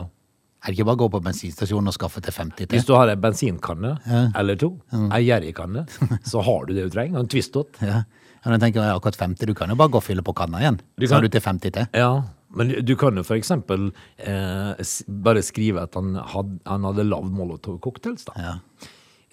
Er 0.60 0.72
det 0.72 0.76
ikke 0.78 0.86
bare 0.90 0.98
å 0.98 1.02
gå 1.04 1.08
på 1.14 1.20
bensinstasjonen 1.24 1.88
og 1.88 1.94
skaffe 1.96 2.20
til 2.24 2.34
50 2.36 2.56
til? 2.66 2.72
Hvis 2.74 2.84
du 2.88 2.92
har 2.96 3.08
en 3.12 3.20
bensinkanne 3.20 3.94
eller 4.36 4.58
to, 4.60 4.74
ei 5.12 5.22
gjerrigkanne, 5.26 5.86
så 6.28 6.42
har 6.44 6.66
du 6.68 6.74
det 6.76 6.88
du 6.88 6.92
trenger. 6.92 7.20
En 7.22 7.28
Twistot. 7.32 7.78
Ja. 7.84 8.02
Ja, 8.40 8.54
jeg 8.54 8.60
tenker 8.62 8.80
ja, 8.84 8.94
akkurat 8.96 9.16
50, 9.20 9.50
du 9.50 9.52
kan 9.56 9.68
jo 9.68 9.76
bare 9.76 9.92
gå 9.92 10.00
og 10.00 10.04
fylle 10.06 10.22
på 10.24 10.32
kanna 10.36 10.60
igjen. 10.62 10.78
Du 10.96 11.04
Så 11.06 11.18
har 11.18 11.24
du 11.24 11.28
til 11.32 11.42
50 11.44 11.74
til. 11.76 11.88
Ja, 11.96 12.10
men 12.56 12.72
du 12.84 12.94
kan 12.98 13.16
jo 13.16 13.22
eksempel 13.38 13.90
eh, 14.18 14.74
bare 15.22 15.42
skrive 15.46 15.84
at 15.86 15.94
han, 15.98 16.14
had, 16.32 16.56
han 16.66 16.84
hadde 16.88 17.04
lagd 17.06 17.30
molotovcocktails. 17.36 18.24
da. 18.26 18.34
Ja. 18.36 18.54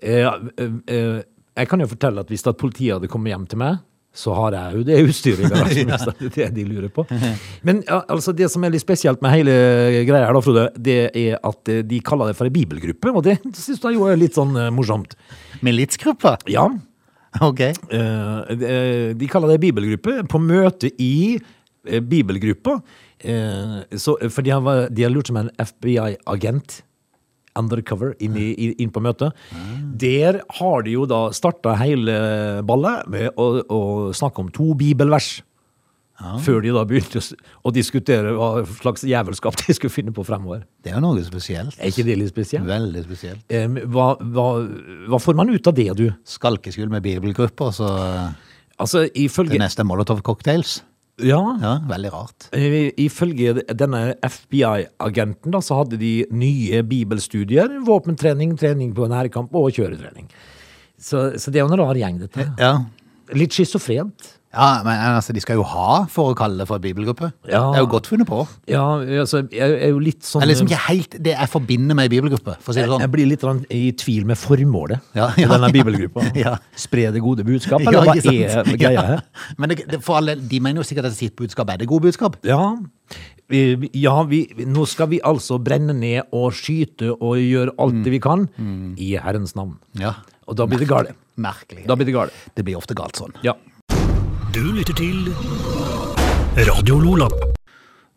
Eh, 0.02 0.28
eh, 0.28 0.72
eh, 0.94 1.20
jeg 1.58 1.70
kan 1.72 1.82
jo 1.82 1.88
fortelle 1.90 2.22
at 2.22 2.30
hvis 2.30 2.46
at 2.46 2.58
politiet 2.62 2.94
hadde 3.00 3.10
kommet 3.10 3.34
hjem 3.34 3.48
til 3.50 3.58
meg 3.64 3.80
så 4.18 4.34
har 4.34 4.56
jeg 4.56 4.80
jo 4.80 4.84
det 4.88 4.96
utstyret 5.06 5.44
i 5.46 5.50
garasjen. 5.52 5.92
hvis 5.94 6.06
Det 6.34 6.42
er 6.46 6.50
det 6.50 6.54
de 6.56 6.64
lurer 6.66 6.90
på. 6.90 7.04
Men 7.68 7.84
ja, 7.86 8.00
altså, 8.10 8.34
det 8.34 8.48
som 8.50 8.64
er 8.66 8.72
litt 8.74 8.82
spesielt 8.82 9.22
med 9.22 9.30
hele 9.36 9.54
greia 10.08 10.26
her, 10.26 10.34
da, 10.34 10.42
Frode, 10.42 10.64
det 10.74 10.96
er 11.12 11.36
at 11.46 11.70
eh, 11.70 11.84
de 11.86 12.00
kaller 12.06 12.32
det 12.32 12.38
for 12.40 12.50
ei 12.50 12.54
bibelgruppe, 12.56 13.12
og 13.14 13.22
det 13.28 13.36
syns 13.58 13.78
jeg 13.84 13.94
jo 14.00 14.08
er 14.10 14.18
litt 14.18 14.34
sånn 14.38 14.56
eh, 14.58 14.72
morsomt. 14.74 15.14
Militsgruppa? 15.66 16.38
Ja, 16.50 16.68
Ok. 17.44 17.60
Eh, 17.62 18.56
de- 18.58 19.14
de 19.20 19.28
kaller 19.30 19.52
det 19.52 19.60
bibelgruppe. 19.62 20.24
På 20.32 20.40
møte 20.42 20.90
i 20.98 21.36
eh, 21.38 21.44
bibelgruppa, 22.02 22.80
eh, 23.20 23.80
så, 23.98 24.18
for 24.30 24.46
de 24.46 24.54
har, 24.56 24.90
de 24.90 25.08
har 25.08 25.14
lurt 25.14 25.32
som 25.32 25.40
en 25.42 25.52
FBI-agent 25.62 26.82
undercover 27.58 28.14
inn, 28.22 28.38
i, 28.38 28.70
inn 28.78 28.94
på 28.94 29.02
møtet. 29.02 29.36
Der 29.98 30.42
har 30.60 30.86
de 30.86 30.94
jo 30.94 31.08
da 31.10 31.28
starta 31.34 31.74
hele 31.80 32.18
ballet 32.68 33.08
med 33.10 33.30
å, 33.34 33.48
å 33.66 33.82
snakke 34.14 34.44
om 34.44 34.52
to 34.54 34.74
bibelvers. 34.78 35.40
Før 36.42 36.64
de 36.66 36.72
da 36.74 36.82
begynte 36.90 37.22
å 37.62 37.72
diskutere 37.74 38.32
hva 38.34 38.64
slags 38.80 39.04
jævelskap 39.06 39.60
de 39.60 39.76
skulle 39.78 39.94
finne 39.94 40.14
på 40.16 40.24
fremover. 40.26 40.64
Det 40.82 40.90
er 40.90 40.98
jo 40.98 41.04
noe 41.04 41.22
spesielt. 41.26 41.78
Er 41.78 41.92
ikke 41.92 42.08
det 42.08 42.16
litt 42.18 42.32
spesielt? 42.32 42.66
Veldig 42.66 43.04
spesielt. 43.06 43.44
Um, 43.54 43.78
hva, 43.94 44.08
hva, 44.18 44.48
hva 45.14 45.20
får 45.22 45.38
man 45.38 45.54
ut 45.54 45.70
av 45.70 45.78
det, 45.78 45.92
du? 46.00 46.08
Skalkeskjul 46.26 46.90
med 46.94 47.06
bibelgrupper, 47.06 47.74
så 47.76 47.94
Altså, 48.78 49.08
det 49.10 49.32
Til 49.34 49.58
neste 49.58 49.82
er 49.82 49.88
Molotov-cocktails. 49.90 50.84
Ja, 51.18 51.42
Ja, 51.62 51.72
veldig 51.90 52.12
rart. 52.14 52.48
Eh, 52.54 52.92
Ifølge 53.02 53.56
denne 53.74 54.16
FBI-agenten 54.22 55.52
da, 55.56 55.62
så 55.66 55.80
hadde 55.80 55.98
de 55.98 56.12
nye 56.30 56.84
bibelstudier, 56.86 57.80
våpentrening, 57.88 58.54
trening 58.60 58.94
på 58.94 59.08
nærkamp 59.10 59.56
og 59.58 59.72
kjøretrening. 59.74 60.30
Så, 60.98 61.32
så 61.42 61.50
det 61.52 61.60
er 61.62 61.66
jo 61.66 61.72
en 61.74 61.80
rar 61.82 61.98
gjeng, 61.98 62.20
dette. 62.22 62.46
Ja. 62.62 62.76
Litt 63.34 63.58
schizofrent. 63.58 64.37
Ja, 64.56 64.82
men 64.86 64.96
altså, 64.96 65.34
de 65.36 65.42
skal 65.44 65.58
jo 65.60 65.64
ha 65.68 66.06
for 66.10 66.32
å 66.32 66.36
kalle 66.38 66.62
det 66.62 66.68
for 66.70 66.80
bibelgruppe. 66.82 67.28
Ja. 67.50 67.60
Det 67.74 67.82
er 67.82 67.84
jo 67.84 67.90
godt 67.92 68.08
funnet 68.10 68.30
på. 68.30 68.40
Ja, 68.72 68.86
altså, 69.22 69.42
jeg 69.54 69.76
er 69.76 69.92
jo 69.92 70.00
litt 70.02 70.24
sånn 70.26 70.42
Det 70.42 70.48
er 70.48 70.52
liksom 70.54 70.70
ikke 70.72 70.80
helt 70.88 71.18
det 71.28 71.34
jeg 71.36 71.52
forbinder 71.52 71.98
med 72.00 72.10
bibelgruppe, 72.14 72.56
for 72.64 72.72
å 72.72 72.76
si 72.76 72.80
det 72.80 72.86
jeg, 72.86 72.94
sånn. 72.94 73.04
jeg 73.04 73.14
blir 73.14 73.30
litt 73.30 73.46
i 73.76 73.82
tvil 74.00 74.26
med 74.30 74.40
formålet 74.40 75.12
Ja, 75.20 75.28
til 75.36 75.46
ja. 75.46 75.52
denne 75.56 75.72
bibelgruppa. 75.76 76.26
Ja. 76.48 76.56
Spre 76.80 77.10
det 77.14 77.22
gode 77.26 77.44
budskap, 77.48 77.84
eller 77.84 78.08
hva 78.08 78.16
er 78.18 78.72
greia 78.82 78.96
Ja. 78.96 79.06
her? 79.12 79.26
Men 79.60 79.74
det, 79.74 79.82
det, 79.92 80.02
for 80.06 80.22
alle, 80.22 80.38
de 80.40 80.62
mener 80.64 80.82
jo 80.82 80.88
sikkert 80.88 81.12
at 81.12 81.18
sitt 81.20 81.36
budskap 81.38 81.70
er 81.74 81.84
det 81.84 81.90
gode 81.92 82.08
budskap. 82.08 82.40
Ja, 82.48 82.62
ja 83.96 84.16
vi, 84.28 84.42
nå 84.68 84.84
skal 84.90 85.12
vi 85.14 85.22
altså 85.24 85.60
brenne 85.64 85.96
ned 85.96 86.34
og 86.36 86.52
skyte 86.56 87.14
og 87.16 87.38
gjøre 87.40 87.76
alt 87.84 88.02
det 88.06 88.16
vi 88.16 88.24
kan 88.24 88.48
i 89.00 89.14
Herrens 89.22 89.56
navn. 89.60 89.78
Ja. 90.00 90.16
Og 90.48 90.56
da 90.60 90.68
blir 90.70 90.80
det 90.84 90.88
galt. 90.90 91.12
Merkelig. 91.38 91.84
Da 91.88 91.96
blir 92.00 92.08
det 92.10 92.16
galt. 92.16 92.46
Det 92.56 92.64
blir 92.66 92.80
ofte 92.80 92.96
galt 92.98 93.20
sånn. 93.20 93.36
Ja. 93.46 93.54
Du 94.58 94.72
lytter 94.74 94.96
til 94.98 95.28
Radio 96.66 96.96
Lola. 96.98 97.28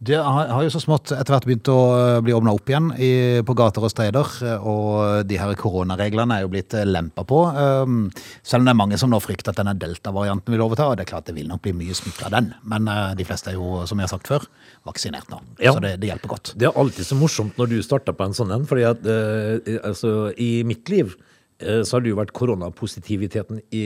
Det 0.01 0.17
har, 0.17 0.47
har 0.49 0.63
jo 0.65 0.71
så 0.73 0.81
smått 0.81 1.11
etter 1.13 1.35
hvert 1.35 1.45
begynt 1.45 1.69
å 1.69 1.75
eh, 1.99 2.21
bli 2.25 2.33
åpna 2.33 2.55
opp 2.57 2.71
igjen 2.73 2.87
i, 2.97 3.11
på 3.45 3.53
gater 3.59 3.85
og 3.85 3.93
steder, 3.93 4.31
eh, 4.49 4.65
og 4.65 5.27
de 5.29 5.37
her 5.37 5.53
koronareglene 5.61 6.39
er 6.39 6.47
jo 6.47 6.53
blitt 6.55 6.73
eh, 6.79 6.87
lempa 6.89 7.27
på. 7.29 7.43
Um, 7.53 8.07
selv 8.41 8.63
om 8.63 8.71
det 8.71 8.73
er 8.73 8.79
mange 8.81 8.97
som 9.03 9.13
nå 9.13 9.21
frykter 9.21 9.53
at 9.53 9.61
denne 9.61 9.77
delta-varianten 9.77 10.57
vil 10.57 10.65
overta, 10.65 10.89
og 10.89 10.97
det 10.97 11.05
er 11.05 11.11
klart 11.13 11.29
det 11.29 11.37
vil 11.37 11.51
nok 11.51 11.61
bli 11.67 11.75
mye 11.77 11.99
smitte 11.99 12.25
av 12.31 12.33
den. 12.39 12.55
Men 12.73 12.89
uh, 12.89 13.11
de 13.19 13.27
fleste 13.29 13.53
er 13.53 13.61
jo, 13.61 13.83
som 13.85 14.01
jeg 14.01 14.09
har 14.09 14.15
sagt 14.15 14.33
før, 14.33 14.49
vaksinert 14.89 15.29
nå, 15.29 15.43
Ja. 15.61 15.75
så 15.77 15.85
det, 15.85 15.99
det 16.01 16.15
hjelper 16.15 16.39
godt. 16.39 16.55
Det 16.57 16.71
er 16.71 16.81
alltid 16.81 17.11
så 17.11 17.21
morsomt 17.21 17.61
når 17.61 17.75
du 17.75 17.83
starter 17.85 18.17
på 18.17 18.31
en 18.31 18.39
sånn 18.41 18.57
en, 18.57 18.65
fordi 18.71 18.89
at 18.89 19.05
uh, 19.05 19.77
altså, 19.83 20.31
i 20.41 20.55
mitt 20.65 20.89
liv 20.89 21.13
så 21.61 21.99
har 21.99 22.01
det 22.01 22.09
jo 22.09 22.17
vært 22.17 22.31
koronapositiviteten 22.33 23.59
i, 23.77 23.83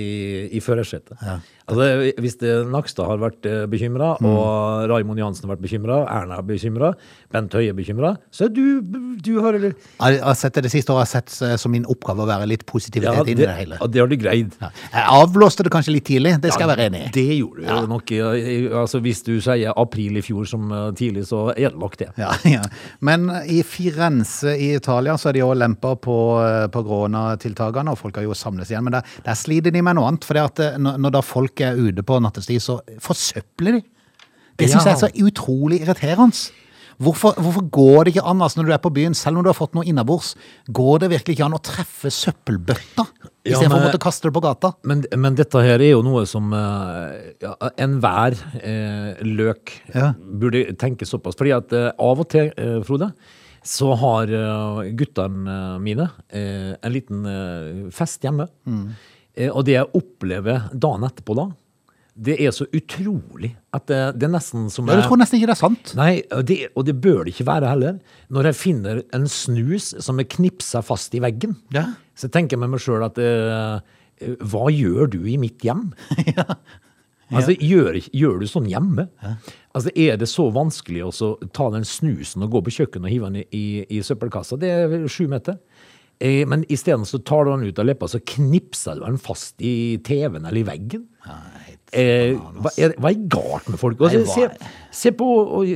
i 0.54 0.60
førersetet. 0.62 1.18
Altså, 1.70 2.12
hvis 2.20 2.38
det, 2.42 2.54
Nakstad 2.72 3.08
har 3.08 3.22
vært 3.22 3.46
bekymra, 3.72 4.14
mm. 4.20 4.26
og 4.28 4.88
Raimond 4.90 5.20
Johansen 5.20 5.48
har 5.48 5.54
vært 5.54 5.64
bekymra, 5.64 6.02
Erna 6.12 6.40
er 6.40 6.48
bekymra, 6.48 6.92
Bent 7.32 7.54
Høie 7.56 7.72
er 7.72 7.78
bekymra, 7.78 8.14
så 8.34 8.50
du, 8.52 8.82
du 9.24 9.32
har 9.44 9.56
Jeg 9.56 9.74
jeg 10.14 10.22
har 10.22 10.36
sett 10.38 10.56
det, 10.56 10.64
det 10.66 10.72
siste 10.72 10.92
året 10.92 11.04
har 11.04 11.08
jeg 11.08 11.12
sett 11.14 11.46
eh, 11.46 11.54
som 11.60 11.72
min 11.74 11.84
oppgave 11.90 12.24
å 12.24 12.28
være 12.28 12.46
litt 12.50 12.64
positivitet 12.68 13.20
ja, 13.20 13.24
inn 13.24 13.32
i 13.32 13.38
det, 13.38 13.48
det 13.48 13.56
hele. 13.58 13.78
ja, 13.80 13.88
det 13.90 14.02
har 14.02 14.10
du 14.10 14.16
greid. 14.20 14.54
Ja. 14.60 14.70
Jeg 14.94 15.04
avblåste 15.18 15.66
det 15.66 15.72
kanskje 15.74 15.94
litt 15.96 16.06
tidlig, 16.08 16.34
det 16.42 16.52
skal 16.54 16.66
jeg 16.66 16.72
være 16.72 16.86
enig 16.90 17.02
i. 17.04 17.10
Det 17.14 17.26
gjorde 17.38 17.64
du 17.64 17.90
nok. 17.94 18.14
eh, 18.14 18.52
Altså, 18.84 19.00
hvis 19.04 19.22
du 19.26 19.32
sier 19.44 19.74
april 19.80 20.18
i 20.20 20.24
fjor 20.24 20.48
som 20.48 20.72
eh, 20.72 20.86
tidlig, 20.98 21.26
så 21.30 21.46
er 21.54 21.74
det 21.74 21.80
nok 21.80 21.98
det. 22.00 22.10
Ja, 22.20 22.32
ja. 22.56 22.62
Men 23.04 23.28
i 23.50 23.60
Firenze 23.66 24.54
i 24.58 24.72
Italia 24.78 25.16
så 25.20 25.30
er 25.30 25.38
de 25.38 25.44
jo 25.44 25.52
lempa 25.56 25.94
på, 26.00 26.18
eh, 26.44 26.66
på 26.72 26.84
koronatiltakene, 26.86 27.94
og 27.94 28.00
folk 28.00 28.20
har 28.20 28.26
jo 28.28 28.36
samles 28.38 28.72
igjen. 28.72 28.86
Men 28.86 28.98
der, 28.98 29.14
der 29.26 29.38
sliter 29.38 29.74
de 29.74 29.82
med 29.84 29.98
noe 29.98 30.10
annet. 30.10 30.26
For 30.26 30.38
når, 30.80 31.00
når 31.00 31.16
da 31.18 31.24
folk 31.24 31.53
er 31.62 31.78
ute 31.78 32.02
på 32.02 32.18
nattestid, 32.18 32.60
så 32.60 32.80
forsøpler 32.98 33.78
de. 33.78 33.82
Det 34.58 34.70
syns 34.70 34.84
jeg 34.86 34.94
er 34.94 35.02
så 35.06 35.10
utrolig 35.26 35.80
irriterende. 35.82 36.34
Hvorfor, 37.02 37.34
hvorfor 37.42 37.64
går 37.74 38.04
det 38.04 38.12
ikke 38.14 38.22
an, 38.30 38.42
altså 38.42 38.60
når 38.60 38.66
du 38.68 38.72
er 38.72 38.78
på 38.78 38.90
byen, 38.94 39.14
selv 39.18 39.38
om 39.38 39.42
du 39.42 39.48
har 39.50 39.56
fått 39.58 39.74
noe 39.74 39.82
innabords, 39.84 40.36
går 40.70 41.00
det 41.02 41.08
virkelig 41.10 41.34
ikke 41.34 41.46
an 41.48 41.56
å 41.56 41.58
treffe 41.58 42.10
søppelbøtta 42.14 43.02
Ja, 43.02 43.30
istedenfor 43.56 43.80
å 43.80 43.86
måtte 43.88 43.98
kaste 43.98 44.28
det 44.28 44.34
på 44.36 44.42
gata? 44.44 44.70
Men, 44.86 45.02
men 45.18 45.34
dette 45.34 45.58
her 45.58 45.82
er 45.82 45.90
jo 45.90 46.04
noe 46.06 46.22
som 46.30 46.54
uh, 46.54 47.10
ja, 47.42 47.56
enhver 47.82 48.38
eh, 48.60 49.24
løk 49.26 49.74
Ja. 49.94 50.12
burde 50.14 50.68
tenke 50.78 51.08
såpass. 51.08 51.34
Fordi 51.40 51.56
at 51.56 51.74
eh, 51.74 51.90
av 51.98 52.22
og 52.22 52.30
til, 52.30 52.52
eh, 52.54 52.78
Frode, 52.86 53.10
så 53.64 53.90
har 53.96 54.30
uh, 54.30 54.84
guttene 54.94 55.58
mine 55.82 56.06
eh, 56.30 56.76
en 56.78 56.92
liten 56.94 57.24
eh, 57.26 57.90
fest 57.96 58.22
hjemme. 58.22 58.46
Mm. 58.68 58.86
Eh, 59.36 59.50
og 59.50 59.64
det 59.66 59.74
jeg 59.78 59.90
opplever 59.98 60.68
dagen 60.72 61.06
etterpå 61.08 61.34
da, 61.38 61.48
det 62.14 62.36
er 62.46 62.52
så 62.54 62.68
utrolig 62.70 63.48
at 63.74 63.88
det, 63.90 63.98
det 64.20 64.28
er 64.28 64.30
nesten 64.36 64.68
som 64.70 64.86
jeg, 64.86 65.00
jeg- 65.00 65.08
tror 65.08 65.18
nesten 65.18 65.40
ikke 65.40 65.48
det 65.50 65.56
er 65.56 65.62
sant. 65.64 65.94
Nei, 65.98 66.12
det, 66.46 66.58
og 66.78 66.84
det 66.86 66.94
bør 67.02 67.24
det 67.26 67.32
ikke 67.34 67.48
være 67.48 67.72
heller. 67.72 67.96
Når 68.30 68.44
jeg 68.52 68.54
finner 68.60 69.02
en 69.18 69.26
snus 69.26 69.88
som 70.04 70.22
er 70.22 70.28
knipsa 70.30 70.82
fast 70.86 71.14
i 71.18 71.22
veggen, 71.24 71.56
Ja. 71.74 71.88
så 72.14 72.30
tenker 72.30 72.54
jeg 72.54 72.60
med 72.62 72.70
meg 72.76 72.80
sjøl 72.84 73.02
at 73.08 73.18
eh, 73.18 73.80
hva 74.46 74.68
gjør 74.70 75.10
du 75.10 75.24
i 75.26 75.36
mitt 75.42 75.58
hjem? 75.66 75.90
Altså, 77.34 77.54
gjør, 77.56 77.96
gjør 78.14 78.42
du 78.42 78.46
sånn 78.46 78.66
hjemme? 78.68 79.06
Altså, 79.74 79.90
Er 79.98 80.18
det 80.20 80.28
så 80.30 80.44
vanskelig 80.54 81.00
å 81.06 81.10
så 81.10 81.28
ta 81.56 81.70
den 81.72 81.82
snusen 81.88 82.44
og 82.44 82.52
gå 82.52 82.60
på 82.66 82.74
kjøkkenet 82.76 83.08
og 83.08 83.10
hive 83.14 83.30
den 83.32 83.38
i, 83.40 83.44
i, 83.56 83.64
i 83.96 84.02
søppelkassa? 84.04 84.58
Det 84.60 84.68
er 84.70 84.92
sju 85.10 85.24
meter. 85.32 85.56
Eh, 86.22 86.44
men 86.48 86.62
isteden 86.72 87.04
så 87.08 87.18
tar 87.26 87.44
du 87.44 87.50
den 87.56 87.66
ut 87.68 87.78
av 87.82 87.86
leppa, 87.88 88.06
så 88.08 88.20
knipser 88.22 89.00
du 89.00 89.04
den 89.08 89.18
fast 89.18 89.60
i 89.64 89.98
TV-en 90.06 90.44
eller 90.46 90.60
i 90.62 90.68
veggen. 90.68 91.08
Eh, 91.94 92.34
hva, 92.58 92.70
er, 92.80 92.92
hva 92.98 93.10
er 93.12 93.20
galt 93.30 93.68
med 93.70 93.78
folk? 93.80 94.00
Altså, 94.02 94.20
Nei, 94.24 94.34
se, 94.34 94.70
se 94.94 95.12
på 95.14 95.26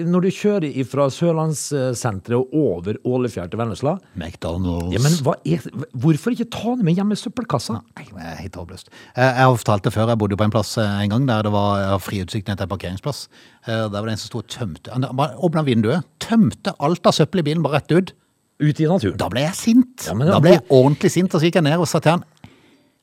når 0.08 0.24
du 0.26 0.28
kjører 0.34 0.74
fra 0.90 1.06
Sørlandssenteret 1.14 2.36
og 2.38 2.54
over 2.58 2.98
Ålefjell 3.06 3.48
til 3.52 3.60
Vennesla. 3.60 3.94
McDonald's. 4.18 4.92
Ja, 4.96 5.02
men 5.04 5.14
er, 5.46 5.64
hvorfor 5.94 6.34
ikke 6.34 6.48
ta 6.54 6.74
det 6.78 6.86
med 6.88 6.98
hjem 6.98 7.14
i 7.14 7.18
søppelkassa? 7.20 7.78
Nei, 7.98 8.06
jeg 8.10 8.26
er 8.34 8.42
helt 8.42 8.58
håpløst. 8.60 8.90
Eh, 9.14 9.24
Jeg 9.24 9.44
har 9.46 9.58
fortalt 9.62 9.86
det 9.86 9.94
før, 9.94 10.10
jeg 10.12 10.20
bodde 10.24 10.38
på 10.40 10.48
en 10.48 10.54
plass 10.54 10.74
eh, 10.82 10.98
en 11.04 11.14
gang 11.14 11.28
der 11.30 11.46
det 11.48 11.54
var 11.54 11.82
jeg 11.84 12.04
fri 12.08 12.22
utsikt 12.26 12.50
ned 12.50 12.58
til 12.60 12.68
en 12.68 12.74
parkeringsplass. 12.74 13.24
Eh, 13.66 13.84
Der 13.86 13.94
var 13.98 14.06
det 14.10 14.16
en 14.16 14.22
som 14.24 14.32
sto 14.32 14.42
og 14.42 14.50
tømte, 14.52 14.94
han 14.94 15.06
åpna 15.14 15.64
vinduet, 15.66 16.06
tømte 16.24 16.74
alt 16.82 17.06
av 17.08 17.14
søppel 17.16 17.44
i 17.44 17.46
bilen 17.52 17.62
bare 17.64 17.78
rett 17.80 17.94
ut. 17.94 18.14
Ut 18.58 18.80
i 18.82 18.86
naturen. 18.90 19.16
Da 19.20 19.28
ble 19.30 19.44
jeg 19.44 19.54
sint. 19.54 20.06
Ja, 20.08 20.14
men 20.18 20.26
da 20.30 20.40
ble 20.42 20.56
jeg 20.56 20.64
ordentlig 20.74 21.10
sint, 21.14 21.30
og 21.34 21.40
så 21.40 21.46
gikk 21.46 21.60
jeg 21.60 21.66
ned 21.68 21.78
og 21.78 21.86
sa 21.90 22.00
til 22.02 22.16
han, 22.16 22.24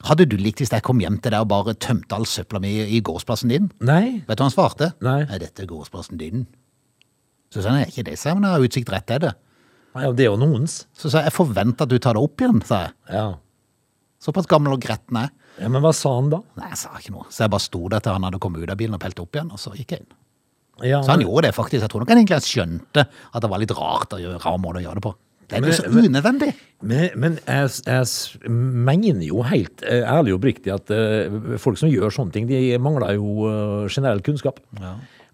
hadde 0.06 0.26
du 0.30 0.36
likt 0.38 0.60
hvis 0.62 0.74
jeg 0.76 0.84
kom 0.86 1.00
hjem 1.02 1.16
til 1.24 1.32
deg 1.32 1.46
og 1.46 1.48
bare 1.50 1.74
tømte 1.82 2.14
all 2.18 2.28
søpla 2.30 2.60
mi 2.62 2.74
i 2.84 3.00
gårdsplassen 3.06 3.50
din? 3.54 3.70
Nei. 3.80 4.20
Vet 4.28 4.36
du 4.38 4.44
hva 4.44 4.50
han 4.50 4.54
svarte? 4.54 4.90
Nei. 5.06 5.22
Er 5.32 5.40
dette 5.42 5.66
gårdsplassen 5.70 6.20
din? 6.20 6.44
Så 7.54 7.64
sa 7.64 7.72
han, 7.72 7.80
er 7.86 7.90
ikke 7.94 8.04
det, 8.10 8.18
sa 8.20 8.30
jeg, 8.34 8.38
men 8.42 8.50
jeg 8.50 8.58
har 8.58 8.68
utsikt 8.68 8.92
rett 8.92 9.08
til 9.10 9.24
det. 9.24 9.32
Nei, 9.96 10.10
det 10.20 10.26
er 10.26 10.30
jo 10.34 10.38
noens. 10.42 10.82
Så 10.94 11.08
sa 11.08 11.22
jeg, 11.24 11.32
jeg 11.32 11.38
forventer 11.38 11.88
at 11.88 11.94
du 11.94 11.98
tar 12.04 12.18
det 12.20 12.26
opp 12.28 12.44
igjen, 12.44 12.60
sa 12.68 12.82
jeg. 12.84 12.94
Ja. 13.16 13.26
Såpass 14.26 14.50
gammel 14.52 14.76
og 14.76 14.84
gretten 14.84 15.22
er 15.22 15.30
jeg. 15.30 15.36
ja, 15.64 15.70
Men 15.72 15.84
hva 15.86 15.94
sa 15.96 16.12
han 16.18 16.30
da? 16.34 16.42
Nei, 16.60 16.70
jeg 16.74 16.82
sa 16.84 16.92
ikke 17.00 17.16
noe. 17.16 17.28
Så 17.32 17.46
jeg 17.46 17.54
bare 17.56 17.64
sto 17.64 17.82
der 17.96 18.04
til 18.04 18.18
han 18.18 18.28
hadde 18.28 18.42
kommet 18.44 18.60
ut 18.66 18.74
av 18.76 18.80
bilen 18.84 18.98
og 19.00 19.04
pelt 19.06 19.24
opp 19.24 19.40
igjen, 19.40 19.54
og 19.56 19.62
så 19.62 19.72
gikk 19.78 19.96
jeg 19.96 20.04
inn. 20.04 20.12
Ja, 20.84 21.00
Så 21.00 21.14
han 21.16 21.24
gjorde 21.24 21.48
det 21.48 21.56
faktisk. 21.56 21.86
Jeg 21.86 21.92
tror 21.94 22.04
nok 22.04 22.10
han 22.12 22.20
egentlig 22.20 22.42
skjønte 22.44 23.06
at 23.08 23.40
det 23.46 23.50
var 23.50 23.62
litt 23.64 23.72
rart 23.80 24.12
å 24.18 24.20
gjøre, 24.20 24.42
rar 24.44 24.58
måte 24.60 24.82
å 24.82 24.84
gjøre 24.84 25.00
det 25.00 25.06
på. 25.08 25.14
Det 25.46 25.58
er 25.58 25.62
Men- 25.62 25.70
jo 25.70 25.78
så 25.78 26.06
unødvendig. 26.06 26.54
Men, 26.86 27.10
men 27.18 27.36
jeg, 27.48 27.70
jeg 27.88 28.52
mener 28.52 29.26
jo 29.26 29.42
helt 29.48 29.82
eh, 29.88 30.04
ærlig 30.04 30.34
og 30.36 30.42
oppriktig 30.42 30.74
at 30.74 30.92
uh, 30.92 31.58
folk 31.62 31.80
som 31.80 31.90
gjør 31.90 32.14
sånne 32.14 32.36
ting, 32.36 32.50
de 32.50 32.78
mangler 32.82 33.16
jo 33.16 33.48
uh, 33.48 33.86
generell 33.90 34.22
kunnskap. 34.26 34.60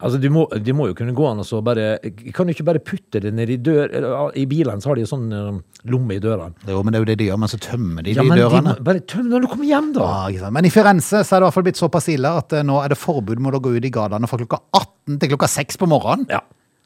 Altså, 0.02 0.18
de 0.22 0.32
må, 0.34 0.48
de 0.50 0.74
må 0.74 0.88
jo 0.90 0.96
kunne 0.98 1.14
gå 1.14 1.26
an 1.30 1.44
og 1.44 1.46
så 1.46 1.60
bare 1.62 2.00
Kan 2.34 2.48
du 2.50 2.56
ikke 2.56 2.66
bare 2.66 2.80
putte 2.82 3.20
det 3.22 3.30
ned 3.38 3.52
i 3.54 3.58
dør 3.62 3.92
I 4.34 4.48
bilene 4.50 4.82
så 4.82 4.90
har 4.90 4.98
de 4.98 5.04
sånn 5.06 5.28
lomme 5.30 6.16
i 6.16 6.24
dørene. 6.24 6.56
Jo, 6.66 6.80
men 6.82 6.90
det 6.90 6.98
er 6.98 7.04
jo 7.04 7.10
det 7.12 7.18
de 7.20 7.28
gjør, 7.28 7.38
men 7.44 7.52
så 7.52 7.60
tømmer 7.62 8.08
de 8.08 8.16
Ja, 8.16 8.24
de 8.26 8.32
men 8.32 8.72
de 8.72 8.74
bare 8.88 9.04
tøm 9.06 9.30
når 9.30 9.46
du 9.46 9.50
kommer 9.52 9.70
hjem, 9.70 9.92
da! 9.94 10.08
Ja. 10.34 10.50
Men 10.54 10.66
i 10.66 10.74
Firenze 10.74 11.22
så 11.22 11.36
er 11.36 11.44
det 11.44 11.44
i 11.44 11.48
hvert 11.50 11.58
fall 11.60 11.68
blitt 11.70 11.82
såpass 11.84 12.10
ille 12.14 12.34
at 12.42 12.58
nå 12.66 12.80
er 12.82 12.96
det 12.96 12.98
forbud 12.98 13.44
mot 13.46 13.54
å 13.54 13.62
gå 13.62 13.76
ut 13.78 13.86
i 13.86 13.94
gatene 13.94 14.30
fra 14.32 14.42
klokka 14.42 14.64
18 14.74 15.22
til 15.22 15.34
klokka 15.36 15.52
6 15.60 15.82
på 15.84 15.92
morgenen. 15.94 16.26
Ja. 16.34 16.42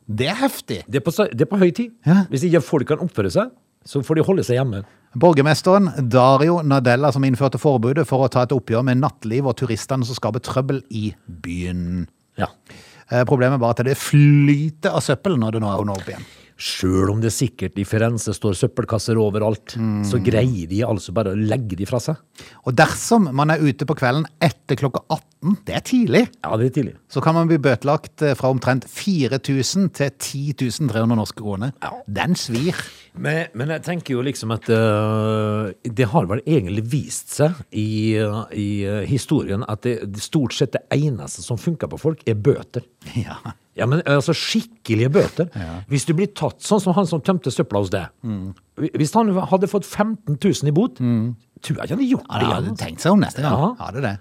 Det 0.06 0.28
er 0.30 0.38
heftig. 0.38 0.84
Det 0.88 1.00
er 1.02 1.06
på, 1.06 1.14
det 1.32 1.46
er 1.46 1.50
på 1.50 1.60
høy 1.62 1.72
tid. 1.74 1.94
Ja. 2.06 2.24
Hvis 2.30 2.46
ikke 2.46 2.62
folk 2.64 2.88
kan 2.92 3.02
oppføre 3.02 3.32
seg, 3.34 3.54
så 3.86 4.02
får 4.06 4.20
de 4.20 4.26
holde 4.28 4.46
seg 4.46 4.60
hjemme. 4.60 4.84
Borgermesteren 5.16 5.88
Dario 6.12 6.60
Nadella 6.68 7.12
som 7.16 7.24
innførte 7.24 7.60
forbudet 7.62 8.04
for 8.10 8.26
å 8.26 8.30
ta 8.32 8.44
et 8.46 8.54
oppgjør 8.54 8.84
med 8.86 9.00
nattliv 9.00 9.48
og 9.48 9.56
turistene 9.62 10.06
som 10.06 10.18
skaper 10.18 10.44
trøbbel 10.44 10.82
i 10.92 11.08
byen. 11.26 12.04
Ja. 12.38 12.50
Eh, 13.10 13.24
Problemet 13.28 13.58
er 13.58 13.64
bare 13.64 13.78
at 13.78 13.86
det 13.88 13.98
flyter 14.02 14.98
av 14.98 15.06
søppel 15.06 15.38
når 15.40 15.56
det 15.56 15.64
nå 15.64 15.72
er 15.72 15.86
under 15.86 16.02
opp 16.02 16.10
igjen. 16.12 16.26
Sjøl 16.56 17.10
om 17.12 17.20
det 17.20 17.34
sikkert 17.36 17.76
i 17.80 17.84
Firenze 17.88 18.32
står 18.36 18.56
søppelkasser 18.56 19.20
overalt, 19.20 19.76
så 20.08 20.20
greier 20.24 20.70
de 20.72 20.82
altså 20.88 21.12
bare 21.16 21.34
å 21.34 21.40
legge 21.40 21.76
de 21.76 21.88
fra 21.90 22.00
seg. 22.00 22.22
Og 22.64 22.78
dersom 22.78 23.28
man 23.36 23.52
er 23.52 23.64
ute 23.64 23.88
på 23.88 23.98
kvelden 24.00 24.24
etter 24.44 24.80
klokka 24.80 25.02
18, 25.12 25.58
det 25.68 25.76
er 25.76 25.84
tidlig, 25.86 26.22
Ja, 26.46 26.56
det 26.58 26.70
er 26.70 26.76
tidlig. 26.78 26.94
så 27.12 27.22
kan 27.22 27.36
man 27.36 27.50
bli 27.50 27.58
bøtelagt 27.62 28.24
eh, 28.24 28.34
fra 28.40 28.50
omtrent 28.50 28.88
4000 28.90 29.92
til 29.94 30.10
10 30.16 30.88
300 30.88 31.18
norske 31.20 31.44
kroner. 31.44 31.76
Ja. 31.84 31.92
Den 32.08 32.36
svir. 32.40 32.80
Men, 33.14 33.52
men 33.54 33.76
jeg 33.76 33.84
tenker 33.86 34.16
jo 34.16 34.24
liksom 34.26 34.52
at 34.56 34.68
uh, 34.72 35.72
det 35.84 36.08
har 36.12 36.26
vel 36.32 36.42
egentlig 36.46 36.86
vist 36.92 37.36
seg 37.36 37.60
i, 37.72 38.16
uh, 38.20 38.48
i 38.52 39.06
historien 39.08 39.64
at 39.68 39.84
det, 39.84 40.00
det 40.08 40.24
stort 40.24 40.56
sett 40.56 40.76
det 40.76 40.86
eneste 40.96 41.44
som 41.46 41.60
funker 41.60 41.92
på 41.92 42.00
folk, 42.00 42.26
er 42.28 42.40
bøter. 42.40 42.88
Ja. 43.16 43.38
Ja, 43.76 43.86
men 43.92 44.00
altså 44.08 44.32
skikkelige 44.32 45.10
bøter. 45.12 45.50
Hvis 45.92 46.06
du 46.08 46.14
blir 46.16 46.30
tatt 46.32 46.62
sånn 46.64 46.80
som 46.80 46.94
han 46.96 47.06
som 47.10 47.20
tømte 47.22 47.52
søpla 47.52 47.82
hos 47.84 47.90
deg. 47.92 48.08
Hvis 48.96 49.12
han 49.16 49.34
hadde 49.52 49.68
fått 49.72 49.84
15 49.88 50.38
000 50.40 50.70
i 50.70 50.74
bot, 50.76 50.96
tror 51.00 51.80
jeg 51.80 51.84
ikke 51.84 51.96
han 51.96 52.00
hadde 52.00 52.08
gjort 52.08 52.26
Ja, 52.30 52.40
det 52.40 52.46
det 52.46 52.54
hadde 52.56 52.70
altså. 52.72 52.80
tenkt 52.86 53.04
seg 53.04 53.12
om 53.16 53.20
neste 53.24 53.44
gang. 53.44 53.52
Ja. 53.60 53.70
Hadde 53.86 54.02
det. 54.06 54.14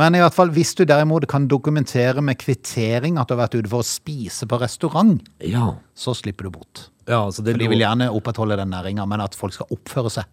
Men 0.00 0.14
i 0.16 0.22
hvert 0.22 0.36
fall, 0.36 0.52
hvis 0.56 0.72
du 0.78 0.84
derimot 0.88 1.26
kan 1.28 1.48
dokumentere 1.50 2.22
med 2.24 2.38
kvittering 2.40 3.18
at 3.20 3.28
du 3.28 3.34
har 3.36 3.42
vært 3.48 3.58
ute 3.60 3.68
for 3.72 3.84
å 3.84 3.88
spise 3.88 4.48
på 4.48 4.60
restaurant, 4.62 5.20
Ja. 5.44 5.74
så 5.94 6.14
slipper 6.16 6.48
du 6.48 6.50
bot. 6.56 6.88
Ja, 7.08 7.26
så 7.28 7.42
det 7.44 7.52
For 7.56 7.58
de 7.64 7.68
vil 7.68 7.80
gjerne 7.84 8.08
opprettholde 8.14 8.56
den 8.56 8.70
næringa, 8.72 9.04
men 9.08 9.20
at 9.20 9.34
folk 9.34 9.52
skal 9.52 9.66
oppføre 9.74 10.10
seg. 10.10 10.24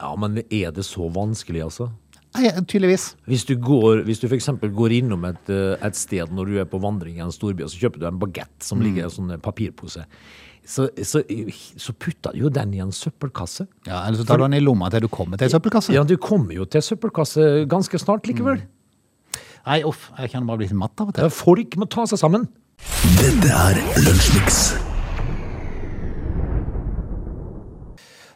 ja, 0.00 0.14
men 0.16 0.38
er 0.50 0.70
det 0.70 0.84
så 0.84 1.08
vanskelig, 1.12 1.64
altså? 1.64 1.90
Nei, 2.38 2.50
tydeligvis. 2.70 3.08
Hvis 3.28 3.44
du, 3.48 3.54
går, 3.60 4.04
hvis 4.06 4.20
du 4.22 4.28
eksempel 4.30 4.70
går 4.74 4.94
innom 5.00 5.24
et, 5.28 5.50
eh, 5.52 5.74
et 5.84 5.98
sted 5.98 6.30
når 6.34 6.52
du 6.52 6.58
er 6.62 6.68
på 6.70 6.80
vandring 6.82 7.18
i 7.18 7.24
en 7.24 7.34
storby, 7.34 7.64
og 7.66 7.72
så 7.72 7.80
kjøper 7.82 8.02
du 8.02 8.06
en 8.10 8.20
bagett 8.20 8.64
som 8.64 8.82
ligger 8.84 9.02
i 9.02 9.08
en 9.08 9.14
sånn 9.14 9.34
papirpose, 9.42 10.04
så, 10.68 10.84
så, 11.00 11.22
så 11.80 11.94
putter 11.96 12.36
du 12.36 12.42
jo 12.44 12.50
den 12.52 12.74
i 12.76 12.82
en 12.84 12.92
søppelkasse. 12.92 13.64
Ja, 13.88 14.02
Eller 14.04 14.20
så 14.20 14.26
tar 14.28 14.40
du 14.40 14.44
den 14.44 14.58
i 14.58 14.64
lomma 14.64 14.90
til 14.92 15.06
du 15.06 15.10
kommer 15.12 15.40
til 15.40 15.48
en 15.48 15.54
søppelkasse. 15.56 15.94
Ja, 15.96 16.04
du 16.04 16.18
kommer 16.20 16.54
jo 16.58 16.68
til 16.68 16.84
søppelkasse 16.84 17.64
ganske 17.70 18.00
snart 18.02 18.28
likevel. 18.28 18.60
Nei, 19.68 19.80
uff, 19.88 20.10
jeg 20.20 20.32
kjenner 20.34 20.52
bare 20.52 20.62
bli 20.62 20.68
litt 20.70 20.78
matt 20.78 21.00
av 21.00 21.10
og 21.10 21.16
til. 21.16 21.32
Folk 21.34 21.80
må 21.80 21.88
ta 21.90 22.06
seg 22.08 22.20
sammen. 22.20 22.46
Dette 23.18 23.50
er 23.52 23.82
Lunsjmix. 24.04 24.68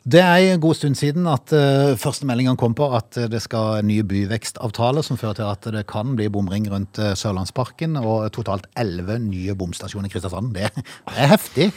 Det 0.02 0.18
er 0.18 0.52
en 0.52 0.62
god 0.62 0.74
stund 0.74 0.98
siden 0.98 1.28
at 1.30 1.52
uh, 1.54 1.92
første 2.00 2.26
meldingene 2.26 2.58
kom 2.58 2.74
på 2.74 2.88
at 2.96 3.20
det 3.30 3.42
skal 3.44 3.84
nye 3.86 4.02
byvekstavtaler 4.02 5.06
som 5.06 5.20
fører 5.20 5.38
til 5.38 5.50
at 5.50 5.68
det 5.76 5.84
kan 5.90 6.16
bli 6.18 6.26
bomring 6.32 6.66
rundt 6.72 6.98
uh, 6.98 7.12
Sørlandsparken, 7.18 7.94
og 8.00 8.26
totalt 8.34 8.66
elleve 8.74 9.20
nye 9.22 9.54
bomstasjoner 9.54 10.10
i 10.10 10.16
Kristiansand. 10.16 10.50
Det, 10.56 10.72
det 10.80 11.14
er 11.14 11.30
heftig. 11.36 11.70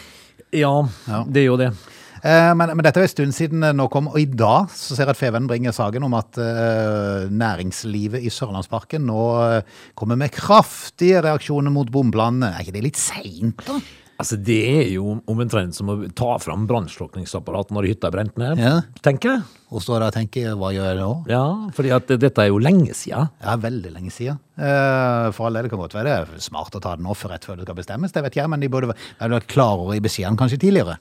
Ja, 0.56 0.74
det 1.30 1.44
er 1.44 1.48
jo 1.52 1.60
det. 1.62 1.70
Eh, 2.26 2.52
Men, 2.58 2.72
men 2.74 2.82
dette 2.86 3.02
er 3.02 3.06
en 3.06 3.12
stund 3.12 3.36
siden 3.38 3.66
nå 3.78 3.86
kom, 3.94 4.08
og 4.10 4.18
i 4.18 4.26
dag 4.26 4.72
så 4.74 4.96
ser 4.96 5.06
jeg 5.06 5.14
at 5.14 5.20
Feven 5.20 5.50
bringer 5.50 5.76
saken 5.76 6.08
om 6.08 6.16
at 6.18 6.40
eh, 6.42 7.28
næringslivet 7.30 8.24
i 8.26 8.32
Sørlandsparken 8.34 9.06
nå 9.06 9.26
eh, 9.44 9.76
kommer 9.94 10.18
med 10.18 10.34
kraftige 10.34 11.22
reaksjoner 11.26 11.74
mot 11.76 11.92
bomplanene. 11.94 12.50
Er 12.56 12.66
ikke 12.66 12.78
det 12.80 12.86
litt 12.88 13.02
seint, 13.02 13.62
da? 13.68 13.78
Altså, 14.16 14.38
det 14.40 14.56
er 14.72 14.90
jo 14.94 15.18
omtrent 15.28 15.76
som 15.76 15.90
å 15.92 15.96
ta 16.16 16.38
fram 16.40 16.64
brannslukningsapparatet 16.70 17.74
når 17.76 17.88
hytta 17.90 18.08
er 18.08 18.14
brent 18.16 18.38
ned, 18.40 18.58
Ja. 18.62 18.82
tenker 19.04 19.34
jeg. 19.34 19.42
Og 19.76 19.82
står 19.84 20.00
der 20.00 20.08
og 20.08 20.14
tenker 20.14 20.56
hva 20.56 20.70
gjør 20.72 20.86
jeg 20.88 20.98
nå? 21.02 21.28
Ja, 21.28 21.42
fordi 21.76 21.92
at 21.92 22.08
dette 22.08 22.38
er 22.40 22.48
jo 22.48 22.60
lenge 22.64 22.94
siden. 22.96 23.28
Ja, 23.44 23.56
veldig 23.58 23.92
lenge 23.92 24.12
siden. 24.16 24.40
Eh, 24.58 25.32
For 25.36 25.48
all 25.48 25.54
del, 25.54 25.64
det 25.64 25.72
kan 25.72 25.80
godt 25.80 25.94
være 25.98 26.04
det 26.06 26.16
er 26.36 26.40
smart 26.40 26.72
å 26.72 26.82
ta 26.82 26.96
den 26.96 27.06
off 27.12 27.26
rett 27.28 27.44
før 27.44 27.58
det 27.58 27.66
skal 27.68 27.76
bestemmes, 27.76 28.12
det 28.16 28.24
vet 28.24 28.36
jeg, 28.40 28.50
men 28.50 28.60
de 28.62 28.70
burde 28.70 28.88
vært 29.20 29.48
klarere 29.52 29.98
i 29.98 30.00
beskjeden 30.00 30.38
kanskje 30.40 30.60
tidligere. 30.64 30.96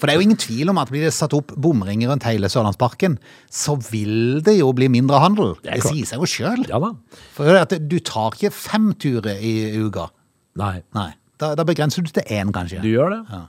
For 0.00 0.06
det 0.06 0.14
er 0.14 0.20
jo 0.22 0.24
ingen 0.30 0.40
tvil 0.40 0.70
om 0.70 0.78
at 0.78 0.88
blir 0.88 1.04
det 1.04 1.12
satt 1.12 1.34
opp 1.36 1.52
bomringer 1.60 2.08
rundt 2.08 2.22
hele 2.24 2.48
Sørlandsparken, 2.48 3.18
så 3.52 3.76
vil 3.90 4.40
det 4.40 4.56
jo 4.60 4.72
bli 4.72 4.88
mindre 4.88 5.20
handel. 5.20 5.56
Det, 5.60 5.74
Det 5.76 5.82
sier 5.82 6.06
seg 6.08 6.20
jo 6.20 6.24
sjøl. 6.30 6.64
Ja 6.70 6.78
da. 6.80 6.94
For 7.36 7.44
at 7.54 7.74
du 7.86 7.98
tar 8.00 8.30
ikke 8.32 8.50
fem 8.50 8.94
turer 8.94 9.36
i 9.36 9.76
uka. 9.76 10.08
Nei, 10.56 10.80
Nei. 10.96 11.10
Da, 11.40 11.54
da 11.58 11.64
begrenser 11.66 12.04
du 12.04 12.10
til 12.12 12.22
én, 12.28 12.52
kanskje. 12.54 12.82
du 12.84 12.90
gjør 12.92 13.14
det. 13.16 13.40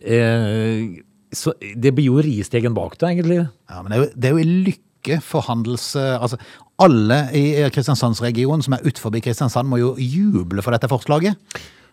Eh, 0.00 1.02
så 1.32 1.54
det 1.60 1.94
blir 1.96 2.10
jo 2.10 2.22
ristegen 2.24 2.74
bak, 2.76 2.98
da, 3.00 3.08
egentlig. 3.12 3.42
Ja, 3.70 3.82
men 3.82 3.92
det 3.92 3.98
er 3.98 4.02
jo, 4.04 4.08
det 4.16 4.28
er 4.30 4.34
jo 4.36 4.42
en 4.46 4.56
lykke 4.70 5.20
for 5.24 5.46
handels... 5.48 5.90
eh, 5.96 6.16
Altså, 6.22 6.38
alle 6.82 7.20
i 7.36 7.44
Kristiansandsregionen 7.72 8.62
som 8.64 8.74
er 8.76 8.82
utenfor 8.84 9.14
Kristiansand 9.22 9.68
må 9.70 9.78
jo 9.80 9.94
juble 10.00 10.62
for 10.64 10.74
dette 10.74 10.90
forslaget. 10.90 11.38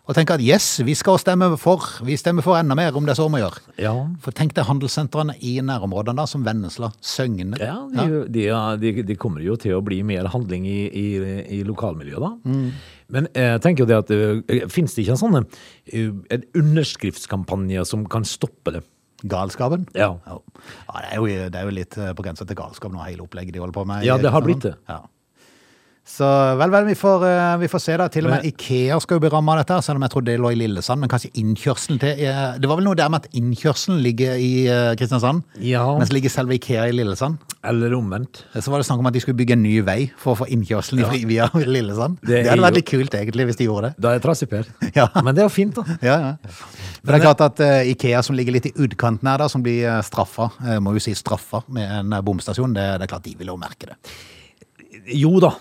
Og 0.09 0.15
tenke 0.17 0.33
at 0.33 0.41
yes, 0.41 0.79
vi 0.81 0.95
skal 0.97 1.19
stemme 1.21 1.51
for. 1.61 1.83
Vi 2.01 2.15
stemmer 2.17 2.41
for 2.41 2.57
enda 2.57 2.73
mer 2.73 2.95
om 2.97 3.05
det 3.05 3.13
så 3.19 3.27
må 3.29 3.37
gjøre. 3.43 3.59
Ja. 3.77 3.91
For 4.23 4.33
tenk 4.33 4.55
deg 4.57 4.65
handelssentrene 4.65 5.35
i 5.45 5.59
nærområdene 5.61 6.17
da, 6.17 6.25
som 6.25 6.41
Vennesla, 6.47 6.89
Søgne. 6.97 7.59
Ja, 7.61 7.75
de, 7.93 8.23
de, 8.25 8.47
de, 8.81 8.93
de 9.05 9.17
kommer 9.21 9.45
jo 9.45 9.53
til 9.61 9.75
å 9.77 9.83
bli 9.85 9.99
mer 10.01 10.25
handling 10.33 10.65
i, 10.65 10.79
i, 10.89 11.05
i 11.59 11.63
lokalmiljøet, 11.67 12.25
da. 12.25 12.33
Men 13.09 13.27
jeg 13.33 13.61
tenker 13.65 13.83
jo 13.85 13.89
det 13.89 13.97
at 14.03 14.13
uh, 14.13 14.69
fins 14.69 14.93
det 14.95 15.03
ikke 15.05 15.15
en 15.17 15.21
sånn 15.21 15.37
eh, 15.41 16.09
en 16.35 16.43
underskriftskampanje 16.61 17.85
som 17.89 18.05
kan 18.09 18.27
stoppe 18.27 18.75
det? 18.77 18.83
Galskapen. 19.27 19.87
Ja. 19.97 20.13
Ja, 20.25 20.37
det, 21.01 21.07
er 21.11 21.15
jo, 21.17 21.25
det 21.51 21.59
er 21.59 21.65
jo 21.67 21.75
litt 21.75 21.97
eh, 21.99 22.13
på 22.15 22.23
grensa 22.23 22.45
til 22.47 22.55
galskap 22.59 22.93
nå, 22.93 23.01
hele 23.03 23.25
opplegget 23.25 23.55
de 23.55 23.63
holder 23.63 23.75
på 23.75 23.87
med. 23.89 24.05
Ja, 24.07 24.15
det 24.21 24.31
har 24.31 24.45
blitt 24.45 24.63
det. 24.63 24.77
Ja. 24.87 25.01
Så 26.09 26.25
vel, 26.57 26.71
vel, 26.73 26.87
vi 26.89 26.95
får, 26.97 27.25
eh, 27.27 27.57
vi 27.61 27.67
får 27.69 27.81
se 27.83 27.97
da. 28.01 28.07
Til 28.09 28.25
og 28.25 28.33
med 28.33 28.45
Ikea 28.49 28.97
skal 29.03 29.19
jo 29.19 29.23
bli 29.25 29.29
rammet 29.29 29.53
av 29.53 29.59
dette, 29.61 29.77
selv 29.85 29.99
om 29.99 30.05
jeg 30.07 30.13
trodde 30.15 30.31
det 30.31 30.39
lå 30.41 30.53
i 30.55 30.57
Lillesand. 30.57 31.03
Men 31.03 31.11
kanskje 31.11 31.29
innkjørselen 31.37 31.99
til 32.01 32.23
eh, 32.25 32.57
Det 32.57 32.69
var 32.71 32.79
vel 32.79 32.87
noe 32.87 32.97
der 32.97 33.11
med 33.13 33.27
at 33.27 33.37
innkjørselen 33.37 34.01
ligger 34.05 34.39
i 34.41 34.51
eh, 34.65 34.95
Kristiansand, 34.97 35.43
Ja. 35.61 35.83
mens 35.99 36.13
ligger 36.15 36.33
selve 36.33 36.57
Ikea 36.57 36.87
i 36.89 36.95
Lillesand. 36.95 37.37
Eller 37.63 37.91
omvendt. 37.97 38.45
Så 38.55 38.71
var 38.71 38.79
det 38.79 38.85
snakk 38.87 39.01
om 39.01 39.07
at 39.09 39.13
de 39.13 39.19
skulle 39.19 39.35
bygge 39.35 39.51
en 39.57 39.63
ny 39.65 39.81
vei 39.83 39.97
for 40.17 40.31
å 40.31 40.37
få 40.39 40.47
innkjørselen 40.55 41.01
i- 41.17 41.25
via 41.31 41.49
Lillesand. 41.59 42.19
Det 42.21 42.43
Det, 42.43 42.49
hadde 42.53 42.63
vært 42.63 42.77
litt 42.79 42.87
kult 42.87 43.17
egentlig 43.19 43.49
hvis 43.49 43.59
de 43.59 43.67
gjorde 43.67 43.89
det. 43.89 43.99
Da 43.99 44.13
er 44.13 44.19
jeg 44.19 44.23
trassig-Per. 44.27 44.69
Ja. 44.99 45.09
Men 45.21 45.35
det 45.35 45.43
er 45.43 45.49
jo 45.49 45.53
fint, 45.53 45.75
da. 45.75 45.97
Ja, 46.01 46.15
ja. 46.23 46.31
Men 47.03 47.11
det 47.11 47.17
er 47.19 47.25
klart 47.27 47.43
at 47.43 47.59
uh, 47.59 47.91
Ikea 47.91 48.23
som 48.23 48.35
ligger 48.39 48.55
litt 48.55 48.69
i 48.71 48.73
utkanten 48.79 49.27
her, 49.27 49.37
da, 49.43 49.47
som 49.51 49.63
blir 49.63 49.83
eh, 49.87 49.99
straffa, 50.07 50.49
uh, 50.63 50.77
må 50.83 50.95
jo 50.95 51.03
si 51.03 51.13
straffa 51.15 51.61
med 51.67 51.91
en 51.99 52.15
eh, 52.15 52.23
bomstasjon, 52.23 52.73
det, 52.75 52.87
det 52.99 53.07
er 53.07 53.11
klart 53.11 53.27
de 53.27 53.35
vil 53.39 53.51
jo 53.51 53.57
merke 53.59 53.91
det. 53.91 53.99
Jo 55.15 55.39
da, 55.41 55.53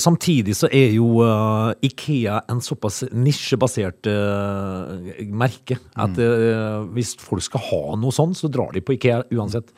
samtidig 0.00 0.54
så 0.56 0.70
er 0.72 0.94
jo 0.94 1.20
uh, 1.20 1.72
Ikea 1.84 2.38
en 2.52 2.62
såpass 2.64 3.02
nisjebasert 3.12 4.08
uh, 4.08 4.94
merke 5.28 5.78
at 5.98 6.20
uh, 6.20 6.84
hvis 6.96 7.14
folk 7.20 7.44
skal 7.44 7.64
ha 7.68 7.82
noe 8.00 8.14
sånn, 8.14 8.34
så 8.36 8.50
drar 8.52 8.72
de 8.74 8.82
på 8.84 8.96
Ikea 8.96 9.24
uansett. 9.36 9.72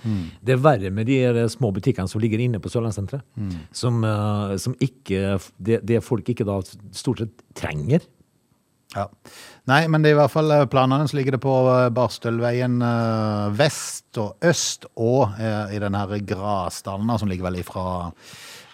Det 0.44 0.54
er 0.54 0.62
verre 0.62 0.92
med 0.94 1.08
de 1.08 1.46
små 1.50 1.72
butikkene 1.74 2.10
som 2.10 2.22
ligger 2.22 2.42
inne 2.42 2.60
på 2.62 2.70
Sørlandssenteret, 2.72 3.24
som, 3.74 4.02
eh, 4.04 4.54
som 4.60 4.76
ikke 4.84 5.38
det, 5.58 5.80
det 5.86 6.02
folk 6.04 6.28
ikke 6.28 6.46
da 6.48 6.60
stort 6.96 7.24
sett 7.24 7.44
trenger. 7.58 8.04
Ja. 8.96 9.04
Nei, 9.68 9.82
men 9.92 10.00
det 10.00 10.10
er 10.10 10.16
i 10.16 10.18
hvert 10.22 10.32
fall 10.32 10.52
eh, 10.54 10.66
planene, 10.70 11.04
så 11.10 11.18
ligger 11.18 11.36
det 11.36 11.42
på 11.44 11.54
eh, 11.68 11.88
Barstølveien 11.92 12.78
eh, 12.80 13.48
vest 13.58 14.16
og 14.18 14.40
øst, 14.48 14.88
og 14.96 15.36
i 15.38 15.78
den 15.78 15.94
her 15.94 16.14
Grasdalen, 16.26 17.10
som 17.20 17.28
ligger 17.28 17.44
vel 17.44 17.58
ifra, 17.60 17.82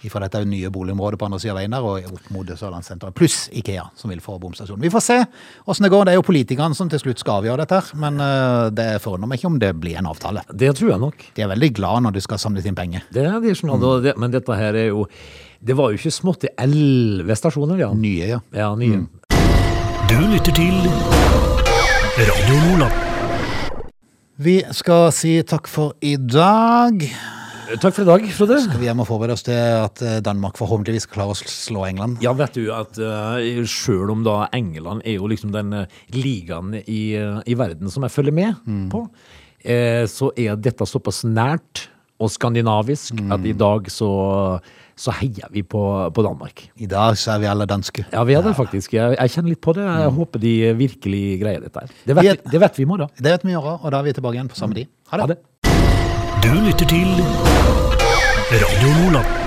ifra 0.06 0.22
dette 0.22 0.40
nye 0.48 0.70
boligområdet 0.72 1.18
på 1.20 1.26
andre 1.26 1.40
siden 1.42 1.52
av 1.52 1.58
veien 1.58 1.74
der, 1.74 1.88
og 1.88 2.14
opp 2.14 2.30
mot 2.32 2.48
Sørlandssenteret, 2.48 3.16
pluss 3.18 3.48
Ikea, 3.58 3.88
som 3.98 4.12
vil 4.14 4.22
få 4.24 4.38
bomstasjon. 4.40 4.80
Vi 4.80 4.92
får 4.94 5.04
se 5.04 5.18
hvordan 5.18 5.88
det 5.88 5.90
går. 5.92 6.06
Det 6.06 6.14
er 6.14 6.20
jo 6.20 6.26
politikerne 6.30 6.78
som 6.78 6.92
til 6.92 7.02
slutt 7.02 7.20
skal 7.20 7.42
avgjøre 7.42 7.66
dette, 7.66 7.80
her, 7.82 8.00
men 8.06 8.22
det 8.78 8.86
forundrer 9.04 9.32
meg 9.34 9.42
ikke 9.42 9.50
om 9.50 9.58
det 9.60 9.72
blir 9.82 9.98
en 10.00 10.08
avtale. 10.14 10.46
Det 10.54 10.70
tror 10.78 10.94
jeg 10.94 11.02
nok. 11.02 11.26
De 11.34 11.44
er 11.44 11.52
veldig 11.52 11.72
glad 11.80 12.06
når 12.06 12.16
de 12.16 12.24
skal 12.24 12.40
samle 12.40 12.64
inn 12.64 12.78
penger. 12.78 13.04
Det 13.12 13.26
er 13.26 13.42
de, 13.42 13.58
og 13.74 14.06
det, 14.06 14.14
men 14.22 14.32
dette 14.32 14.60
her 14.62 14.78
er 14.78 14.92
jo 14.94 15.08
Det 15.64 15.76
var 15.76 15.90
jo 15.90 15.98
ikke 15.98 16.12
smått 16.12 16.44
i 16.44 16.54
elleve 16.60 17.36
stasjoner, 17.36 17.78
ja. 17.82 17.92
Nye, 17.96 18.32
ja. 18.36 18.40
Ja, 18.54 18.72
nye. 18.78 19.02
Du 20.10 20.18
lytter 20.20 20.52
til 20.52 20.74
Radio 22.18 22.56
Nordland. 22.66 22.96
Vi 24.36 24.56
skal 24.76 25.08
si 25.14 25.32
takk 25.46 25.68
for 25.70 25.94
i 26.04 26.16
dag. 26.18 27.04
Takk 27.80 27.94
for 27.94 28.02
i 28.02 28.08
dag, 28.08 28.26
Frode. 28.36 28.58
Skal 28.64 28.82
Vi 28.82 28.88
hjem 28.88 29.00
og 29.04 29.08
forberede 29.08 29.36
oss 29.38 29.46
til 29.46 29.56
at 29.56 30.02
eh, 30.04 30.18
Danmark 30.24 30.58
forhåpentligvis 30.60 31.08
klarer 31.12 31.32
å 31.32 31.38
slå 31.38 31.86
England. 31.88 32.18
Ja, 32.24 32.34
vet 32.36 32.58
du 32.58 32.68
at 32.74 32.98
uh, 33.00 33.40
sjøl 33.70 34.12
om 34.12 34.26
da 34.26 34.48
England 34.56 35.06
er 35.06 35.16
jo 35.16 35.30
liksom 35.30 35.54
den 35.54 35.72
eh, 35.80 35.98
ligaen 36.12 36.74
i, 36.82 37.02
eh, 37.16 37.40
i 37.46 37.56
verden 37.58 37.92
som 37.92 38.04
jeg 38.04 38.12
følger 38.12 38.36
med 38.36 38.60
på, 38.92 39.06
eh, 39.64 40.04
så 40.10 40.34
er 40.36 40.60
dette 40.60 40.88
såpass 40.90 41.24
nært 41.24 41.88
og 42.24 42.32
skandinavisk 42.32 43.20
at 43.34 43.44
i 43.46 43.52
dag 43.60 43.90
så, 43.92 44.08
så 44.96 45.14
heier 45.20 45.50
vi 45.52 45.62
på, 45.62 45.82
på 46.16 46.24
Danmark. 46.26 46.64
I 46.80 46.88
dag 46.90 47.18
så 47.20 47.34
er 47.36 47.44
vi 47.44 47.50
alle 47.52 47.66
danske. 47.70 48.06
Ja, 48.12 48.24
vi 48.24 48.34
er 48.38 48.42
det 48.46 48.54
faktisk. 48.58 48.94
Jeg, 48.96 49.16
jeg 49.20 49.34
kjenner 49.36 49.52
litt 49.54 49.62
på 49.64 49.76
det. 49.76 49.84
Jeg 49.86 50.14
håper 50.18 50.42
de 50.42 50.54
virkelig 50.80 51.22
greier 51.44 51.64
dette 51.68 51.84
her. 51.84 51.94
Det 52.08 52.16
vet, 52.18 52.32
er- 52.34 52.50
det 52.56 52.60
vet 52.64 52.78
vi 52.80 52.86
i 52.88 52.90
morgen. 52.90 53.12
Det 53.20 53.30
vet 53.36 53.44
vi 53.46 53.52
i 53.52 53.58
morgen, 53.60 53.78
og 53.82 53.92
da 53.94 54.00
er 54.02 54.08
vi 54.10 54.16
tilbake 54.16 54.38
igjen 54.40 54.50
på 54.52 54.58
samme 54.60 54.80
tid. 54.80 54.90
Ha 55.12 55.20
det. 55.20 55.28
Ha 55.28 55.34
det. 55.34 55.40
Du 56.44 56.52
lytter 56.66 56.86
til 56.86 57.08
Radio 58.52 58.94
Nordland. 59.02 59.43